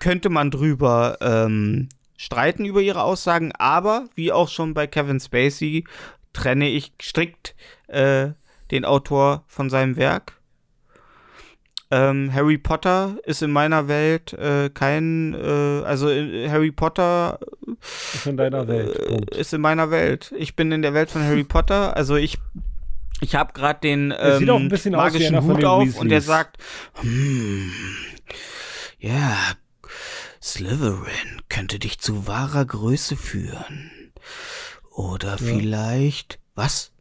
[0.00, 5.84] könnte man drüber ähm, streiten über ihre Aussagen, aber wie auch schon bei Kevin Spacey
[6.32, 7.54] trenne ich strikt
[7.88, 8.28] äh,
[8.70, 10.34] den Autor von seinem Werk.
[11.88, 17.38] Ähm, Harry Potter ist in meiner Welt äh, kein, äh, also äh, Harry Potter
[18.12, 18.96] Ist in deiner Welt.
[18.98, 19.36] äh, Punkt.
[19.36, 20.34] ist in meiner Welt.
[20.36, 21.96] Ich bin in der Welt von Harry Potter.
[21.96, 22.38] Also ich,
[23.20, 26.26] ich habe gerade den sieht auch ein ähm, magischen Hut auf und der Weasleys.
[26.26, 26.56] sagt,
[27.00, 27.70] hm,
[28.98, 29.36] ja,
[30.46, 33.90] Slytherin könnte dich zu wahrer Größe führen.
[34.92, 36.92] Oder vielleicht, was?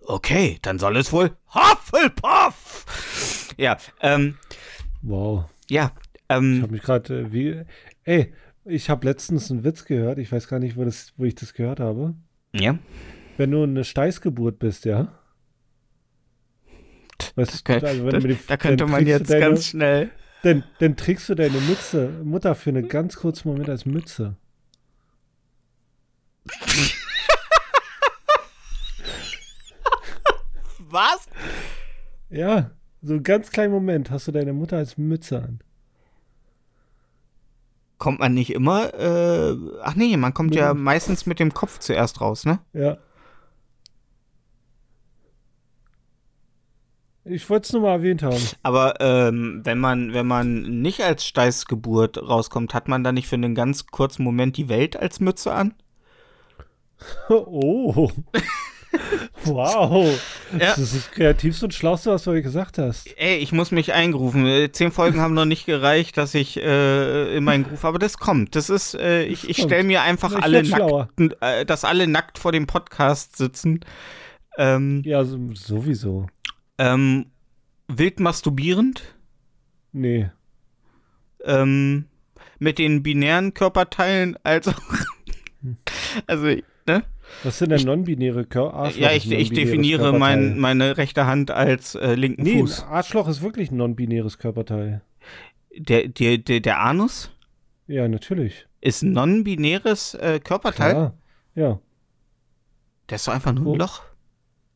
[0.00, 2.86] Okay, dann soll es wohl Hufflepuff.
[3.58, 4.36] Ja, ähm,
[5.02, 5.44] Wow.
[5.68, 7.62] ja, Ich ähm, habe mich gerade äh, wie.
[8.04, 8.32] Ey,
[8.64, 10.18] ich habe letztens einen Witz gehört.
[10.18, 12.14] Ich weiß gar nicht, wo, das, wo ich das gehört habe.
[12.52, 12.78] ja.
[13.36, 15.12] Wenn du eine Steißgeburt bist, ja.
[17.34, 20.10] Weißt, Okay, du, also wenn da, da könnte man jetzt deine, ganz schnell.
[20.44, 24.36] Dann, dann trägst du deine Mütze, Mutter für einen ganz kurzen Moment als Mütze.
[30.78, 31.26] Was?
[32.30, 32.70] Ja,
[33.02, 35.60] so einen ganz kleinen Moment hast du deine Mutter als Mütze an.
[37.98, 38.92] Kommt man nicht immer?
[38.94, 40.80] Äh, ach nee, man kommt ja Nee.
[40.80, 42.58] meistens mit dem Kopf zuerst raus, ne?
[42.72, 42.98] Ja.
[47.26, 48.42] Ich wollte es nur mal erwähnt haben.
[48.62, 53.36] Aber ähm, wenn man wenn man nicht als Steißgeburt rauskommt, hat man dann nicht für
[53.36, 55.74] einen ganz kurzen Moment die Welt als Mütze an?
[57.28, 58.10] Oh.
[59.44, 60.08] wow.
[60.52, 60.58] Ja.
[60.58, 63.08] Das ist das kreativste und schlauste, was du heute gesagt hast.
[63.18, 64.46] Ey, ich muss mich eingerufen.
[64.46, 67.84] Äh, Zehn Folgen haben noch nicht gereicht, dass ich äh, in meinen Groove.
[67.84, 68.54] Aber das kommt.
[68.54, 72.38] Das ist, äh, ich, ich stelle mir einfach Ich alle nackt, äh, dass alle nackt
[72.38, 73.80] vor dem Podcast sitzen.
[74.56, 76.26] Ähm, Ja, so, sowieso.
[76.78, 77.26] Ähm,
[77.88, 79.14] wild masturbierend.
[79.92, 80.28] Nee.
[81.44, 82.06] ähm,
[82.58, 84.80] mit den binären Körperteilen als auch.
[86.26, 86.46] also,
[86.86, 87.04] ne?
[87.42, 88.90] Was sind denn non-binäre Körper?
[88.96, 92.82] ja, ich, ich definiere mein, meine rechte Hand als äh, linken Nee, Fuß.
[92.84, 95.02] ein Arschloch ist wirklich ein non-binäres Körperteil.
[95.76, 97.30] Der, der, der, der Anus
[97.86, 98.66] Ja, natürlich.
[98.80, 100.92] ist ein non-binäres äh, Körperteil.
[100.92, 101.14] Klar.
[101.54, 101.78] Ja.
[103.10, 103.76] Der ist doch einfach nur ein Oh.
[103.76, 104.02] Loch.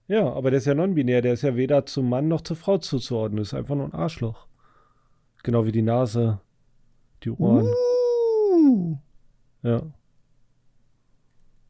[0.08, 1.20] Ja, aber der ist ja non-binär.
[1.22, 3.38] Der ist ja weder zum Mann noch zur Frau zuzuordnen.
[3.38, 4.46] Das ist einfach nur ein Arschloch.
[5.42, 6.40] Genau wie die Nase,
[7.22, 7.66] die Ohren.
[7.66, 8.96] Uh.
[9.62, 9.82] Ja.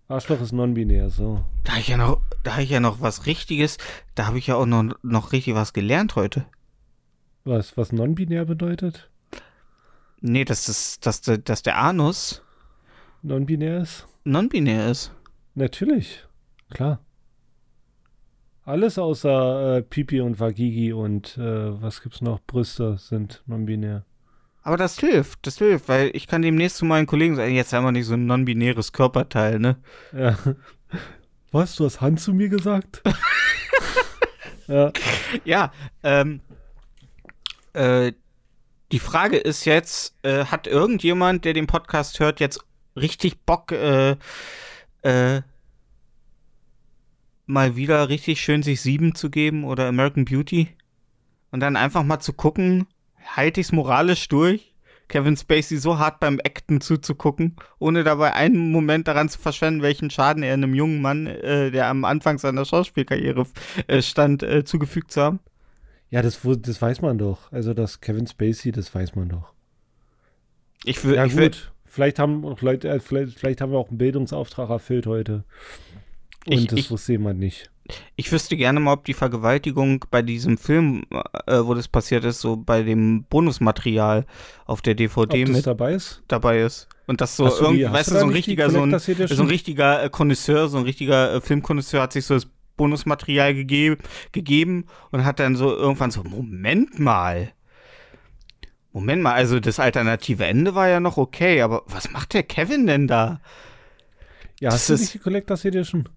[0.09, 1.44] Arschloch ist non-binär, so.
[1.65, 3.77] Da habe ich ja noch, da habe ich ja noch was Richtiges.
[4.15, 6.47] Da habe ich ja auch noch, noch richtig was gelernt heute.
[7.44, 9.10] Was, was non-binär bedeutet?
[10.20, 12.43] Nee, dass, das, dass, der- dass der Anus
[13.23, 14.06] Non-binär ist?
[14.24, 15.12] non-binär ist.
[15.55, 16.24] Natürlich.
[16.70, 17.01] Klar.
[18.69, 22.39] Alles außer äh, Pipi und Vagigi und äh, was gibt's noch?
[22.47, 24.05] Brüste sind non-binär.
[24.61, 27.85] Aber das hilft, das hilft, weil ich kann demnächst zu meinen Kollegen sagen, jetzt haben
[27.85, 29.78] wir nicht so ein non-binäres Körperteil, ne?
[30.12, 30.36] Ja.
[31.51, 31.77] Was?
[31.77, 33.01] Du hast Hand zu mir gesagt?
[34.66, 34.93] ja.
[35.47, 35.73] Ja,
[36.03, 36.43] ähm,
[37.73, 38.12] äh,
[38.93, 42.62] die Frage ist jetzt, äh, hat irgendjemand, der den Podcast hört, jetzt
[42.97, 44.16] richtig Bock, äh,
[45.01, 45.40] äh,
[47.48, 50.68] mal wieder richtig schön sich sieben zu geben oder American Beauty?
[51.50, 52.86] Und dann einfach mal zu gucken,
[53.36, 54.74] halte ich's moralisch durch?
[55.08, 60.10] Kevin Spacey so hart beim Acten zuzugucken, ohne dabei einen Moment daran zu verschwenden, welchen
[60.10, 63.46] Schaden er einem jungen Mann, äh, der am Anfang seiner Schauspielkarriere
[63.86, 65.40] äh, stand, äh, zugefügt zu haben?
[66.10, 67.50] Ja, das, das weiß man doch.
[67.52, 69.54] Also das Kevin Spacey, das weiß man doch.
[70.84, 73.88] Ich würde, Ja ich gut, vielleicht haben auch Leute, äh, vielleicht, vielleicht haben wir auch
[73.88, 75.44] einen Bildungsauftrag erfüllt heute.
[76.48, 77.70] Und Ich- das ich- wusste jemand nicht.
[78.16, 81.04] Ich wüsste gerne mal, ob die Vergewaltigung bei diesem Film,
[81.46, 84.26] äh, wo das passiert ist, so bei dem Bonusmaterial
[84.66, 86.22] auf der Ob DVD das mit dabei ist?
[86.28, 86.86] dabei ist.
[87.06, 89.48] Und das so Hast du die- weißt du so ein richtiger, so ein, so ein
[89.48, 92.46] richtiger äh, Connoisseur, so ein richtiger äh, Filmkonnoisseur hat sich so das
[92.76, 93.96] Bonusmaterial gegeben,
[94.32, 97.52] gegeben und hat dann so irgendwann so, Moment mal.
[98.92, 102.86] Moment mal, also das alternative Ende war ja noch okay, aber was macht der Kevin
[102.86, 103.40] denn da?
[104.60, 106.08] Ja, das hast du ist- nicht die Collectors Edition?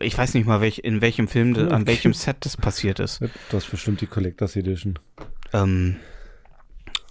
[0.00, 1.72] Ich weiß nicht mal, welch, in welchem Film, Okay.
[1.72, 3.20] an welchem Set das passiert ist.
[3.50, 4.98] Das ist bestimmt die Collectors Edition.
[5.52, 5.96] Ähm,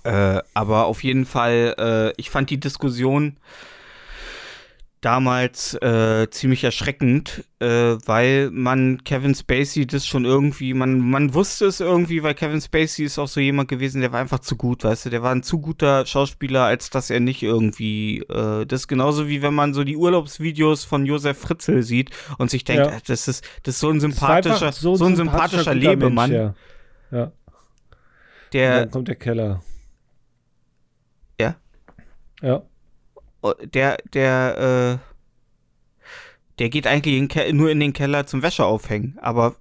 [0.03, 3.37] äh, aber auf jeden Fall, äh, ich fand die Diskussion
[5.03, 7.65] damals äh, ziemlich erschreckend, äh,
[8.05, 13.03] weil man Kevin Spacey das schon irgendwie, man, man wusste es irgendwie, weil Kevin Spacey
[13.03, 15.43] ist auch so jemand gewesen, der war einfach zu gut, weißt du, der war ein
[15.43, 19.73] zu guter Schauspieler, als dass er nicht irgendwie, äh, das ist genauso wie wenn man
[19.73, 22.93] so die Urlaubsvideos von Josef Fritzl sieht und sich denkt, Ja.
[22.97, 26.31] äh, das ist, das ist so ein Das war einfach sympathischer, so ein sympathischer, Lebemann,
[26.31, 26.55] Mensch,
[27.11, 27.17] ja.
[27.19, 27.23] ja.
[27.25, 27.33] Und
[28.53, 29.61] der, dann kommt der Keller.
[31.39, 31.55] Ja?
[32.41, 32.63] Ja.
[33.43, 35.13] Oh, der, der, äh,
[36.59, 39.57] der geht eigentlich in nur in den Keller zum Wäsche aufhängen, aber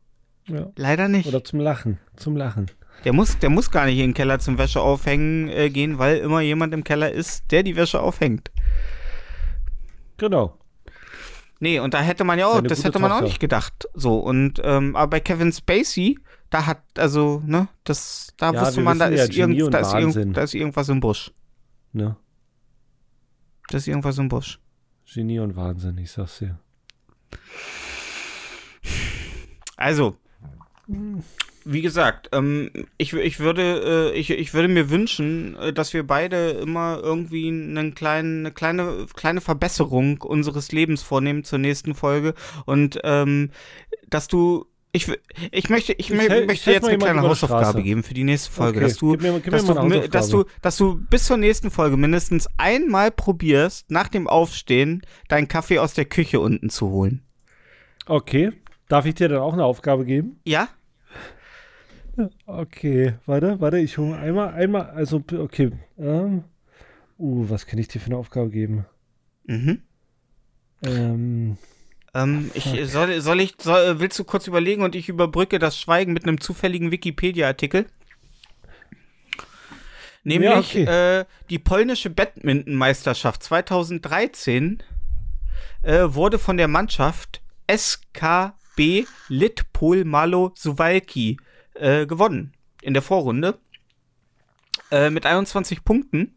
[0.47, 0.71] ja.
[0.77, 1.27] leider nicht.
[1.27, 1.99] Oder zum Lachen.
[2.15, 2.71] Zum Lachen.
[3.05, 6.19] Der muss, der muss gar nicht in den Keller zum Wäsche aufhängen äh, gehen, weil
[6.19, 8.53] immer jemand im Keller ist, der die Wäsche aufhängt.
[10.17, 10.57] Genau.
[11.59, 13.27] Nee, und da hätte man ja auch, das hätte man auch Tochter.
[13.27, 13.89] nicht gedacht.
[13.95, 18.81] So, und, ähm, aber bei Kevin Spacey, da hat, also, ne, das, da Ja, wusste
[18.83, 21.33] man, da ja, ist, Genie irgend, da, ist irgend, da ist irgendwas im Busch.
[21.93, 22.17] Ne?
[23.73, 24.61] Da ist irgendwas im Busch.
[25.11, 26.59] Genie und Wahnsinn, ich sag's dir.
[29.79, 30.19] Also,
[31.65, 36.07] wie gesagt, ähm, ich, ich, würde, äh, ich, ich würde mir wünschen, äh, dass wir
[36.07, 42.35] beide immer irgendwie einen kleinen, eine kleine, kleine Verbesserung unseres Lebens vornehmen zur nächsten Folge
[42.67, 43.51] und ähm,
[44.11, 44.67] dass du.
[44.95, 45.11] Ich,
[45.53, 48.89] ich möchte, ich, Ich möchte jetzt eine kleine Hausaufgabe geben für die nächste Folge, Okay,
[48.89, 51.97] dass du, gib mir- gib dass, du, dass, du, dass du bis zur nächsten Folge
[51.97, 57.23] mindestens einmal probierst, nach dem Aufstehen deinen Kaffee aus der Küche unten zu holen.
[58.05, 58.53] Okay.
[58.89, 60.41] Darf ich dir dann auch eine Aufgabe geben?
[60.45, 60.69] Ja?
[62.45, 65.71] Okay, warte, warte, ich hole einmal, einmal, also, okay.
[65.97, 66.45] Ähm,
[67.19, 68.85] uh, was kann ich dir für eine Aufgabe geben?
[69.47, 69.81] Mhm.
[70.85, 71.57] Ähm,
[72.15, 76.13] Ähm, ich, soll, soll ich, soll, willst du kurz überlegen und ich überbrücke das Schweigen
[76.13, 77.87] mit einem zufälligen Wikipedia-Artikel?
[80.25, 81.21] Nämlich Ja, okay.
[81.21, 84.83] äh, die polnische Badmintonmeisterschaft 2013
[85.83, 91.39] äh, wurde von der Mannschaft SKB Litpol Malo Suwalki
[91.75, 92.53] äh, gewonnen
[92.83, 93.59] in der Vorrunde
[94.91, 96.37] äh, mit 21 Punkten.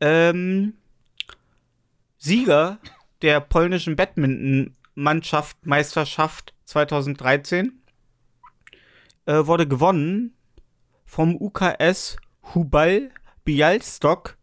[0.00, 0.74] Ähm,
[2.18, 2.78] Sieger
[3.22, 3.96] der polnischen
[4.96, 7.82] Badminton-Mannschaft Meisterschaft 2013
[9.26, 10.34] äh, wurde gewonnen
[11.04, 12.16] vom UKS
[12.54, 13.10] Hubal
[13.44, 14.36] Bialystok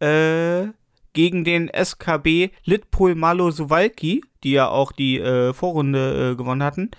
[0.00, 0.66] äh,
[1.12, 6.90] gegen den SKB Litpol Malo Suwalki, die ja auch die äh, Vorrunde äh, gewonnen hatten,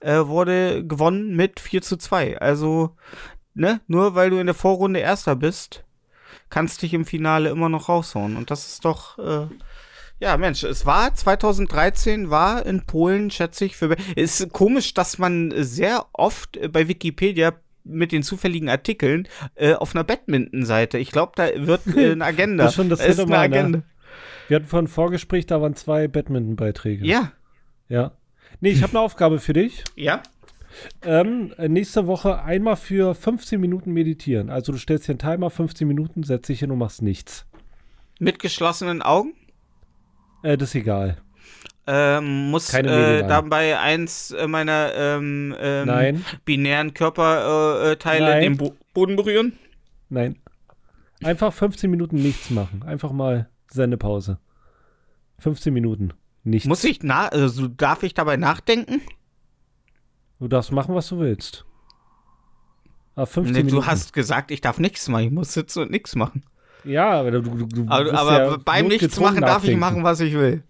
[0.00, 2.38] äh, wurde gewonnen mit 4 zu 2.
[2.38, 2.96] Also,
[3.52, 5.84] ne, nur weil du in der Vorrunde Erster bist,
[6.48, 8.36] kannst dich im Finale immer noch raushauen.
[8.36, 9.48] Und das ist doch, äh,
[10.20, 13.96] ja, Mensch, es war 2013, war in Polen, schätze ich, für.
[14.16, 17.54] Es ist komisch, dass man sehr oft äh, bei Wikipedia
[17.84, 20.98] mit den zufälligen Artikeln äh, auf einer Badminton-Seite.
[20.98, 22.64] Ich glaube, da wird äh, eine Agenda.
[22.64, 23.56] Das ist schon das Da ist eine Mal, ne?
[23.56, 23.82] Agenda.
[24.48, 27.06] wir hatten vorhin ein Vorgespräch, da waren zwei Badminton-Beiträge.
[27.06, 27.32] Ja,
[27.88, 28.12] Ja.
[28.60, 29.84] Nee, ich habe eine Aufgabe für dich.
[29.94, 30.22] ja.
[31.02, 34.48] Ähm, äh, nächste Woche einmal für 15 Minuten meditieren.
[34.50, 37.46] Also du stellst dir einen Timer, 15 Minuten, setzt dich hin und machst nichts.
[38.20, 39.32] Mit geschlossenen Augen.
[40.42, 41.18] Äh, das ist egal.
[41.86, 48.42] Ähm, muss äh, dabei eins äh, meiner ähm, ähm, Nein, binären Körperteile äh, Nein.
[48.42, 49.58] den Bo Boden berühren.
[50.08, 50.36] nein.
[51.24, 52.82] Einfach 15 Minuten nichts machen.
[52.84, 54.38] Einfach mal Sendepause.
[55.38, 56.12] 15 Minuten.
[56.44, 56.68] Nichts.
[56.68, 59.00] Muss ich na, also darf ich dabei nachdenken?
[60.38, 61.64] Du darfst machen, was du willst.
[63.16, 63.86] Aber 15 Nee, du Minuten.
[63.86, 65.24] hast gesagt, ich darf nichts machen.
[65.24, 66.44] Ich muss sitzen und nichts machen.
[66.84, 70.20] Ja, aber du, du, du Aber, aber ja beim Nichts machen darf ich machen, was
[70.20, 70.62] ich will.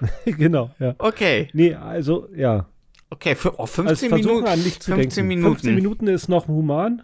[0.24, 0.94] genau, ja.
[0.98, 1.48] Okay.
[1.52, 2.66] Nee, also, ja.
[3.08, 4.48] Okay, für, oh, Also 15 versuchen Minuten.
[4.48, 5.28] an nichts zu 15 denken.
[5.28, 5.54] Minuten.
[5.54, 7.02] 15 Minuten ist noch human.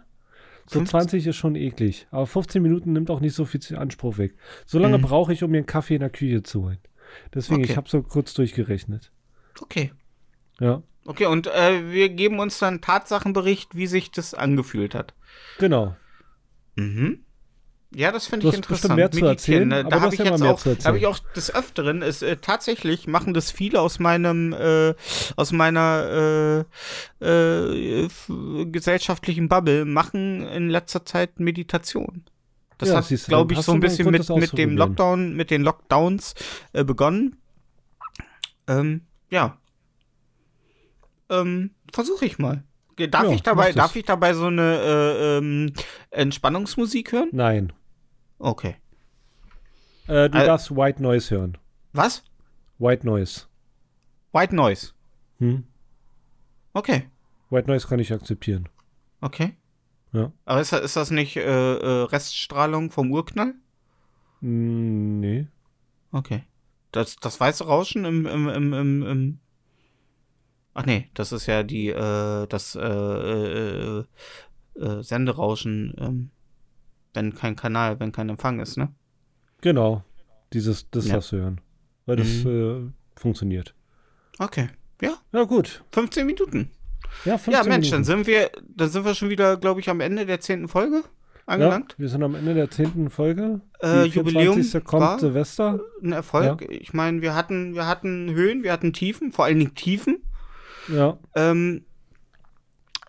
[0.65, 2.07] So 15 20 ist schon eklig.
[2.11, 4.35] Aber 15 Minuten nimmt auch nicht so viel Anspruch weg.
[4.65, 5.01] So lange Mhm.
[5.03, 6.77] brauche ich, um mir einen Kaffee in der Küche zu holen.
[7.33, 7.71] Deswegen, Okay.
[7.71, 9.11] ich habe so kurz durchgerechnet.
[9.61, 9.91] Okay.
[10.59, 15.13] Ja, Okay, und äh, wir geben uns dann Tatsachenbericht, wie sich das angefühlt hat.
[15.59, 15.95] genau.
[16.75, 17.22] Mhm.
[17.95, 18.95] Ja, das finde ich interessant.
[18.95, 19.79] mehr zu erzählen, ne?
[19.79, 23.33] aber Da habe ich jetzt auch, habe ich auch des Öfteren, ist, äh, tatsächlich machen
[23.33, 24.93] das viele aus meinem, äh,
[25.35, 26.65] aus meiner
[27.21, 28.09] äh, äh,
[28.65, 32.23] gesellschaftlichen Bubble, machen in letzter Zeit Meditation.
[32.77, 34.75] Das Ja, hat, glaube ich, so ein bisschen mit, mit dem.
[34.75, 36.33] Lockdown, mit den Lockdowns
[36.73, 37.37] äh, begonnen.
[38.67, 39.57] Ähm, ja.
[41.29, 42.63] Ähm, versuche ich mal.
[43.09, 45.73] Darf Ja, ich dabei, darf ich dabei so eine äh, ähm,
[46.11, 47.29] Entspannungsmusik hören?
[47.31, 47.73] Nein.
[48.43, 48.75] Okay.
[50.07, 51.57] Äh, du Al- darfst White Noise hören.
[51.93, 52.23] Was?
[52.77, 53.43] White Noise.
[54.33, 54.91] White Noise.
[55.39, 55.63] Hm?
[56.73, 57.09] Okay.
[57.49, 58.67] White Noise kann ich akzeptieren.
[59.21, 59.53] Okay.
[60.11, 60.31] Ja.
[60.45, 63.53] Aber ist, das- ist das nicht äh, äh, Reststrahlung vom Urknall?
[64.41, 65.47] Hm, nee.
[66.11, 66.43] Okay.
[66.91, 69.39] Das, das weiße Rauschen im, im, im, im, im
[70.75, 74.03] Ach nee, das ist ja die, äh, das äh, äh,
[74.75, 76.29] äh, Senderauschen, ähm,
[77.13, 78.89] wenn kein Kanal, wenn kein Empfang ist, ne?
[79.61, 80.03] Genau.
[80.53, 81.15] Dieses, das Ja.
[81.15, 81.61] darfst du hören.
[82.05, 82.81] Weil das äh,
[83.15, 83.73] funktioniert.
[84.39, 84.69] Okay.
[85.01, 85.83] Ja, Ja, gut.
[85.91, 86.69] 15 Minuten.
[87.25, 88.25] Ja, 15 Ja, Mensch, dann Minuten.
[88.25, 91.03] sind wir, dann sind wir schon wieder, glaube ich, am Ende der zehnten Folge Ja,
[91.45, 91.95] angelangt.
[91.97, 93.61] wir sind am Ende der zehnten Folge.
[93.81, 94.83] Äh, Jubiläum 24.
[94.83, 95.79] kommt Silvester.
[96.01, 96.61] Ein Erfolg.
[96.69, 100.23] Ich meine, wir hatten, wir hatten Höhen, wir hatten Tiefen, vor allen Dingen Tiefen.
[100.87, 101.17] Ja.
[101.35, 101.85] Ähm,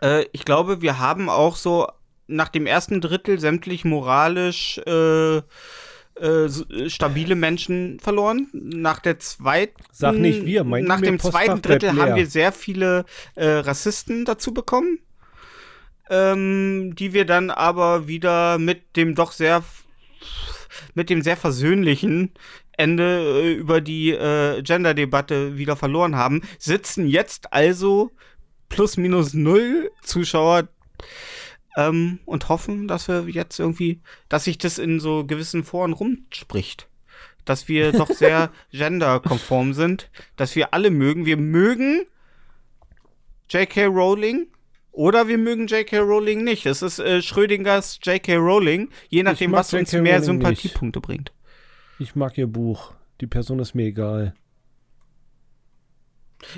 [0.03, 1.89] äh, ich glaube, wir haben auch so
[2.27, 6.49] nach dem ersten Drittel sämtlich moralisch äh, äh,
[6.89, 8.49] stabile Menschen verloren.
[8.53, 13.05] Nach der zweiten, Sag nicht wir, mein nach dem zweiten Drittel haben wir sehr viele
[13.35, 15.01] äh, Rassisten dazu bekommen,
[16.09, 19.65] ähm, die wir dann aber wieder mit dem doch sehr
[20.95, 22.33] mit dem sehr versöhnlichen
[22.77, 28.11] Ende äh, über die äh, Gender-Debatte wieder verloren haben, sitzen jetzt also
[28.69, 30.69] plus minus null Zuschauer
[31.77, 36.89] ähm, und hoffen, dass wir jetzt irgendwie, dass sich das in so gewissen Foren rumspricht.
[37.45, 41.27] Dass wir doch sehr genderkonform sind, dass wir alle mögen.
[41.27, 42.07] Wir mögen
[43.51, 43.87] J.K.
[43.87, 44.47] Rowling
[44.93, 45.99] oder wir mögen J.K.
[45.99, 46.67] Rowling nicht.
[46.67, 48.37] Es ist äh, Schrödingers J.K.
[48.37, 50.25] Rowling, je nachdem, was uns mehr Rowling nicht.
[50.25, 51.33] Sympathiepunkte bringt.
[51.99, 52.93] Ich mag ihr Buch.
[53.21, 54.35] Die Person ist mir egal.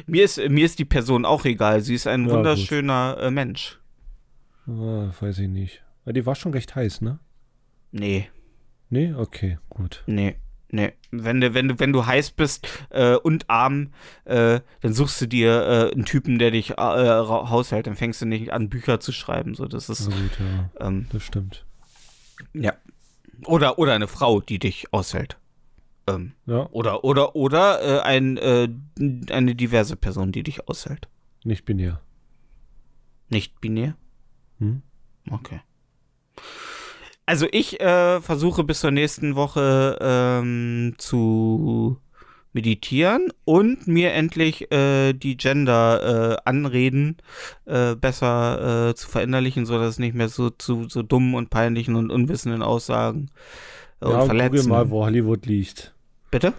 [0.06, 1.80] Mir ist, mir ist die Person auch egal.
[1.80, 3.78] Sie ist ein Ja, wunderschöner äh, Mensch.
[4.68, 5.82] Ah, weiß ich nicht.
[6.04, 7.18] Aber die war schon recht heiß, ne?
[7.92, 8.28] Nee,
[8.88, 9.12] Nee?
[9.14, 10.04] Okay, gut.
[10.06, 10.36] nee,
[10.70, 10.92] nee.
[11.10, 13.92] Wenn du, wenn du, wenn du heiß bist äh, und arm,
[14.24, 17.86] äh, dann suchst du dir äh, einen Typen, der dich äh, haushält.
[17.88, 19.54] Dann fängst du nicht an, Bücher zu schreiben.
[19.54, 20.86] So, das ist, Na gut, ja.
[20.86, 21.64] ähm, Das stimmt.
[22.52, 22.74] ja.
[23.44, 25.36] Oder, oder eine Frau, die dich aushält.
[26.08, 28.68] Ähm, Ja, oder, oder, oder äh, ein, äh,
[29.30, 31.08] eine diverse Person, die dich aushält.
[31.44, 32.00] nicht binär.
[33.28, 33.96] Nicht binär?
[34.58, 34.82] Hm?
[35.30, 35.60] Okay.
[37.26, 41.98] Also ich äh, versuche bis zur nächsten Woche ähm, zu
[42.52, 47.16] meditieren und mir endlich äh, die Gender-Anreden
[47.66, 51.96] äh, besser äh, zu verinnerlichen, sodass es nicht mehr so zu so dummen und peinlichen
[51.96, 53.30] und unwissenden Aussagen
[54.00, 54.50] äh, ja, und und verletzen.
[54.56, 55.94] google mal, wo Hollywood liegt.
[56.30, 56.54] Bitte?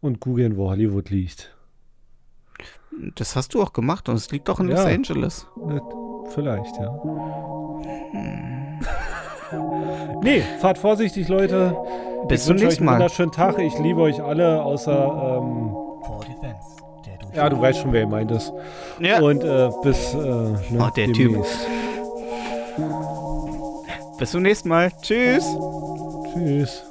[0.00, 1.54] Und googeln, wo Hollywood liegt.
[3.14, 4.76] Das hast du auch gemacht und es liegt doch in Ja.
[4.76, 5.46] Los Angeles.
[5.70, 5.78] Äh,
[6.34, 6.94] Vielleicht, ja.
[10.22, 11.76] nee, fahrt vorsichtig, Leute.
[12.28, 12.92] Bis zum nächsten einen Mal.
[12.94, 13.58] wunderschönen Tag.
[13.58, 15.70] Ich liebe euch alle, außer, ähm,
[16.04, 16.76] For Defense,
[17.06, 18.52] der durch ja, du weißt schon, wer gemeint ist.
[19.00, 21.16] Ja, Und äh, bis, äh, ne, Oh, der Typ.
[21.32, 21.68] demnächst.
[24.18, 24.90] bis zum nächsten Mal.
[25.00, 25.46] Tschüss.
[26.34, 26.84] Tschüss.